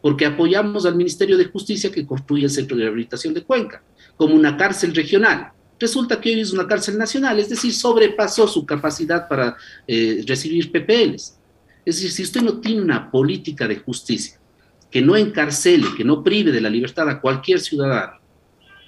porque 0.00 0.26
apoyamos 0.26 0.86
al 0.86 0.96
Ministerio 0.96 1.38
de 1.38 1.44
Justicia 1.44 1.92
que 1.92 2.04
construye 2.04 2.44
el 2.44 2.50
Centro 2.50 2.76
de 2.76 2.82
Rehabilitación 2.82 3.32
de 3.32 3.44
Cuenca, 3.44 3.82
como 4.16 4.34
una 4.34 4.56
cárcel 4.56 4.94
regional 4.94 5.52
resulta 5.82 6.20
que 6.20 6.30
hoy 6.30 6.40
es 6.40 6.52
una 6.52 6.66
cárcel 6.66 6.96
nacional, 6.96 7.38
es 7.38 7.48
decir, 7.48 7.74
sobrepasó 7.74 8.46
su 8.46 8.64
capacidad 8.64 9.28
para 9.28 9.56
eh, 9.86 10.24
recibir 10.26 10.70
PPLs. 10.70 11.36
Es 11.84 11.96
decir, 11.96 12.12
si 12.12 12.22
usted 12.22 12.40
no 12.40 12.60
tiene 12.60 12.80
una 12.80 13.10
política 13.10 13.66
de 13.66 13.76
justicia 13.76 14.38
que 14.90 15.02
no 15.02 15.16
encarcele, 15.16 15.88
que 15.96 16.04
no 16.04 16.22
prive 16.22 16.52
de 16.52 16.60
la 16.60 16.70
libertad 16.70 17.08
a 17.08 17.20
cualquier 17.20 17.60
ciudadano, 17.60 18.20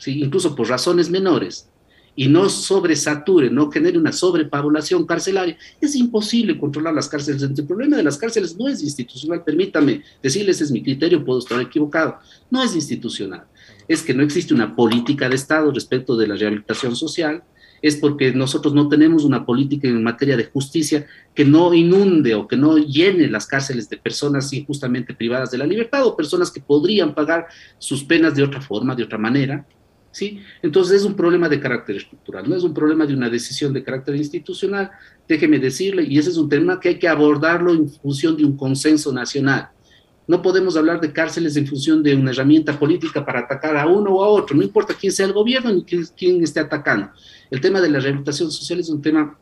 incluso 0.07 0.55
por 0.55 0.69
razones 0.69 1.11
menores, 1.11 1.69
y 2.17 2.29
no 2.29 2.49
sobresature, 2.49 3.51
no 3.51 3.73
genere 3.73 3.99
una 3.99 4.13
sobrepoblación 4.13 5.05
carcelaria, 5.05 5.59
es 5.81 5.97
imposible 5.97 6.57
controlar 6.57 6.95
las 6.95 7.09
cárceles. 7.09 7.43
El 7.43 7.67
problema 7.67 7.97
de 7.97 8.05
las 8.05 8.17
cárceles 8.17 8.57
no 8.57 8.69
es 8.69 8.83
institucional, 8.85 9.43
permítame 9.43 10.03
decirles, 10.23 10.61
es 10.61 10.71
mi 10.71 10.81
criterio, 10.81 11.25
puedo 11.25 11.41
estar 11.41 11.61
equivocado, 11.61 12.19
no 12.51 12.63
es 12.63 12.77
institucional 12.77 13.47
es 13.89 14.03
que 14.03 14.15
no 14.15 14.23
existe 14.23 14.55
una 14.55 14.75
política 14.75 15.29
de 15.29 15.37
Estado 15.37 15.71
respecto 15.73 16.17
de 16.17 16.27
la 16.27 16.37
rehabilitación 16.37 16.97
social, 16.97 17.43
es 17.85 17.97
porque 17.97 18.33
nosotros 18.33 18.73
no 18.73 18.89
tenemos 18.89 19.25
una 19.25 19.45
política 19.45 19.87
en 19.87 20.03
materia 20.03 20.39
de 20.39 20.47
justicia 20.47 21.07
que 21.35 21.45
no 21.45 21.75
inunde 21.75 22.35
o 22.35 22.49
que 22.49 22.57
no 22.57 22.79
llene 22.79 23.29
las 23.29 23.47
cárceles 23.47 23.91
de 23.91 23.99
personas 23.99 24.51
injustamente 24.55 25.13
privadas 25.13 25.51
de 25.51 25.59
la 25.59 25.67
libertad 25.67 26.07
o 26.07 26.17
personas 26.17 26.51
que 26.51 26.63
podrían 26.63 27.15
pagar 27.15 27.47
sus 27.79 28.03
penas 28.03 28.35
de 28.35 28.43
otra 28.43 28.63
forma, 28.63 28.95
de 28.95 29.03
otra 29.03 29.19
manera. 29.19 29.67
¿sí? 30.13 30.41
Entonces 30.63 31.03
es 31.03 31.05
un 31.05 31.15
problema 31.15 31.47
de 31.47 31.61
carácter 31.61 31.97
estructural, 31.97 32.49
no 32.49 32.57
es 32.57 32.63
un 32.63 32.73
problema 32.73 33.05
de 33.05 33.13
una 33.13 33.29
decisión 33.29 33.75
de 33.75 33.83
carácter 33.83 34.17
institucional, 34.17 34.91
déjeme 35.29 35.59
decirle, 35.59 36.05
y 36.05 36.19
ese 36.19 36.31
es 36.31 36.39
un 36.39 36.49
tema 36.49 36.81
que 36.81 36.89
hay 36.89 36.99
que 36.99 37.09
abordarlo 37.09 37.75
en 37.75 37.89
función 37.91 38.35
de 38.37 38.47
un 38.47 38.57
consenso 38.57 39.13
nacional. 39.13 39.69
No 40.27 40.41
podemos 40.41 40.77
hablar 40.77 41.01
de 41.01 41.13
cárceles 41.13 41.57
en 41.57 41.67
función 41.67 42.03
de 42.03 42.15
una 42.15 42.31
herramienta 42.31 42.79
política 42.79 43.25
para 43.25 43.41
atacar 43.41 43.77
a 43.77 43.87
uno 43.87 44.11
o 44.11 44.25
a 44.25 44.29
otro, 44.29 44.57
no 44.57 44.63
importa 44.63 44.95
quién 44.95 45.13
sea 45.13 45.27
el 45.27 45.35
gobierno 45.35 45.71
ni 45.73 45.85
quién, 45.85 46.43
esté 46.43 46.61
atacando. 46.61 47.11
El 47.51 47.61
tema 47.61 47.81
de 47.81 47.91
la 47.91 48.01
rehabilitación 48.01 48.51
social 48.51 48.81
es 48.81 48.89
un 48.89 49.03
tema 49.03 49.39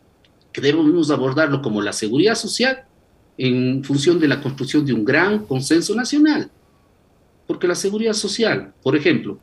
que 0.53 0.61
debemos 0.61 1.11
abordarlo 1.11 1.63
como 1.63 1.81
la 1.81 1.93
seguridad 1.93 2.35
social 2.35 2.85
en 3.39 3.85
función 3.85 4.19
de 4.19 4.29
la 4.29 4.41
construcción 4.41 4.85
de 4.85 4.93
un 4.93 5.05
gran 5.05 5.47
consenso 5.47 5.95
nacional. 5.95 6.51
Porque 7.47 7.69
la 7.69 7.75
seguridad 7.75 8.13
social, 8.13 8.75
por 8.83 8.97
ejemplo, 8.97 9.39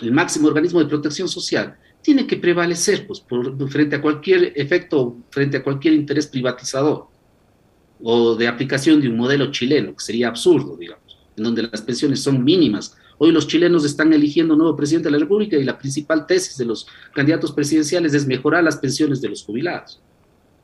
el 0.00 0.12
máximo 0.12 0.48
organismo 0.48 0.80
de 0.80 0.86
protección 0.86 1.28
social, 1.28 1.76
tiene 2.02 2.26
que 2.26 2.36
prevalecer 2.36 3.06
pues, 3.06 3.24
frente 3.68 3.96
a 3.96 4.02
cualquier 4.02 4.52
efecto, 4.56 5.16
frente 5.30 5.58
a 5.58 5.62
cualquier 5.62 5.94
interés 5.94 6.26
privatizador 6.26 7.13
o 8.06 8.36
de 8.36 8.46
aplicación 8.46 9.00
de 9.00 9.08
un 9.08 9.16
modelo 9.16 9.50
chileno, 9.50 9.96
que 9.96 10.04
sería 10.04 10.28
absurdo, 10.28 10.76
digamos, 10.76 11.16
en 11.36 11.42
donde 11.42 11.62
las 11.62 11.80
pensiones 11.80 12.20
son 12.20 12.44
mínimas. 12.44 12.94
Hoy 13.16 13.32
los 13.32 13.46
chilenos 13.46 13.82
están 13.84 14.12
eligiendo 14.12 14.54
nuevo 14.54 14.76
presidente 14.76 15.08
de 15.08 15.12
la 15.12 15.18
República 15.18 15.56
y 15.56 15.64
la 15.64 15.78
principal 15.78 16.26
tesis 16.26 16.58
de 16.58 16.66
los 16.66 16.86
candidatos 17.14 17.52
presidenciales 17.52 18.12
es 18.12 18.26
mejorar 18.26 18.62
las 18.62 18.76
pensiones 18.76 19.22
de 19.22 19.30
los 19.30 19.42
jubilados, 19.42 20.02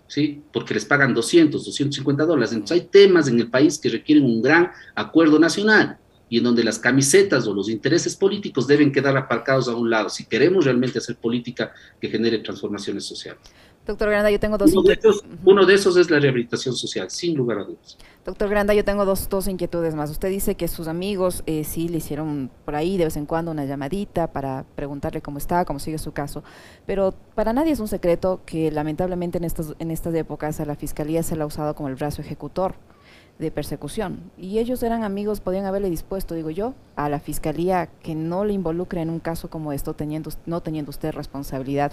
¿sí? 0.06 0.42
Porque 0.52 0.74
les 0.74 0.84
pagan 0.84 1.14
200, 1.14 1.64
250 1.64 2.26
dólares. 2.26 2.52
Entonces 2.52 2.82
hay 2.82 2.88
temas 2.88 3.26
en 3.26 3.40
el 3.40 3.48
país 3.48 3.78
que 3.78 3.88
requieren 3.88 4.24
un 4.24 4.42
gran 4.42 4.70
acuerdo 4.94 5.38
nacional 5.38 5.96
y 6.28 6.38
en 6.38 6.44
donde 6.44 6.62
las 6.62 6.78
camisetas 6.78 7.46
o 7.46 7.54
los 7.54 7.70
intereses 7.70 8.16
políticos 8.16 8.66
deben 8.66 8.92
quedar 8.92 9.16
aparcados 9.16 9.66
a 9.68 9.74
un 9.74 9.88
lado 9.88 10.10
si 10.10 10.26
queremos 10.26 10.66
realmente 10.66 10.98
hacer 10.98 11.16
política 11.16 11.72
que 11.98 12.08
genere 12.08 12.38
transformaciones 12.38 13.04
sociales. 13.04 13.40
Doctor 13.86 14.10
Granda, 14.10 14.30
yo 14.30 14.38
tengo 14.38 14.58
dos 14.58 14.72
uno 14.72 14.82
de, 14.82 14.92
esos, 14.92 15.24
uno 15.44 15.66
de 15.66 15.74
esos 15.74 15.96
es 15.96 16.10
la 16.10 16.18
rehabilitación 16.18 16.74
social, 16.74 17.10
sin 17.10 17.36
lugar 17.36 17.58
a 17.58 17.64
dudas. 17.64 17.96
Doctor 18.24 18.48
Granda, 18.50 18.74
yo 18.74 18.84
tengo 18.84 19.06
dos, 19.06 19.28
dos 19.28 19.48
inquietudes 19.48 19.94
más. 19.94 20.10
Usted 20.10 20.28
dice 20.28 20.54
que 20.54 20.68
sus 20.68 20.86
amigos 20.86 21.42
eh, 21.46 21.64
sí 21.64 21.88
le 21.88 21.96
hicieron 21.98 22.50
por 22.64 22.76
ahí 22.76 22.98
de 22.98 23.04
vez 23.04 23.16
en 23.16 23.24
cuando 23.24 23.50
una 23.50 23.64
llamadita 23.64 24.32
para 24.32 24.66
preguntarle 24.76 25.22
cómo 25.22 25.38
está, 25.38 25.64
cómo 25.64 25.78
sigue 25.78 25.98
su 25.98 26.12
caso, 26.12 26.44
pero 26.86 27.14
para 27.34 27.52
nadie 27.52 27.72
es 27.72 27.80
un 27.80 27.88
secreto 27.88 28.42
que 28.44 28.70
lamentablemente 28.70 29.38
en, 29.38 29.44
estos, 29.44 29.74
en 29.78 29.90
estas 29.90 30.14
épocas 30.14 30.60
a 30.60 30.66
la 30.66 30.76
Fiscalía 30.76 31.22
se 31.22 31.34
le 31.34 31.42
ha 31.42 31.46
usado 31.46 31.74
como 31.74 31.88
el 31.88 31.94
brazo 31.94 32.20
ejecutor 32.20 32.74
de 33.40 33.50
persecución. 33.50 34.30
Y 34.38 34.58
ellos 34.58 34.82
eran 34.82 35.02
amigos, 35.02 35.40
podían 35.40 35.64
haberle 35.64 35.90
dispuesto, 35.90 36.34
digo 36.34 36.50
yo, 36.50 36.74
a 36.94 37.08
la 37.08 37.18
fiscalía 37.18 37.88
que 38.02 38.14
no 38.14 38.44
le 38.44 38.52
involucre 38.52 39.00
en 39.00 39.10
un 39.10 39.18
caso 39.18 39.48
como 39.48 39.72
esto, 39.72 39.94
teniendo, 39.94 40.30
no 40.46 40.60
teniendo 40.60 40.90
usted 40.90 41.12
responsabilidad 41.12 41.90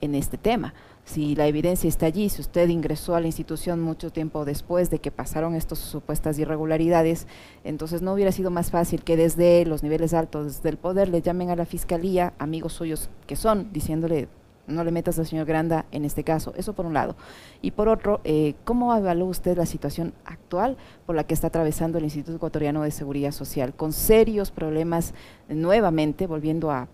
en 0.00 0.14
este 0.14 0.38
tema. 0.38 0.74
Si 1.06 1.36
la 1.36 1.46
evidencia 1.46 1.86
está 1.88 2.06
allí, 2.06 2.28
si 2.28 2.40
usted 2.40 2.68
ingresó 2.68 3.14
a 3.14 3.20
la 3.20 3.28
institución 3.28 3.80
mucho 3.80 4.10
tiempo 4.10 4.44
después 4.44 4.90
de 4.90 4.98
que 4.98 5.12
pasaron 5.12 5.54
estas 5.54 5.78
supuestas 5.78 6.36
irregularidades, 6.40 7.28
entonces 7.62 8.02
no 8.02 8.12
hubiera 8.12 8.32
sido 8.32 8.50
más 8.50 8.72
fácil 8.72 9.04
que 9.04 9.16
desde 9.16 9.64
los 9.66 9.84
niveles 9.84 10.12
altos 10.14 10.64
del 10.64 10.78
poder 10.78 11.08
le 11.08 11.22
llamen 11.22 11.50
a 11.50 11.56
la 11.56 11.64
fiscalía, 11.64 12.34
amigos 12.40 12.72
suyos 12.72 13.08
que 13.28 13.36
son, 13.36 13.72
diciéndole 13.72 14.28
no 14.66 14.82
le 14.82 14.90
metas 14.90 15.16
al 15.20 15.26
señor 15.26 15.46
Granda 15.46 15.86
en 15.92 16.04
este 16.04 16.24
caso. 16.24 16.52
Eso 16.56 16.72
por 16.72 16.86
un 16.86 16.94
lado. 16.94 17.14
Y 17.62 17.70
por 17.70 17.88
otro, 17.88 18.20
eh, 18.24 18.54
¿cómo 18.64 18.94
evalúa 18.96 19.28
usted 19.28 19.56
la 19.56 19.64
situación 19.64 20.12
actual 20.24 20.76
por 21.06 21.14
la 21.14 21.22
que 21.22 21.34
está 21.34 21.46
atravesando 21.46 21.98
el 21.98 22.04
Instituto 22.04 22.34
Ecuatoriano 22.34 22.82
de 22.82 22.90
Seguridad 22.90 23.30
Social, 23.30 23.74
con 23.74 23.92
serios 23.92 24.50
problemas 24.50 25.14
nuevamente, 25.48 26.26
volviendo 26.26 26.72
a 26.72 26.88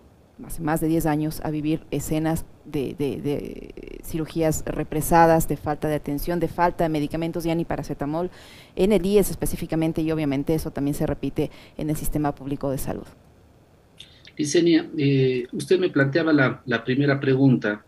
hace 0.45 0.61
más 0.61 0.81
de 0.81 0.87
10 0.87 1.05
años, 1.05 1.41
a 1.43 1.51
vivir 1.51 1.81
escenas 1.91 2.45
de, 2.65 3.73
cirugías 4.03 4.63
represadas, 4.65 5.47
de 5.47 5.57
falta 5.57 5.87
de 5.87 5.95
atención, 5.95 6.39
de 6.39 6.47
falta 6.47 6.83
de 6.83 6.89
medicamentos, 6.89 7.43
ya 7.43 7.55
ni 7.55 7.65
paracetamol, 7.65 8.29
en 8.75 8.91
el 8.91 9.05
IES 9.05 9.31
específicamente, 9.31 10.01
y 10.01 10.11
obviamente 10.11 10.53
eso 10.53 10.71
también 10.71 10.95
se 10.95 11.05
repite 11.05 11.51
en 11.77 11.89
el 11.89 11.95
sistema 11.95 12.33
público 12.33 12.69
de 12.69 12.77
salud? 12.77 13.05
Licenia, 14.37 14.89
eh, 14.97 15.47
usted 15.51 15.79
me 15.79 15.89
planteaba 15.89 16.33
la, 16.33 16.83
primera 16.83 17.19
pregunta 17.19 17.83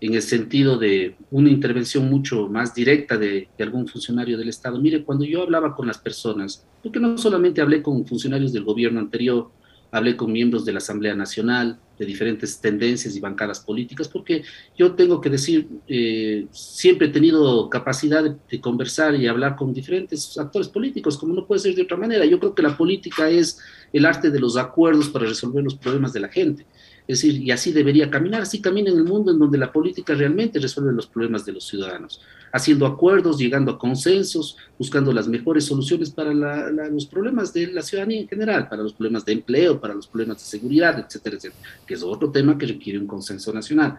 en 0.00 0.14
el 0.14 0.22
sentido 0.22 0.76
de 0.76 1.14
una 1.30 1.50
intervención 1.50 2.10
mucho 2.10 2.48
más 2.48 2.74
directa 2.74 3.16
de, 3.16 3.48
algún 3.60 3.86
funcionario 3.86 4.36
del 4.36 4.48
Estado. 4.48 4.80
Mire, 4.80 5.04
cuando 5.04 5.24
yo 5.24 5.42
hablaba 5.42 5.74
con 5.74 5.86
las 5.86 5.98
personas, 5.98 6.66
porque 6.82 6.98
no 6.98 7.16
solamente 7.16 7.60
hablé 7.60 7.80
con 7.80 8.04
funcionarios 8.06 8.52
del 8.52 8.64
gobierno 8.64 9.00
anterior, 9.00 9.50
hablé 9.92 10.16
con 10.16 10.32
miembros 10.32 10.64
de 10.64 10.72
la 10.72 10.78
Asamblea 10.78 11.14
Nacional, 11.14 11.78
de 11.98 12.04
diferentes 12.06 12.60
tendencias 12.60 13.14
y 13.16 13.20
bancadas 13.20 13.60
políticas, 13.60 14.08
porque 14.08 14.42
yo 14.76 14.94
tengo 14.94 15.20
que 15.20 15.30
decir, 15.30 15.68
eh, 15.86 16.46
siempre 16.50 17.08
he 17.08 17.10
tenido 17.10 17.68
capacidad 17.70 18.22
de, 18.24 18.60
conversar 18.60 19.14
y 19.14 19.26
hablar 19.26 19.56
con 19.56 19.72
diferentes 19.72 20.38
actores 20.38 20.68
políticos, 20.68 21.18
como 21.18 21.34
no 21.34 21.46
puede 21.46 21.60
ser 21.60 21.74
de 21.74 21.82
otra 21.82 21.96
manera. 21.96 22.24
Yo 22.24 22.38
creo 22.38 22.54
que 22.54 22.62
la 22.62 22.76
política 22.76 23.28
es 23.28 23.58
el 23.92 24.06
arte 24.06 24.30
de 24.30 24.40
los 24.40 24.56
acuerdos 24.56 25.08
para 25.08 25.26
resolver 25.26 25.62
los 25.62 25.74
problemas 25.74 26.12
de 26.12 26.20
la 26.20 26.28
gente. 26.28 26.66
Es 27.06 27.20
decir, 27.20 27.42
y 27.42 27.50
así 27.50 27.70
debería 27.70 28.10
caminar, 28.10 28.42
así 28.42 28.62
camina 28.62 28.90
en 28.90 28.96
el 28.96 29.04
mundo 29.04 29.30
en 29.30 29.38
donde 29.38 29.58
la 29.58 29.70
política 29.70 30.14
realmente 30.14 30.58
resuelve 30.58 30.90
los 30.92 31.06
problemas 31.06 31.44
de 31.44 31.52
los 31.52 31.66
ciudadanos, 31.66 32.22
haciendo 32.50 32.86
acuerdos, 32.86 33.36
llegando 33.36 33.72
a 33.72 33.78
consensos, 33.78 34.56
buscando 34.78 35.12
las 35.12 35.28
mejores 35.28 35.66
soluciones 35.66 36.08
para 36.10 36.32
los 36.32 37.04
problemas 37.04 37.52
de 37.52 37.66
la 37.66 37.82
ciudadanía 37.82 38.22
en 38.22 38.28
general, 38.28 38.68
para 38.70 38.82
los 38.82 38.94
problemas 38.94 39.22
de 39.26 39.32
empleo, 39.32 39.78
para 39.78 39.92
los 39.92 40.06
problemas 40.06 40.38
de 40.38 40.44
seguridad, 40.44 40.98
etcétera, 40.98 41.36
etcétera, 41.36 41.62
que 41.86 41.92
es 41.92 42.02
otro 42.02 42.30
tema 42.30 42.56
que 42.56 42.66
requiere 42.66 42.98
un 42.98 43.06
consenso 43.06 43.52
nacional. 43.52 43.98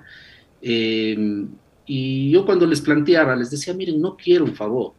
Eh, 0.59 1.45
y 1.85 2.31
yo 2.31 2.43
cuando 2.43 2.65
les 2.65 2.81
planteaba, 2.81 3.35
les 3.35 3.51
decía, 3.51 3.75
miren, 3.75 4.01
no 4.01 4.17
quiero 4.17 4.45
un 4.45 4.55
favor, 4.55 4.93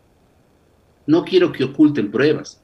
no 1.09 1.25
quiero 1.25 1.51
que 1.51 1.65
oculten 1.65 2.13
pruebas, 2.13 2.61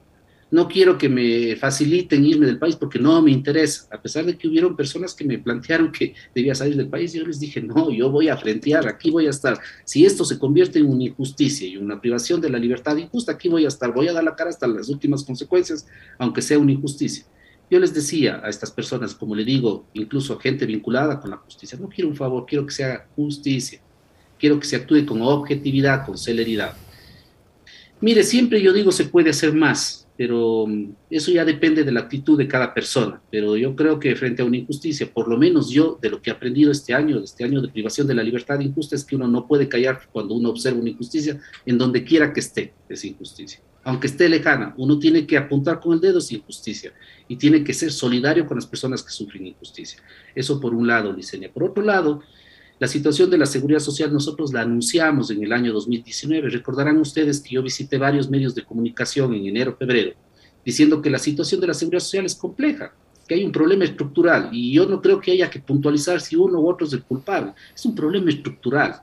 no 0.53 0.67
quiero 0.67 0.99
que 0.99 1.09
me 1.09 1.55
faciliten 1.55 2.23
irme 2.23 2.45
del 2.45 2.59
país 2.59 2.75
porque 2.75 2.99
no 2.99 3.19
me 3.23 3.31
interesa, 3.31 3.87
a 3.89 3.99
pesar 3.99 4.23
de 4.23 4.37
que 4.37 4.47
hubieron 4.47 4.75
personas 4.75 5.15
que 5.15 5.25
me 5.25 5.39
plantearon 5.39 5.91
que 5.91 6.13
debía 6.35 6.53
salir 6.53 6.77
del 6.77 6.89
país, 6.89 7.11
yo 7.11 7.25
les 7.25 7.39
dije, 7.39 7.59
no, 7.59 7.89
yo 7.89 8.11
voy 8.11 8.29
a 8.29 8.37
frentear, 8.37 8.87
aquí 8.87 9.09
voy 9.09 9.25
a 9.25 9.31
estar. 9.31 9.59
Si 9.83 10.05
esto 10.05 10.23
se 10.23 10.37
convierte 10.37 10.77
en 10.77 10.91
una 10.91 11.05
injusticia 11.05 11.67
y 11.67 11.75
una 11.75 11.99
privación 11.99 12.39
de 12.39 12.51
la 12.51 12.59
libertad 12.59 12.95
injusta, 12.97 13.31
aquí 13.31 13.49
voy 13.49 13.65
a 13.65 13.67
estar, 13.67 13.91
voy 13.91 14.07
a 14.09 14.13
dar 14.13 14.23
la 14.23 14.35
cara 14.35 14.51
hasta 14.51 14.67
las 14.67 14.89
últimas 14.89 15.23
consecuencias, 15.23 15.87
aunque 16.19 16.43
sea 16.43 16.59
una 16.59 16.71
injusticia. 16.71 17.25
Yo 17.71 17.79
les 17.79 17.91
decía 17.91 18.39
a 18.43 18.49
estas 18.49 18.69
personas, 18.69 19.15
como 19.15 19.33
le 19.33 19.43
digo, 19.43 19.87
incluso 19.93 20.33
a 20.33 20.39
gente 20.39 20.67
vinculada 20.67 21.19
con 21.19 21.31
la 21.31 21.37
justicia, 21.37 21.79
no 21.81 21.89
quiero 21.89 22.11
un 22.11 22.15
favor, 22.15 22.45
quiero 22.45 22.67
que 22.67 22.73
sea 22.73 23.07
justicia, 23.15 23.81
quiero 24.37 24.59
que 24.59 24.67
se 24.67 24.75
actúe 24.75 25.03
con 25.03 25.19
objetividad, 25.23 26.05
con 26.05 26.15
celeridad. 26.15 26.77
Mire, 28.01 28.21
siempre 28.21 28.61
yo 28.61 28.71
digo 28.71 28.91
se 28.91 29.05
puede 29.05 29.31
hacer 29.31 29.51
más, 29.51 30.02
pero 30.17 30.65
mm, 30.67 30.95
eso 31.09 31.31
ya 31.31 31.45
depende 31.45 31.83
de 31.83 31.91
la 31.91 32.01
actitud 32.01 32.37
de 32.37 32.47
cada 32.47 32.73
persona. 32.73 33.21
Pero 33.31 33.57
yo 33.57 33.75
creo 33.75 33.99
que 33.99 34.15
frente 34.15 34.41
a 34.41 34.45
una 34.45 34.57
injusticia, 34.57 35.11
por 35.11 35.27
lo 35.27 35.37
menos 35.37 35.69
yo, 35.69 35.97
de 36.01 36.09
lo 36.09 36.21
que 36.21 36.29
he 36.29 36.33
aprendido 36.33 36.71
este 36.71 36.93
año, 36.93 37.19
de 37.19 37.25
este 37.25 37.43
año 37.43 37.61
de 37.61 37.69
privación 37.69 38.07
de 38.07 38.13
la 38.13 38.23
libertad 38.23 38.59
injusta, 38.59 38.95
es 38.95 39.03
que 39.03 39.15
uno 39.15 39.27
no 39.27 39.47
puede 39.47 39.67
callar 39.67 40.01
cuando 40.11 40.35
uno 40.35 40.49
observa 40.49 40.79
una 40.79 40.89
injusticia 40.89 41.39
en 41.65 41.77
donde 41.77 42.03
quiera 42.03 42.31
que 42.31 42.39
esté 42.39 42.73
esa 42.89 43.07
injusticia. 43.07 43.59
Aunque 43.85 44.07
esté 44.07 44.29
lejana, 44.29 44.73
uno 44.77 44.97
tiene 44.97 45.27
que 45.27 45.37
apuntar 45.37 45.81
con 45.81 45.93
el 45.93 45.99
dedo 45.99 46.19
esa 46.19 46.35
injusticia 46.35 46.93
y 47.27 47.35
tiene 47.35 47.63
que 47.63 47.73
ser 47.73 47.91
solidario 47.91 48.45
con 48.45 48.55
las 48.55 48.65
personas 48.65 49.03
que 49.03 49.11
sufren 49.11 49.45
injusticia. 49.45 50.01
Eso 50.33 50.59
por 50.59 50.73
un 50.73 50.87
lado, 50.87 51.11
Licenia. 51.11 51.51
Por 51.51 51.63
otro 51.65 51.83
lado, 51.83 52.21
la 52.83 52.89
situación 52.89 53.29
de 53.29 53.37
la 53.37 53.45
seguridad 53.45 53.79
social 53.79 54.11
nosotros 54.11 54.51
la 54.51 54.59
anunciamos 54.59 55.31
en 55.31 55.41
el 55.41 55.53
año 55.53 55.71
2019. 55.71 56.49
Recordarán 56.49 56.97
ustedes 56.97 57.39
que 57.39 57.55
yo 57.55 57.63
visité 57.63 57.97
varios 57.97 58.29
medios 58.29 58.53
de 58.55 58.65
comunicación 58.65 59.33
en 59.33 59.45
enero, 59.45 59.77
febrero, 59.79 60.11
diciendo 60.65 61.01
que 61.01 61.09
la 61.09 61.17
situación 61.17 61.61
de 61.61 61.67
la 61.67 61.73
seguridad 61.73 62.01
social 62.01 62.25
es 62.25 62.35
compleja, 62.35 62.93
que 63.25 63.35
hay 63.35 63.45
un 63.45 63.53
problema 63.53 63.85
estructural 63.85 64.49
y 64.51 64.73
yo 64.73 64.85
no 64.85 65.01
creo 65.01 65.21
que 65.21 65.31
haya 65.31 65.49
que 65.49 65.61
puntualizar 65.61 66.19
si 66.19 66.35
uno 66.35 66.59
u 66.59 66.69
otro 66.69 66.85
es 66.85 66.91
el 66.91 67.03
culpable. 67.03 67.53
Es 67.73 67.85
un 67.85 67.95
problema 67.95 68.29
estructural. 68.29 68.99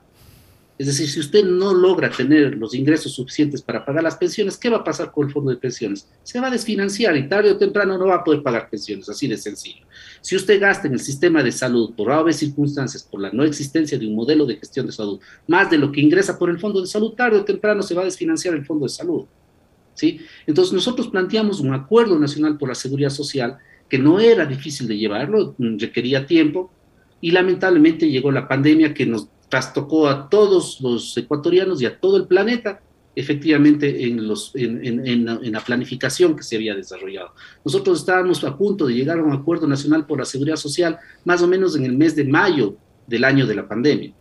Es 0.77 0.87
decir, 0.87 1.07
si 1.07 1.19
usted 1.19 1.43
no 1.43 1.73
logra 1.73 2.09
tener 2.09 2.57
los 2.57 2.73
ingresos 2.73 3.13
suficientes 3.13 3.61
para 3.61 3.85
pagar 3.85 4.03
las 4.03 4.15
pensiones, 4.15 4.57
¿qué 4.57 4.69
va 4.69 4.77
a 4.77 4.83
pasar 4.83 5.11
con 5.11 5.27
el 5.27 5.33
fondo 5.33 5.51
de 5.51 5.57
pensiones? 5.57 6.09
Se 6.23 6.39
va 6.39 6.47
a 6.47 6.51
desfinanciar 6.51 7.15
y 7.17 7.27
tarde 7.27 7.51
o 7.51 7.57
temprano 7.57 7.97
no 7.97 8.07
va 8.07 8.15
a 8.15 8.23
poder 8.23 8.41
pagar 8.41 8.67
pensiones, 8.69 9.07
así 9.07 9.27
de 9.27 9.37
sencillo. 9.37 9.85
Si 10.21 10.35
usted 10.35 10.59
gasta 10.59 10.87
en 10.87 10.93
el 10.93 10.99
sistema 10.99 11.43
de 11.43 11.51
salud 11.51 11.93
por 11.95 12.07
graves 12.07 12.37
circunstancias, 12.37 13.03
por 13.03 13.21
la 13.21 13.31
no 13.31 13.43
existencia 13.43 13.99
de 13.99 14.07
un 14.07 14.15
modelo 14.15 14.45
de 14.45 14.55
gestión 14.55 14.87
de 14.87 14.91
salud, 14.91 15.19
más 15.47 15.69
de 15.69 15.77
lo 15.77 15.91
que 15.91 16.01
ingresa 16.01 16.39
por 16.39 16.49
el 16.49 16.59
fondo 16.59 16.81
de 16.81 16.87
salud, 16.87 17.13
tarde 17.13 17.37
o 17.37 17.45
temprano 17.45 17.83
se 17.83 17.93
va 17.93 18.01
a 18.01 18.05
desfinanciar 18.05 18.55
el 18.55 18.65
fondo 18.65 18.85
de 18.85 18.89
salud. 18.89 19.25
¿sí? 19.93 20.19
Entonces 20.47 20.73
nosotros 20.73 21.09
planteamos 21.09 21.59
un 21.59 21.73
acuerdo 21.73 22.17
nacional 22.17 22.57
por 22.57 22.69
la 22.69 22.75
seguridad 22.75 23.11
social 23.11 23.57
que 23.87 23.99
no 23.99 24.19
era 24.19 24.45
difícil 24.45 24.87
de 24.87 24.97
llevarlo, 24.97 25.53
requería 25.59 26.25
tiempo, 26.25 26.71
y 27.19 27.31
lamentablemente 27.31 28.09
llegó 28.09 28.31
la 28.31 28.47
pandemia 28.47 28.93
que 28.93 29.05
nos 29.05 29.27
trastocó 29.51 30.07
a 30.07 30.29
todos 30.29 30.79
los 30.79 31.15
ecuatorianos 31.17 31.81
y 31.81 31.85
a 31.85 31.99
todo 31.99 32.15
el 32.15 32.25
planeta, 32.25 32.81
efectivamente 33.13 34.07
en, 34.07 34.25
los, 34.25 34.53
en, 34.55 35.51
la 35.51 35.59
planificación 35.59 36.37
que 36.37 36.43
se 36.43 36.55
había 36.55 36.73
desarrollado. 36.73 37.33
Nosotros 37.65 37.99
estábamos 37.99 38.41
a 38.45 38.57
punto 38.57 38.87
de 38.87 38.93
llegar 38.93 39.19
a 39.19 39.23
un 39.23 39.33
acuerdo 39.33 39.67
nacional 39.67 40.07
por 40.07 40.19
la 40.19 40.25
seguridad 40.25 40.55
social 40.55 40.97
más 41.25 41.41
o 41.41 41.49
menos 41.49 41.75
en 41.75 41.83
el 41.83 41.91
mes 41.91 42.15
de 42.15 42.23
mayo 42.23 42.77
del 43.05 43.25
año 43.25 43.45
de 43.45 43.55
la 43.55 43.67
pandemia. 43.67 44.13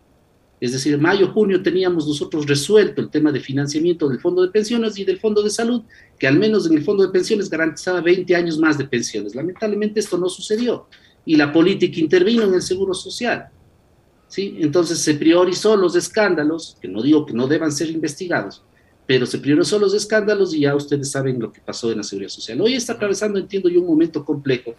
Es 0.61 0.73
decir, 0.73 0.95
en 0.95 1.01
mayo, 1.01 1.29
junio 1.29 1.63
teníamos 1.63 2.09
nosotros 2.09 2.47
resuelto 2.47 3.01
el 3.01 3.09
tema 3.09 3.31
de 3.31 3.39
financiamiento 3.39 4.09
del 4.09 4.19
fondo 4.19 4.43
de 4.43 4.49
pensiones 4.49 4.99
y 4.99 5.05
del 5.05 5.21
fondo 5.21 5.45
de 5.45 5.51
salud, 5.51 5.83
que 6.19 6.27
al 6.27 6.41
menos 6.41 6.69
en 6.69 6.77
el 6.77 6.83
fondo 6.83 7.07
de 7.07 7.13
pensiones 7.13 7.49
garantizaba 7.49 8.01
20 8.01 8.35
años 8.35 8.59
más 8.59 8.77
de 8.77 8.85
pensiones. 8.85 9.37
Lamentablemente 9.37 10.01
esto 10.01 10.19
no 10.19 10.29
sucedió 10.29 10.89
y 11.25 11.37
la 11.37 11.53
política 11.53 12.01
intervino 12.01 12.43
en 12.43 12.55
el 12.55 12.63
seguro 12.63 12.95
social. 12.95 13.49
¿Sí? 14.31 14.57
Entonces 14.61 15.01
se 15.01 15.15
priorizó 15.15 15.77
los 15.77 15.95
escándalos, 15.97 16.79
que 16.81 16.89
no 16.89 17.03
digo 17.03 17.27
que 17.27 17.35
no 17.35 17.47
deban 17.47 17.71
ser 17.71 17.91
investigados, 17.91 18.63
pero 19.07 19.27
se 19.27 19.39
priorizó 19.39 19.79
los 19.79 19.93
escándalos 19.93 20.55
y 20.55 20.61
ya 20.61 20.75
ustedes 20.75 21.11
saben 21.11 21.39
lo 21.39 21.53
que 21.53 21.61
pasó 21.61 21.91
en 21.91 21.99
la 21.99 22.05
seguridad 22.05 22.31
social. 22.31 22.61
Hoy 22.61 22.75
está 22.75 22.95
atravesando, 22.95 23.39
entiendo 23.39 23.69
yo, 23.69 23.81
un 23.81 23.89
momento 23.89 24.25
complejo 24.25 24.75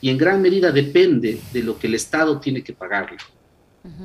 y 0.00 0.08
en 0.08 0.18
gran 0.18 0.42
medida 0.42 0.72
depende 0.72 1.38
de 1.52 1.62
lo 1.62 1.78
que 1.78 1.86
el 1.86 1.94
Estado 1.94 2.40
tiene 2.40 2.64
que 2.64 2.72
pagarle. 2.72 3.18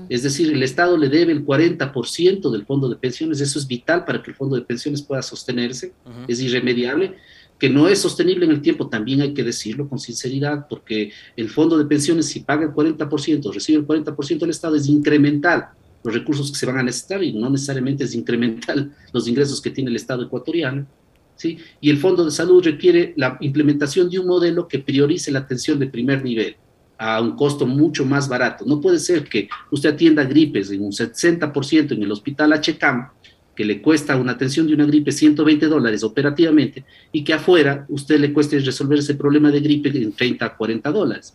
Es 0.10 0.24
decir, 0.24 0.52
el 0.52 0.62
Estado 0.62 0.97
le 0.97 1.08
debe 1.08 1.32
el 1.32 1.45
40% 1.45 2.52
del 2.52 2.66
fondo 2.66 2.89
de 2.89 2.97
pensiones, 2.97 3.39
eso 3.39 3.58
es 3.58 3.66
vital 3.66 4.04
para 4.04 4.22
que 4.22 4.32
el 4.32 4.36
fondo 4.36 4.58
de 4.58 4.64
pensiones 4.64 5.02
pueda 5.02 5.22
sostenerse, 5.22 5.93
es 6.28 6.41
irremediable 6.41 7.16
que 7.60 7.70
no 7.70 7.88
es 7.88 7.99
sostenible 7.99 8.45
en 8.45 8.51
el 8.51 8.62
tiempo, 8.62 8.88
también 8.88 9.22
hay 9.22 9.34
que 9.34 9.43
decirlo 9.43 9.89
con 9.89 9.99
sinceridad, 9.99 10.68
porque 10.70 11.12
el 11.36 11.49
fondo 11.49 11.78
de 11.78 11.86
pensiones, 11.86 12.28
si 12.28 12.39
paga 12.39 12.64
el 12.64 12.72
40%, 12.72 13.53
recibe 13.53 13.80
el 13.80 13.86
40% 13.88 14.39
del 14.39 14.49
Estado, 14.49 14.76
es 14.76 14.88
incremental 14.88 15.70
los 16.03 16.14
recursos 16.14 16.51
que 16.51 16.57
se 16.57 16.66
van 16.66 16.78
a 16.78 16.84
necesitar 16.84 17.24
y 17.24 17.34
no 17.34 17.49
necesariamente 17.49 18.03
es 18.03 18.16
incremental 18.16 18.91
los 19.14 19.28
ingresos 19.28 19.62
que 19.62 19.72
tiene 19.72 19.89
el 19.89 19.95
Estado 19.95 20.24
ecuatoriano. 20.24 20.86
¿sí? 21.36 21.57
Y 21.82 21.89
el 21.89 21.97
fondo 21.97 22.26
de 22.26 22.32
salud 22.32 22.64
requiere 22.64 23.14
la 23.18 23.38
implementación 23.41 24.10
de 24.10 24.20
un 24.20 24.28
modelo 24.28 24.68
que 24.68 24.80
priorice 24.80 25.32
la 25.32 25.39
atención 25.39 25.80
de 25.80 25.88
primer 25.88 26.24
nivel. 26.24 26.55
a 27.01 27.22
un 27.22 27.38
costo 27.38 27.66
mucho 27.66 28.03
más 28.03 28.28
barato. 28.28 28.66
No 28.66 28.82
puede 28.82 28.99
ser 28.99 29.24
que 29.24 29.47
usted 29.72 29.93
atienda 29.93 30.26
gripes 30.26 30.70
en 30.70 30.84
un 30.84 30.91
60% 30.91 31.93
en 31.93 32.03
el 32.03 32.12
hospital 32.12 32.51
HCAM, 32.51 33.07
que 33.60 33.66
le 33.66 33.82
cuesta 33.82 34.16
una 34.16 34.32
atención 34.32 34.68
de 34.68 34.74
una 34.74 34.86
gripe 34.86 35.12
120 35.12 35.66
dólares 35.66 36.01
operativamente, 36.05 36.86
y 37.12 37.26
que 37.26 37.34
afuera 37.34 37.86
usted 37.89 38.18
le 38.18 38.32
cueste 38.32 38.57
resolver 38.57 38.99
ese 38.99 39.16
problema 39.16 39.51
de 39.51 39.60
gripe 39.60 39.89
en 39.89 40.14
30 40.14 40.45
a 40.45 40.55
40 40.55 40.89
dólares. 40.93 41.34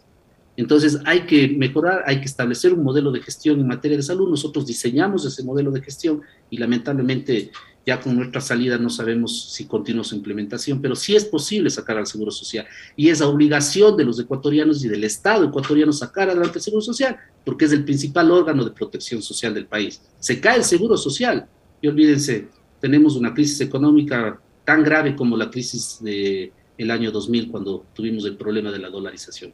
Entonces 0.56 1.00
hay 1.04 1.26
que 1.26 1.48
mejorar, 1.48 2.02
hay 2.06 2.20
que 2.20 2.24
establecer 2.24 2.72
un 2.72 2.82
modelo 2.82 3.12
de 3.12 3.20
gestión 3.20 3.60
en 3.60 3.66
materia 3.66 3.98
de 3.98 4.02
salud. 4.02 4.30
Nosotros 4.30 4.66
diseñamos 4.66 5.26
ese 5.26 5.44
modelo 5.44 5.70
de 5.70 5.82
gestión 5.82 6.22
y 6.48 6.56
lamentablemente 6.56 7.50
ya 7.84 8.00
con 8.00 8.16
nuestra 8.16 8.40
salida 8.40 8.78
no 8.78 8.88
sabemos 8.88 9.52
si 9.52 9.66
continúa 9.66 10.02
su 10.02 10.16
implementación, 10.16 10.80
pero 10.80 10.96
sí 10.96 11.14
es 11.14 11.26
posible 11.26 11.68
sacar 11.68 11.98
al 11.98 12.06
Seguro 12.06 12.30
Social. 12.30 12.64
Y 12.96 13.10
es 13.10 13.20
obligación 13.20 13.98
de 13.98 14.04
los 14.06 14.18
ecuatorianos 14.18 14.82
y 14.82 14.88
del 14.88 15.04
Estado 15.04 15.44
ecuatoriano 15.44 15.92
sacar 15.92 16.30
adelante 16.30 16.56
el 16.56 16.64
Seguro 16.64 16.80
Social, 16.80 17.18
porque 17.44 17.66
es 17.66 17.72
el 17.72 17.84
principal 17.84 18.30
órgano 18.30 18.64
de 18.64 18.70
protección 18.70 19.20
social 19.20 19.52
del 19.52 19.66
país. 19.66 20.00
Se 20.18 20.40
cae 20.40 20.56
el 20.56 20.64
Seguro 20.64 20.96
Social 20.96 21.48
y 21.84 21.86
olvídense, 21.86 22.48
tenemos 22.80 23.14
una 23.14 23.34
crisis 23.34 23.60
económica 23.60 24.40
tan 24.64 24.82
grave 24.82 25.14
como 25.14 25.36
la 25.36 25.50
crisis 25.50 25.98
del 26.00 26.50
el 26.78 26.90
año 26.90 27.12
2000, 27.12 27.50
cuando 27.50 27.84
tuvimos 27.92 28.24
el 28.24 28.38
problema 28.38 28.72
de 28.72 28.78
la 28.78 28.88
dolarización. 28.88 29.52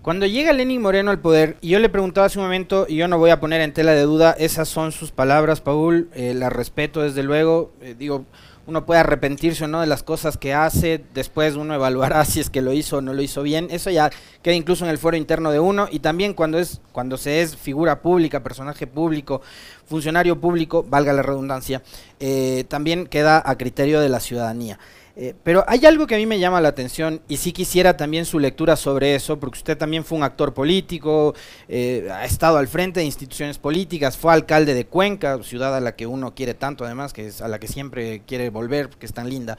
Cuando 0.00 0.26
llega 0.26 0.52
Lenin 0.52 0.80
Moreno 0.80 1.10
al 1.10 1.18
poder, 1.18 1.56
y 1.60 1.70
yo 1.70 1.80
le 1.80 1.88
preguntaba 1.88 2.28
hace 2.28 2.38
un 2.38 2.44
momento, 2.44 2.86
y 2.88 2.94
yo 2.94 3.08
no 3.08 3.18
voy 3.18 3.30
a 3.30 3.40
poner 3.40 3.62
en 3.62 3.74
tela 3.74 3.92
de 3.94 4.02
duda, 4.02 4.30
esas 4.38 4.68
son 4.68 4.92
sus 4.92 5.10
palabras, 5.10 5.60
Paul, 5.60 6.08
eh, 6.14 6.34
las 6.34 6.52
respeto 6.52 7.02
desde 7.02 7.24
luego, 7.24 7.72
eh, 7.80 7.96
digo, 7.98 8.26
uno 8.70 8.86
puede 8.86 9.00
arrepentirse 9.00 9.64
o 9.64 9.68
no 9.68 9.80
de 9.80 9.86
las 9.86 10.02
cosas 10.02 10.38
que 10.38 10.54
hace, 10.54 11.04
después 11.12 11.56
uno 11.56 11.74
evaluará 11.74 12.24
si 12.24 12.40
es 12.40 12.48
que 12.48 12.62
lo 12.62 12.72
hizo 12.72 12.98
o 12.98 13.00
no 13.02 13.12
lo 13.12 13.20
hizo 13.20 13.42
bien, 13.42 13.66
eso 13.70 13.90
ya 13.90 14.10
queda 14.42 14.54
incluso 14.54 14.84
en 14.84 14.90
el 14.90 14.98
foro 14.98 15.16
interno 15.16 15.50
de 15.50 15.60
uno, 15.60 15.88
y 15.90 15.98
también 15.98 16.32
cuando, 16.32 16.58
es, 16.58 16.80
cuando 16.92 17.18
se 17.18 17.42
es 17.42 17.56
figura 17.56 18.00
pública, 18.00 18.42
personaje 18.42 18.86
público, 18.86 19.42
funcionario 19.86 20.40
público, 20.40 20.84
valga 20.88 21.12
la 21.12 21.22
redundancia, 21.22 21.82
eh, 22.20 22.64
también 22.68 23.06
queda 23.06 23.42
a 23.44 23.58
criterio 23.58 24.00
de 24.00 24.08
la 24.08 24.20
ciudadanía. 24.20 24.78
Eh, 25.16 25.34
pero 25.42 25.64
hay 25.66 25.84
algo 25.86 26.06
que 26.06 26.14
a 26.14 26.18
mí 26.18 26.26
me 26.26 26.38
llama 26.38 26.60
la 26.60 26.68
atención 26.68 27.20
y 27.28 27.36
sí 27.36 27.52
quisiera 27.52 27.96
también 27.96 28.24
su 28.24 28.38
lectura 28.38 28.76
sobre 28.76 29.14
eso, 29.14 29.38
porque 29.38 29.58
usted 29.58 29.76
también 29.76 30.04
fue 30.04 30.18
un 30.18 30.24
actor 30.24 30.54
político, 30.54 31.34
eh, 31.68 32.08
ha 32.12 32.24
estado 32.24 32.58
al 32.58 32.68
frente 32.68 33.00
de 33.00 33.06
instituciones 33.06 33.58
políticas, 33.58 34.16
fue 34.16 34.32
alcalde 34.32 34.74
de 34.74 34.86
Cuenca, 34.86 35.42
ciudad 35.42 35.76
a 35.76 35.80
la 35.80 35.96
que 35.96 36.06
uno 36.06 36.34
quiere 36.34 36.54
tanto 36.54 36.84
además, 36.84 37.12
que 37.12 37.26
es 37.26 37.42
a 37.42 37.48
la 37.48 37.58
que 37.58 37.68
siempre 37.68 38.22
quiere 38.26 38.50
volver, 38.50 38.88
que 38.90 39.06
es 39.06 39.12
tan 39.12 39.28
linda. 39.28 39.58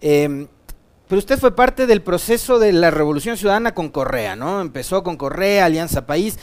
Em, 0.00 0.48
pero 1.08 1.18
usted 1.18 1.38
fue 1.38 1.56
parte 1.56 1.86
del 1.86 2.02
proceso 2.02 2.58
de 2.60 2.72
la 2.72 2.92
Revolución 2.92 3.36
Ciudadana 3.36 3.74
con 3.74 3.88
Correa, 3.88 4.36
¿no? 4.36 4.60
Empezó 4.60 5.02
con 5.02 5.16
Correa, 5.16 5.64
Alianza 5.64 6.06
País. 6.06 6.38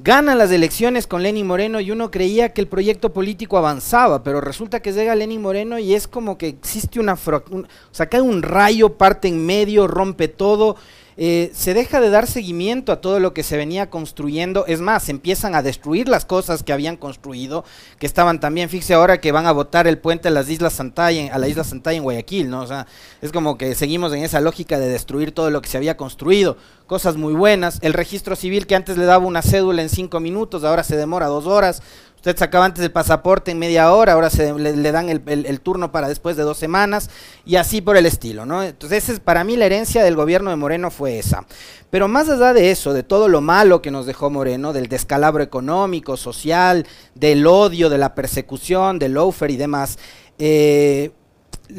Ganan 0.00 0.38
las 0.38 0.52
elecciones 0.52 1.08
con 1.08 1.24
Lenin 1.24 1.44
Moreno 1.44 1.80
y 1.80 1.90
uno 1.90 2.12
creía 2.12 2.52
que 2.52 2.60
el 2.60 2.68
proyecto 2.68 3.12
político 3.12 3.58
avanzaba, 3.58 4.22
pero 4.22 4.40
resulta 4.40 4.78
que 4.80 4.92
llega 4.92 5.16
Lenin 5.16 5.42
Moreno 5.42 5.76
y 5.80 5.92
es 5.92 6.06
como 6.06 6.38
que 6.38 6.46
existe 6.46 7.00
una... 7.00 7.14
o 7.14 7.64
sea, 7.90 8.08
cae 8.08 8.20
un 8.20 8.42
rayo, 8.42 8.96
parte 8.96 9.26
en 9.26 9.44
medio, 9.44 9.88
rompe 9.88 10.28
todo 10.28 10.76
eh, 11.20 11.50
se 11.52 11.74
deja 11.74 12.00
de 12.00 12.10
dar 12.10 12.28
seguimiento 12.28 12.92
a 12.92 13.00
todo 13.00 13.18
lo 13.18 13.34
que 13.34 13.42
se 13.42 13.56
venía 13.56 13.90
construyendo. 13.90 14.64
Es 14.66 14.80
más, 14.80 15.08
empiezan 15.08 15.56
a 15.56 15.62
destruir 15.62 16.08
las 16.08 16.24
cosas 16.24 16.62
que 16.62 16.72
habían 16.72 16.96
construido, 16.96 17.64
que 17.98 18.06
estaban 18.06 18.38
también, 18.38 18.68
fíjese 18.68 18.94
ahora 18.94 19.20
que 19.20 19.32
van 19.32 19.46
a 19.46 19.52
votar 19.52 19.88
el 19.88 19.98
puente 19.98 20.28
a 20.28 20.30
las 20.30 20.48
Islas 20.48 20.78
a 20.78 21.38
la 21.38 21.48
isla 21.48 21.64
Santay 21.64 21.96
en 21.96 22.02
Guayaquil, 22.04 22.48
¿no? 22.48 22.62
O 22.62 22.66
sea, 22.66 22.86
es 23.20 23.32
como 23.32 23.58
que 23.58 23.74
seguimos 23.74 24.12
en 24.12 24.22
esa 24.22 24.40
lógica 24.40 24.78
de 24.78 24.88
destruir 24.88 25.32
todo 25.32 25.50
lo 25.50 25.60
que 25.60 25.68
se 25.68 25.76
había 25.76 25.96
construido. 25.96 26.56
Cosas 26.86 27.16
muy 27.16 27.34
buenas. 27.34 27.78
El 27.82 27.92
registro 27.92 28.36
civil 28.36 28.66
que 28.66 28.76
antes 28.76 28.96
le 28.96 29.04
daba 29.04 29.26
una 29.26 29.42
cédula 29.42 29.82
en 29.82 29.88
cinco 29.88 30.20
minutos, 30.20 30.64
ahora 30.64 30.84
se 30.84 30.96
demora 30.96 31.26
dos 31.26 31.46
horas. 31.46 31.82
Usted 32.28 32.40
sacaba 32.40 32.66
antes 32.66 32.84
el 32.84 32.92
pasaporte 32.92 33.52
en 33.52 33.58
media 33.58 33.90
hora, 33.90 34.12
ahora 34.12 34.28
se 34.28 34.52
le, 34.52 34.92
dan 34.92 35.08
el, 35.08 35.60
turno 35.62 35.90
para 35.90 36.08
después 36.08 36.36
de 36.36 36.42
dos 36.42 36.58
semanas 36.58 37.08
y 37.46 37.56
así 37.56 37.80
por 37.80 37.96
el 37.96 38.04
estilo, 38.04 38.44
¿no? 38.44 38.62
Entonces, 38.62 39.08
es, 39.08 39.18
para 39.18 39.44
mí 39.44 39.56
la 39.56 39.64
herencia 39.64 40.04
del 40.04 40.14
gobierno 40.14 40.50
de 40.50 40.56
Moreno 40.56 40.90
fue 40.90 41.18
esa. 41.18 41.46
Pero 41.88 42.06
más 42.06 42.28
allá 42.28 42.52
de 42.52 42.70
eso, 42.70 42.92
de 42.92 43.02
todo 43.02 43.28
lo 43.28 43.40
malo 43.40 43.80
que 43.80 43.90
nos 43.90 44.04
dejó 44.04 44.28
Moreno, 44.28 44.74
del 44.74 44.88
descalabro 44.88 45.42
económico, 45.42 46.18
social, 46.18 46.86
del 47.14 47.46
odio, 47.46 47.88
de 47.88 47.96
la 47.96 48.14
persecución, 48.14 48.98
del 48.98 49.12
loafer 49.12 49.50
y 49.50 49.56
demás, 49.56 49.98
eh, 50.38 51.12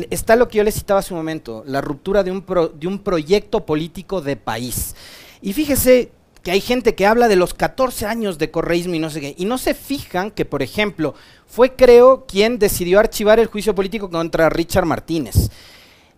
está 0.10 0.36
lo 0.36 0.47
que 0.47 0.58
yo 0.58 0.64
le 0.64 0.72
citaba 0.72 1.02
hace 1.02 1.14
un 1.14 1.20
momento, 1.20 1.64
la 1.68 1.82
ruptura 1.82 2.24
de 2.24 2.32
un 2.32 3.04
proyecto 3.04 3.68
político 3.68 4.22
de 4.22 4.36
país. 4.36 4.95
Y 5.43 5.54
fíjese 5.54 6.12
que 6.44 6.52
hay 6.52 6.62
gente 6.62 6.96
que 6.96 7.06
habla 7.06 7.28
de 7.28 7.36
los 7.36 7.54
14 7.54 8.06
años 8.06 8.38
de 8.38 8.52
correísmo 8.52 8.96
y 8.96 9.00
no 9.00 9.10
sé 9.10 9.22
qué, 9.22 9.36
y 9.38 9.46
no 9.46 9.58
se 9.58 9.74
fijan 9.74 10.32
que, 10.32 10.46
por 10.46 10.62
ejemplo, 10.64 11.16
fue 11.48 11.76
creo 11.76 12.26
quien 12.26 12.60
decidió 12.60 13.00
archivar 13.00 13.40
el 13.40 13.48
juicio 13.48 13.76
político 13.76 14.10
contra 14.10 14.50
Richard 14.50 14.86
Martínez. 14.86 15.50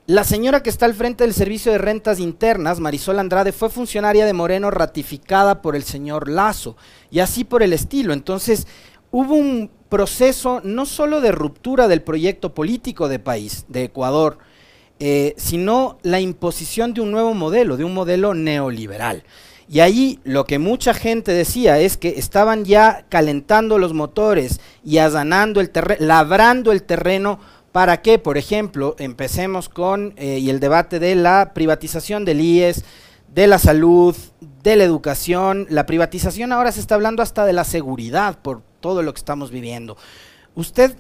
La 0.08 0.24
señora 0.24 0.64
que 0.64 0.70
está 0.70 0.86
al 0.88 0.94
frente 0.94 1.24
del 1.24 1.34
Servicio 1.34 1.72
de 1.72 1.78
Rentas 1.78 2.20
Internas, 2.20 2.80
Marisol 2.80 3.20
Andrade, 3.20 3.52
fue 3.52 3.70
funcionaria 3.70 4.26
de 4.26 4.34
Moreno 4.34 4.72
ratificada 4.72 5.62
por 5.62 5.76
el 5.76 5.84
señor 5.84 6.28
Lazo, 6.28 6.76
y 7.10 7.20
así 7.20 7.44
por 7.44 7.64
el 7.64 7.72
estilo. 7.72 8.12
Entonces, 8.12 8.68
hubo 9.12 9.36
un 9.36 9.70
proceso 9.90 10.62
no 10.64 10.86
solo 10.86 11.22
de 11.22 11.32
ruptura 11.32 11.88
del 11.88 12.02
proyecto 12.02 12.54
político 12.54 13.10
de 13.10 13.20
país, 13.20 13.66
de 13.68 13.84
Ecuador, 13.84 14.40
eh, 15.00 15.34
sino 15.38 15.98
la 16.04 16.20
imposición 16.20 16.94
de 16.94 17.02
un 17.02 17.12
nuevo 17.12 17.34
modelo, 17.34 17.78
de 17.78 17.84
un 17.84 17.94
modelo 17.94 18.34
neoliberal. 18.34 19.24
Y 19.72 19.80
ahí 19.80 20.20
lo 20.26 20.44
que 20.44 20.60
mucha 20.60 20.94
gente 20.94 21.32
decía 21.32 21.80
es 21.80 21.96
que 21.96 22.10
estaban 22.18 22.66
ya 22.66 23.06
calentando 23.08 23.78
los 23.78 23.94
motores 23.94 24.60
y 24.84 24.98
allanando 24.98 25.62
el 25.62 25.70
terreno, 25.70 26.06
labrando 26.06 26.74
el 26.74 26.84
terreno 26.84 27.40
para 27.72 28.02
que, 28.02 28.20
por 28.20 28.38
ejemplo, 28.38 28.98
empecemos 29.00 29.70
con 29.70 30.14
eh, 30.18 30.40
y 30.40 30.50
el 30.50 30.60
debate 30.60 31.00
de 31.00 31.16
la 31.16 31.54
privatización 31.54 32.26
del 32.26 32.42
IES, 32.42 32.84
de 33.34 33.48
la 33.48 33.60
salud, 33.60 34.14
de 34.62 34.76
la 34.76 34.84
educación. 34.84 35.68
La 35.70 35.86
privatización 35.86 36.52
ahora 36.52 36.74
se 36.74 36.82
está 36.82 36.96
hablando 36.96 37.24
hasta 37.24 37.46
de 37.46 37.54
la 37.54 37.64
seguridad 37.64 38.40
por 38.40 38.64
todo 38.82 39.04
lo 39.04 39.14
que 39.14 39.20
estamos 39.20 39.52
viviendo. 39.52 39.96
¿Usted, 40.54 40.98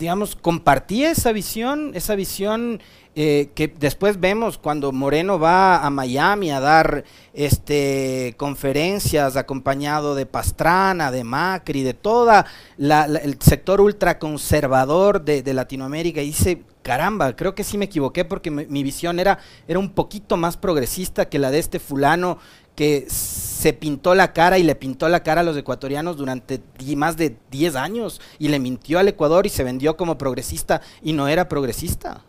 digamos, 0.00 0.34
compartía 0.34 1.10
esa 1.10 1.30
visión, 1.30 1.92
esa 1.94 2.14
visión 2.14 2.80
eh, 3.14 3.50
que 3.54 3.68
después 3.68 4.18
vemos 4.18 4.56
cuando 4.56 4.92
Moreno 4.92 5.38
va 5.38 5.84
a 5.84 5.90
Miami 5.90 6.50
a 6.50 6.58
dar 6.58 7.04
este, 7.34 8.34
conferencias 8.38 9.36
acompañado 9.36 10.14
de 10.14 10.24
Pastrana, 10.24 11.10
de 11.10 11.22
Macri, 11.22 11.82
de 11.82 11.92
todo 11.92 12.32
el 12.78 13.36
sector 13.40 13.82
ultraconservador 13.82 15.22
de, 15.22 15.42
de 15.42 15.54
Latinoamérica 15.54 16.22
y 16.22 16.28
dice, 16.28 16.62
caramba, 16.82 17.36
creo 17.36 17.54
que 17.54 17.64
sí 17.64 17.78
me 17.78 17.84
equivoqué 17.84 18.24
porque 18.24 18.50
mi, 18.50 18.82
visión 18.82 19.20
era, 19.20 19.38
era 19.68 19.78
un 19.78 19.90
poquito 19.90 20.36
más 20.36 20.56
progresista 20.56 21.28
que 21.28 21.38
la 21.38 21.50
de 21.50 21.58
este 21.58 21.78
fulano 21.78 22.38
que 22.80 23.04
se 23.10 23.74
pintó 23.74 24.14
la 24.14 24.32
cara 24.32 24.58
y 24.58 24.62
le 24.62 24.74
pintó 24.74 25.06
la 25.10 25.22
cara 25.22 25.42
a 25.42 25.44
los 25.44 25.54
ecuatorianos 25.54 26.16
durante 26.16 26.62
más 26.96 27.18
de 27.18 27.36
10 27.50 27.76
años 27.76 28.22
y 28.38 28.48
le 28.48 28.58
mintió 28.58 28.98
al 28.98 29.08
Ecuador 29.08 29.44
y 29.44 29.50
se 29.50 29.64
vendió 29.64 29.98
como 29.98 30.16
progresista 30.16 30.80
y 31.02 31.12
no 31.12 31.28
era 31.28 31.46
progresista. 31.46 32.24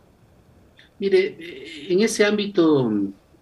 Mire, 0.99 1.37
en 1.87 2.01
ese 2.01 2.25
ámbito 2.25 2.91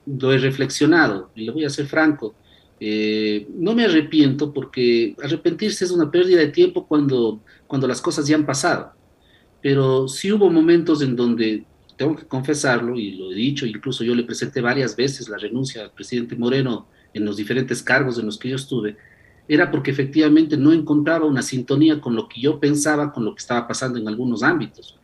lo 0.05 0.32
he 0.32 0.38
reflexionado, 0.38 1.32
y 1.34 1.45
le 1.45 1.51
voy 1.51 1.66
a 1.66 1.72
ser 1.72 1.88
franco. 1.88 2.36
Eh, 2.80 3.47
no 3.55 3.74
me 3.74 3.86
arrepiento 3.86 4.53
porque 4.53 5.16
arrepentirse 5.20 5.86
es 5.86 5.89
una 5.89 6.12
pérdida 6.12 6.41
de 6.41 6.49
tiempo 6.49 6.88
cuando, 6.88 7.41
cuando 7.66 7.88
las 7.88 8.01
cosas 8.01 8.28
ya 8.28 8.36
han 8.36 8.45
pasado. 8.45 8.91
Pero 9.64 10.07
sí 10.07 10.32
hubo 10.32 10.51
momentos 10.51 11.01
en 11.01 11.16
donde, 11.16 11.66
tengo 11.97 12.16
que 12.16 12.28
confesarlo, 12.28 12.99
y 12.99 13.14
lo 13.14 13.32
he 13.32 13.36
dicho, 13.36 13.66
incluso 13.66 14.03
yo 14.03 14.14
le 14.14 14.26
presenté 14.26 14.62
varias 14.62 14.95
veces 14.95 15.28
la 15.28 15.39
renuncia 15.39 15.82
al 15.82 15.91
presidente 15.91 16.36
Moreno 16.36 16.86
en 17.14 17.26
los 17.26 17.38
diferentes 17.38 17.82
cargos 17.84 18.18
en 18.20 18.26
los 18.26 18.38
que 18.38 18.49
yo 18.49 18.55
estuve, 18.55 18.97
era 19.47 19.72
porque 19.72 19.91
efectivamente 19.91 20.57
no 20.57 20.72
encontraba 20.72 21.26
una 21.26 21.41
sintonía 21.41 21.99
con 21.99 22.16
lo 22.16 22.30
que 22.30 22.39
yo 22.39 22.60
pensaba, 22.60 23.12
con 23.12 23.26
lo 23.26 23.34
que 23.34 23.39
estaba 23.39 23.68
pasando 23.68 23.97
en 23.97 24.07
algunos 24.07 24.43
ámbitos. 24.43 24.99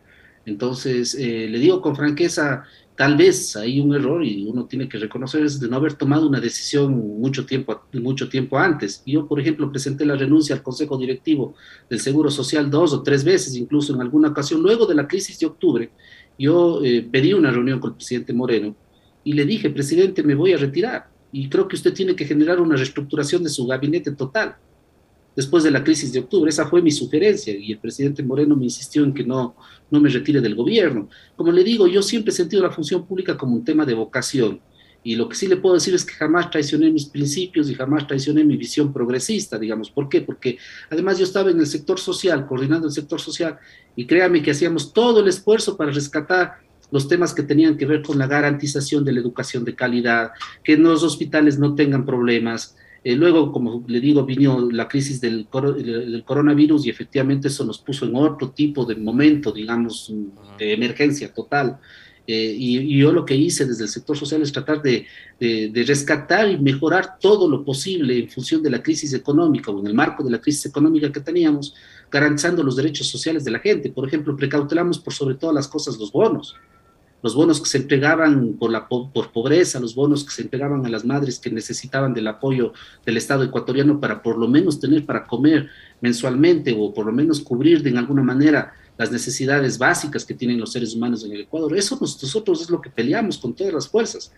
Entonces, 0.46 1.16
eh, 1.16 1.48
le 1.50 1.58
digo 1.58 1.82
con 1.82 1.96
franqueza, 1.96 2.64
tal 2.96 3.18
vez 3.18 3.56
hay 3.56 3.80
un 3.80 3.96
error 3.96 4.24
y 4.24 4.46
uno 4.46 4.66
tiene 4.66 4.88
que 4.88 5.00
reconocer 5.00 5.44
es 5.44 5.60
de 5.60 5.68
no 5.68 5.76
haber 5.76 5.94
tomado 5.94 6.28
una 6.28 6.40
decisión 6.40 6.96
mucho 7.20 7.46
tiempo, 7.48 7.82
mucho 7.94 8.30
tiempo 8.30 8.60
antes. 8.60 9.02
Yo, 9.06 9.28
por 9.28 9.40
ejemplo, 9.40 9.72
presenté 9.72 10.06
la 10.06 10.16
renuncia 10.16 10.56
al 10.56 10.62
Consejo 10.62 10.98
Directivo 10.98 11.56
del 11.90 12.00
Seguro 12.00 12.30
Social 12.30 12.70
dos 12.70 12.94
o 12.94 13.02
tres 13.02 13.24
veces, 13.24 13.56
incluso 13.56 13.96
en 13.96 14.02
alguna 14.02 14.30
ocasión, 14.30 14.62
luego 14.62 14.86
de 14.86 14.96
la 14.96 15.08
crisis 15.08 15.40
de 15.40 15.48
octubre, 15.48 15.90
yo 16.38 16.84
eh, 16.84 17.08
pedí 17.12 17.34
una 17.34 17.50
reunión 17.50 17.80
con 17.80 17.92
el 17.92 17.96
presidente 17.96 18.34
Moreno 18.34 18.76
y 19.24 19.34
le 19.34 19.46
dije, 19.46 19.72
presidente, 19.72 20.22
me 20.22 20.36
voy 20.36 20.54
a 20.54 20.58
retirar 20.58 21.15
y 21.32 21.50
creo 21.50 21.68
que 21.68 21.76
usted 21.76 21.94
tiene 21.94 22.16
que 22.16 22.26
generar 22.26 22.60
una 22.60 22.76
reestructuración 22.76 23.44
de 23.44 23.50
su 23.50 23.66
gabinete 23.68 24.12
total 24.12 24.56
después 25.36 25.64
de 25.64 25.72
la 25.72 25.84
crisis 25.84 26.14
de 26.14 26.20
octubre. 26.20 26.50
Esa 26.50 26.68
fue 26.68 26.82
mi 26.82 26.92
sugerencia 26.92 27.54
y 27.54 27.74
el 27.74 27.80
presidente 27.80 28.24
Moreno 28.24 28.56
me 28.56 28.66
insistió 28.66 29.04
en 29.04 29.14
que 29.14 29.24
no, 29.24 29.56
no 29.92 30.00
me 30.00 30.10
retire 30.10 30.42
del 30.42 30.56
gobierno. 30.56 31.10
Como 31.36 31.52
le 31.52 31.64
digo, 31.64 31.88
yo 31.88 32.02
siempre 32.02 32.32
he 32.32 32.36
sentido 32.36 32.64
la 32.64 32.72
función 32.72 33.06
pública 33.06 33.38
como 33.38 33.56
un 33.56 33.66
tema 33.66 33.86
de 33.86 33.94
vocación 33.94 34.62
Y 35.04 35.16
lo 35.16 35.30
que 35.30 35.36
sí 35.36 35.48
le 35.48 35.58
puedo 35.58 35.76
decir 35.76 35.94
es 35.94 36.04
que 36.04 36.14
jamás 36.14 36.50
traicioné 36.50 36.90
mis 36.90 37.06
principios 37.06 37.70
y 37.70 37.76
jamás 37.76 38.08
traicioné 38.08 38.44
mi 38.44 38.58
visión 38.58 38.92
progresista, 38.92 39.60
digamos. 39.60 39.92
¿Por 39.92 40.10
qué? 40.10 40.22
Porque 40.22 40.58
además 40.90 41.20
yo 41.20 41.26
estaba 41.26 41.52
en 41.52 41.60
el 41.60 41.68
sector 41.68 42.00
social, 42.00 42.48
coordinando 42.48 42.88
el 42.88 42.94
sector 42.94 43.20
social, 43.22 43.60
y 43.96 44.06
créame 44.08 44.42
que 44.42 44.52
hacíamos 44.52 44.94
todo 44.94 45.20
el 45.20 45.28
esfuerzo 45.28 45.78
para 45.78 45.92
rescatar 45.92 46.66
los 46.92 47.08
temas 47.08 47.34
que 47.34 47.44
tenían 47.44 47.78
que 47.78 47.86
ver 47.86 48.02
con 48.02 48.18
la 48.18 48.28
garantización 48.28 49.04
de 49.04 49.14
la 49.14 49.20
educación 49.20 49.66
de 49.66 49.76
calidad, 49.76 50.32
que 50.64 50.74
en 50.74 50.84
los 50.84 51.04
hospitales 51.04 51.60
no 51.60 51.76
tengan 51.76 52.06
problemas. 52.06 52.76
Eh, 53.04 53.16
luego, 53.16 53.52
como 53.52 53.84
le 53.88 54.00
digo, 54.00 54.26
vino 54.26 54.70
la 54.72 54.88
crisis 54.88 55.22
del, 55.22 55.48
del, 55.52 56.24
coronavirus 56.26 56.86
y 56.86 56.90
efectivamente 56.90 57.50
eso 57.50 57.64
nos 57.64 57.80
puso 57.80 58.06
en 58.06 58.16
otro 58.16 58.50
tipo 58.50 58.86
de 58.86 58.96
momento, 58.96 59.52
digamos, 59.52 60.12
de 60.58 60.74
emergencia 60.74 61.34
total. 61.34 61.80
Eh, 62.28 62.56
y, 62.58 62.98
yo 62.98 63.12
lo 63.12 63.24
que 63.24 63.36
hice 63.36 63.66
desde 63.66 63.84
el 63.84 63.90
sector 63.90 64.18
social 64.18 64.42
es 64.42 64.52
tratar 64.52 64.82
de, 64.82 65.06
rescatar 65.86 66.50
y 66.50 66.58
mejorar 66.58 67.20
todo 67.20 67.48
lo 67.48 67.64
posible 67.64 68.18
en 68.18 68.30
función 68.30 68.64
de 68.64 68.72
la 68.72 68.82
crisis 68.82 69.14
económica 69.14 69.70
o 69.72 69.80
en 69.80 69.88
el 69.88 69.94
marco 69.94 70.24
de 70.24 70.32
la 70.32 70.42
crisis 70.42 70.66
económica 70.66 71.12
que 71.12 71.20
teníamos, 71.20 71.76
garantizando 72.12 72.64
los 72.64 72.76
derechos 72.76 73.08
sociales 73.08 73.44
de 73.44 73.52
la 73.52 73.60
gente. 73.60 73.92
Por 73.92 74.08
ejemplo, 74.08 74.36
precautelamos 74.36 75.00
por 75.00 75.14
sobre 75.14 75.36
todas 75.36 75.54
las 75.54 75.68
cosas 75.68 75.98
los 76.00 76.12
bonos, 76.12 76.56
los 77.26 77.34
bonos 77.34 77.60
que 77.60 77.68
se 77.68 77.80
entregaban 77.80 78.54
por, 78.54 78.72
la, 78.72 78.88
por 78.88 79.32
pobreza, 79.32 79.80
los 79.80 79.96
bonos 79.96 80.24
que 80.24 80.30
se 80.30 80.44
entregaban 80.44 80.86
a 80.86 80.90
las 80.90 81.06
madres 81.06 81.40
que 81.40 81.50
necesitaban 81.50 82.14
del 82.14 82.28
apoyo 82.28 82.72
del 83.04 83.18
Estado 83.18 83.44
ecuatoriano 83.44 84.00
para 84.00 84.22
por 84.22 84.38
lo 84.38 84.48
menos 84.48 84.80
tener 84.80 85.08
para 85.08 85.26
comer 85.26 85.68
mensualmente 86.02 86.76
o 86.78 86.94
por 86.94 87.08
lo 87.08 87.12
menos 87.12 87.42
cubrir 87.42 87.82
de 87.82 87.98
alguna 87.98 88.22
manera 88.22 88.76
las 88.96 89.12
necesidades 89.12 89.80
básicas 89.80 90.24
que 90.24 90.36
tienen 90.36 90.60
los 90.60 90.72
seres 90.72 90.94
humanos 90.94 91.26
en 91.26 91.32
el 91.32 91.42
Ecuador. 91.42 91.76
Eso 91.76 91.98
nosotros 92.00 92.62
es 92.62 92.70
lo 92.70 92.80
que 92.80 92.92
peleamos 92.92 93.40
con 93.40 93.56
todas 93.56 93.74
las 93.74 93.88
fuerzas. 93.88 94.32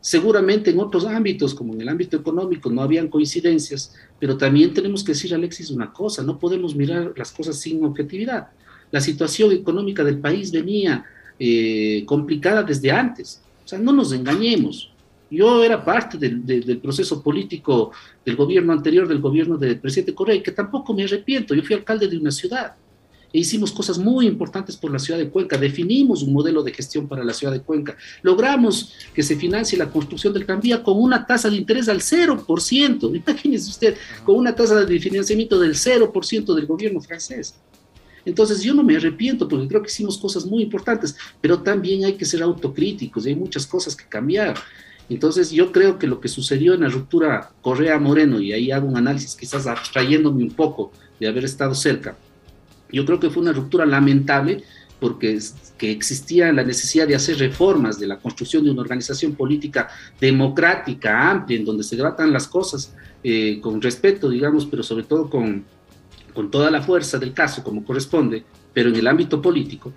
Seguramente 0.00 0.72
en 0.72 0.80
otros 0.80 1.06
ámbitos, 1.06 1.54
como 1.54 1.74
en 1.74 1.82
el 1.82 1.88
ámbito 1.88 2.16
económico, 2.16 2.68
no 2.68 2.82
habían 2.82 3.06
coincidencias, 3.06 3.94
pero 4.18 4.36
también 4.36 4.74
tenemos 4.74 5.04
que 5.04 5.12
decir, 5.12 5.32
Alexis, 5.32 5.70
una 5.70 5.92
cosa, 5.92 6.24
no 6.24 6.36
podemos 6.40 6.74
mirar 6.74 7.12
las 7.16 7.30
cosas 7.30 7.60
sin 7.60 7.84
objetividad. 7.84 8.48
La 8.90 9.00
situación 9.00 9.52
económica 9.52 10.02
del 10.02 10.18
país 10.18 10.50
venía 10.50 11.04
eh, 11.38 12.04
complicada 12.06 12.62
desde 12.62 12.90
antes. 12.90 13.42
O 13.64 13.68
sea, 13.68 13.78
no 13.78 13.92
nos 13.92 14.12
engañemos. 14.12 14.90
Yo 15.30 15.64
era 15.64 15.84
parte 15.84 16.16
del, 16.18 16.44
del, 16.44 16.78
proceso 16.78 17.22
político 17.22 17.90
del 18.24 18.36
gobierno 18.36 18.72
anterior, 18.72 19.08
del 19.08 19.20
gobierno 19.20 19.56
del 19.56 19.80
presidente 19.80 20.14
Correa, 20.14 20.36
y 20.36 20.42
que 20.42 20.52
tampoco 20.52 20.94
me 20.94 21.04
arrepiento. 21.04 21.54
Yo 21.54 21.62
fui 21.62 21.74
alcalde 21.74 22.06
de 22.06 22.18
una 22.18 22.30
ciudad 22.30 22.74
e 23.34 23.40
hicimos 23.40 23.72
cosas 23.72 23.98
muy 23.98 24.28
importantes 24.28 24.76
por 24.76 24.92
la 24.92 24.98
ciudad 25.00 25.18
de 25.18 25.28
Cuenca, 25.28 25.58
definimos 25.58 26.22
un 26.22 26.32
modelo 26.32 26.62
de 26.62 26.72
gestión 26.72 27.08
para 27.08 27.24
la 27.24 27.34
ciudad 27.34 27.52
de 27.52 27.62
Cuenca, 27.62 27.96
logramos 28.22 28.94
que 29.12 29.24
se 29.24 29.34
financie 29.34 29.76
la 29.76 29.90
construcción 29.90 30.32
del 30.32 30.46
tranvía 30.46 30.84
con 30.84 31.02
una 31.02 31.26
tasa 31.26 31.50
de 31.50 31.56
interés 31.56 31.88
al 31.88 31.98
0%, 32.00 33.16
imagínese 33.16 33.70
usted, 33.70 33.96
con 34.24 34.36
una 34.36 34.54
tasa 34.54 34.84
de 34.84 35.00
financiamiento 35.00 35.58
del 35.58 35.74
0% 35.74 36.54
del 36.54 36.66
gobierno 36.66 37.00
francés. 37.00 37.56
Entonces 38.24 38.62
yo 38.62 38.74
no 38.74 38.82
me 38.82 38.96
arrepiento 38.96 39.48
porque 39.48 39.68
creo 39.68 39.82
que 39.82 39.88
hicimos 39.88 40.18
cosas 40.18 40.46
muy 40.46 40.62
importantes, 40.62 41.16
pero 41.40 41.60
también 41.60 42.04
hay 42.04 42.14
que 42.14 42.24
ser 42.24 42.42
autocríticos 42.42 43.26
y 43.26 43.30
hay 43.30 43.36
muchas 43.36 43.66
cosas 43.66 43.94
que 43.94 44.06
cambiar. 44.06 44.56
Entonces 45.08 45.50
yo 45.50 45.70
creo 45.72 45.98
que 45.98 46.06
lo 46.06 46.20
que 46.20 46.28
sucedió 46.28 46.74
en 46.74 46.80
la 46.80 46.88
ruptura 46.88 47.50
Correa-Moreno, 47.60 48.40
y 48.40 48.52
ahí 48.52 48.70
hago 48.70 48.88
un 48.88 48.96
análisis 48.96 49.34
quizás 49.34 49.66
abstrayéndome 49.66 50.42
un 50.42 50.52
poco 50.52 50.92
de 51.20 51.28
haber 51.28 51.44
estado 51.44 51.74
cerca, 51.74 52.16
yo 52.90 53.04
creo 53.04 53.20
que 53.20 53.30
fue 53.30 53.42
una 53.42 53.52
ruptura 53.52 53.84
lamentable 53.84 54.62
porque 55.00 55.38
que 55.76 55.90
existía 55.90 56.52
la 56.52 56.62
necesidad 56.62 57.06
de 57.06 57.16
hacer 57.16 57.36
reformas 57.38 57.98
de 57.98 58.06
la 58.06 58.18
construcción 58.18 58.64
de 58.64 58.70
una 58.70 58.80
organización 58.80 59.34
política 59.34 59.88
democrática, 60.20 61.30
amplia, 61.30 61.58
en 61.58 61.64
donde 61.64 61.82
se 61.82 61.96
tratan 61.96 62.32
las 62.32 62.46
cosas 62.46 62.94
eh, 63.22 63.60
con 63.60 63.82
respeto, 63.82 64.30
digamos, 64.30 64.66
pero 64.66 64.82
sobre 64.82 65.04
todo 65.04 65.28
con, 65.28 65.64
con 66.34 66.50
toda 66.50 66.70
la 66.70 66.82
fuerza 66.82 67.18
del 67.18 67.32
caso, 67.32 67.62
como 67.62 67.84
corresponde, 67.84 68.44
pero 68.72 68.90
en 68.90 68.96
el 68.96 69.06
ámbito 69.06 69.40
político. 69.40 69.92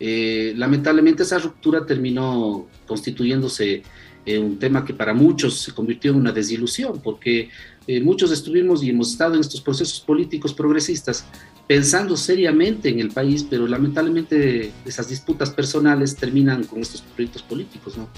Eh, 0.00 0.54
lamentablemente 0.56 1.22
esa 1.22 1.38
ruptura 1.38 1.86
terminó 1.86 2.66
constituyéndose 2.86 3.82
en 4.24 4.42
un 4.42 4.58
tema 4.58 4.84
que 4.84 4.94
para 4.94 5.14
muchos 5.14 5.60
se 5.60 5.72
convirtió 5.72 6.12
en 6.12 6.18
una 6.18 6.32
desilusión, 6.32 7.00
porque 7.02 7.50
eh, 7.86 8.00
muchos 8.00 8.32
estuvimos 8.32 8.82
y 8.82 8.90
hemos 8.90 9.12
estado 9.12 9.34
en 9.34 9.40
estos 9.40 9.60
procesos 9.60 10.00
políticos 10.00 10.54
progresistas 10.54 11.26
pensando 11.66 12.16
seriamente 12.16 12.88
en 12.88 13.00
el 13.00 13.10
país, 13.10 13.46
pero 13.48 13.66
lamentablemente 13.66 14.72
esas 14.84 15.08
disputas 15.08 15.50
personales 15.50 16.16
terminan 16.16 16.64
con 16.64 16.80
estos 16.80 17.02
proyectos 17.02 17.42
políticos, 17.42 17.96
¿no? 17.96 18.08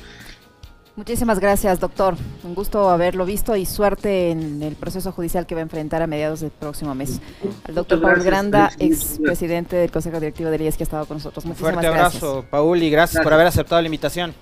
Muchísimas 0.97 1.41
gracias, 1.41 1.81
doctor. 1.81 2.15
Un 2.45 2.55
gusto 2.55 2.89
haberlo 2.89 3.27
visto 3.27 3.57
y 3.57 3.67
suerte 3.67 4.31
en 4.31 4.63
el 4.63 4.77
proceso 4.77 5.11
judicial 5.11 5.45
que 5.45 5.57
va 5.57 5.61
a 5.61 5.63
enfrentar 5.63 6.03
a 6.03 6.07
mediados 6.07 6.41
del 6.41 6.53
próximo 6.53 6.95
mes. 6.95 7.21
Al 7.67 7.75
doctor 7.75 8.01
Paul 8.01 8.23
Granda, 8.23 8.71
ex 8.79 9.19
presidente 9.21 9.75
del 9.75 9.91
Consejo 9.91 10.21
Directivo 10.21 10.51
del 10.51 10.63
IES, 10.63 10.77
que 10.77 10.85
ha 10.85 10.87
estado 10.87 11.07
con 11.07 11.17
nosotros. 11.17 11.45
Muchísimas 11.47 11.75
Un 11.75 11.81
fuerte 11.83 11.89
abrazo, 11.89 12.45
Paul, 12.49 12.81
y 12.81 12.91
gracias, 12.91 13.25
por 13.25 13.33
haber 13.33 13.49
aceptado 13.49 13.83
la 13.83 13.89
invitación. 13.89 14.35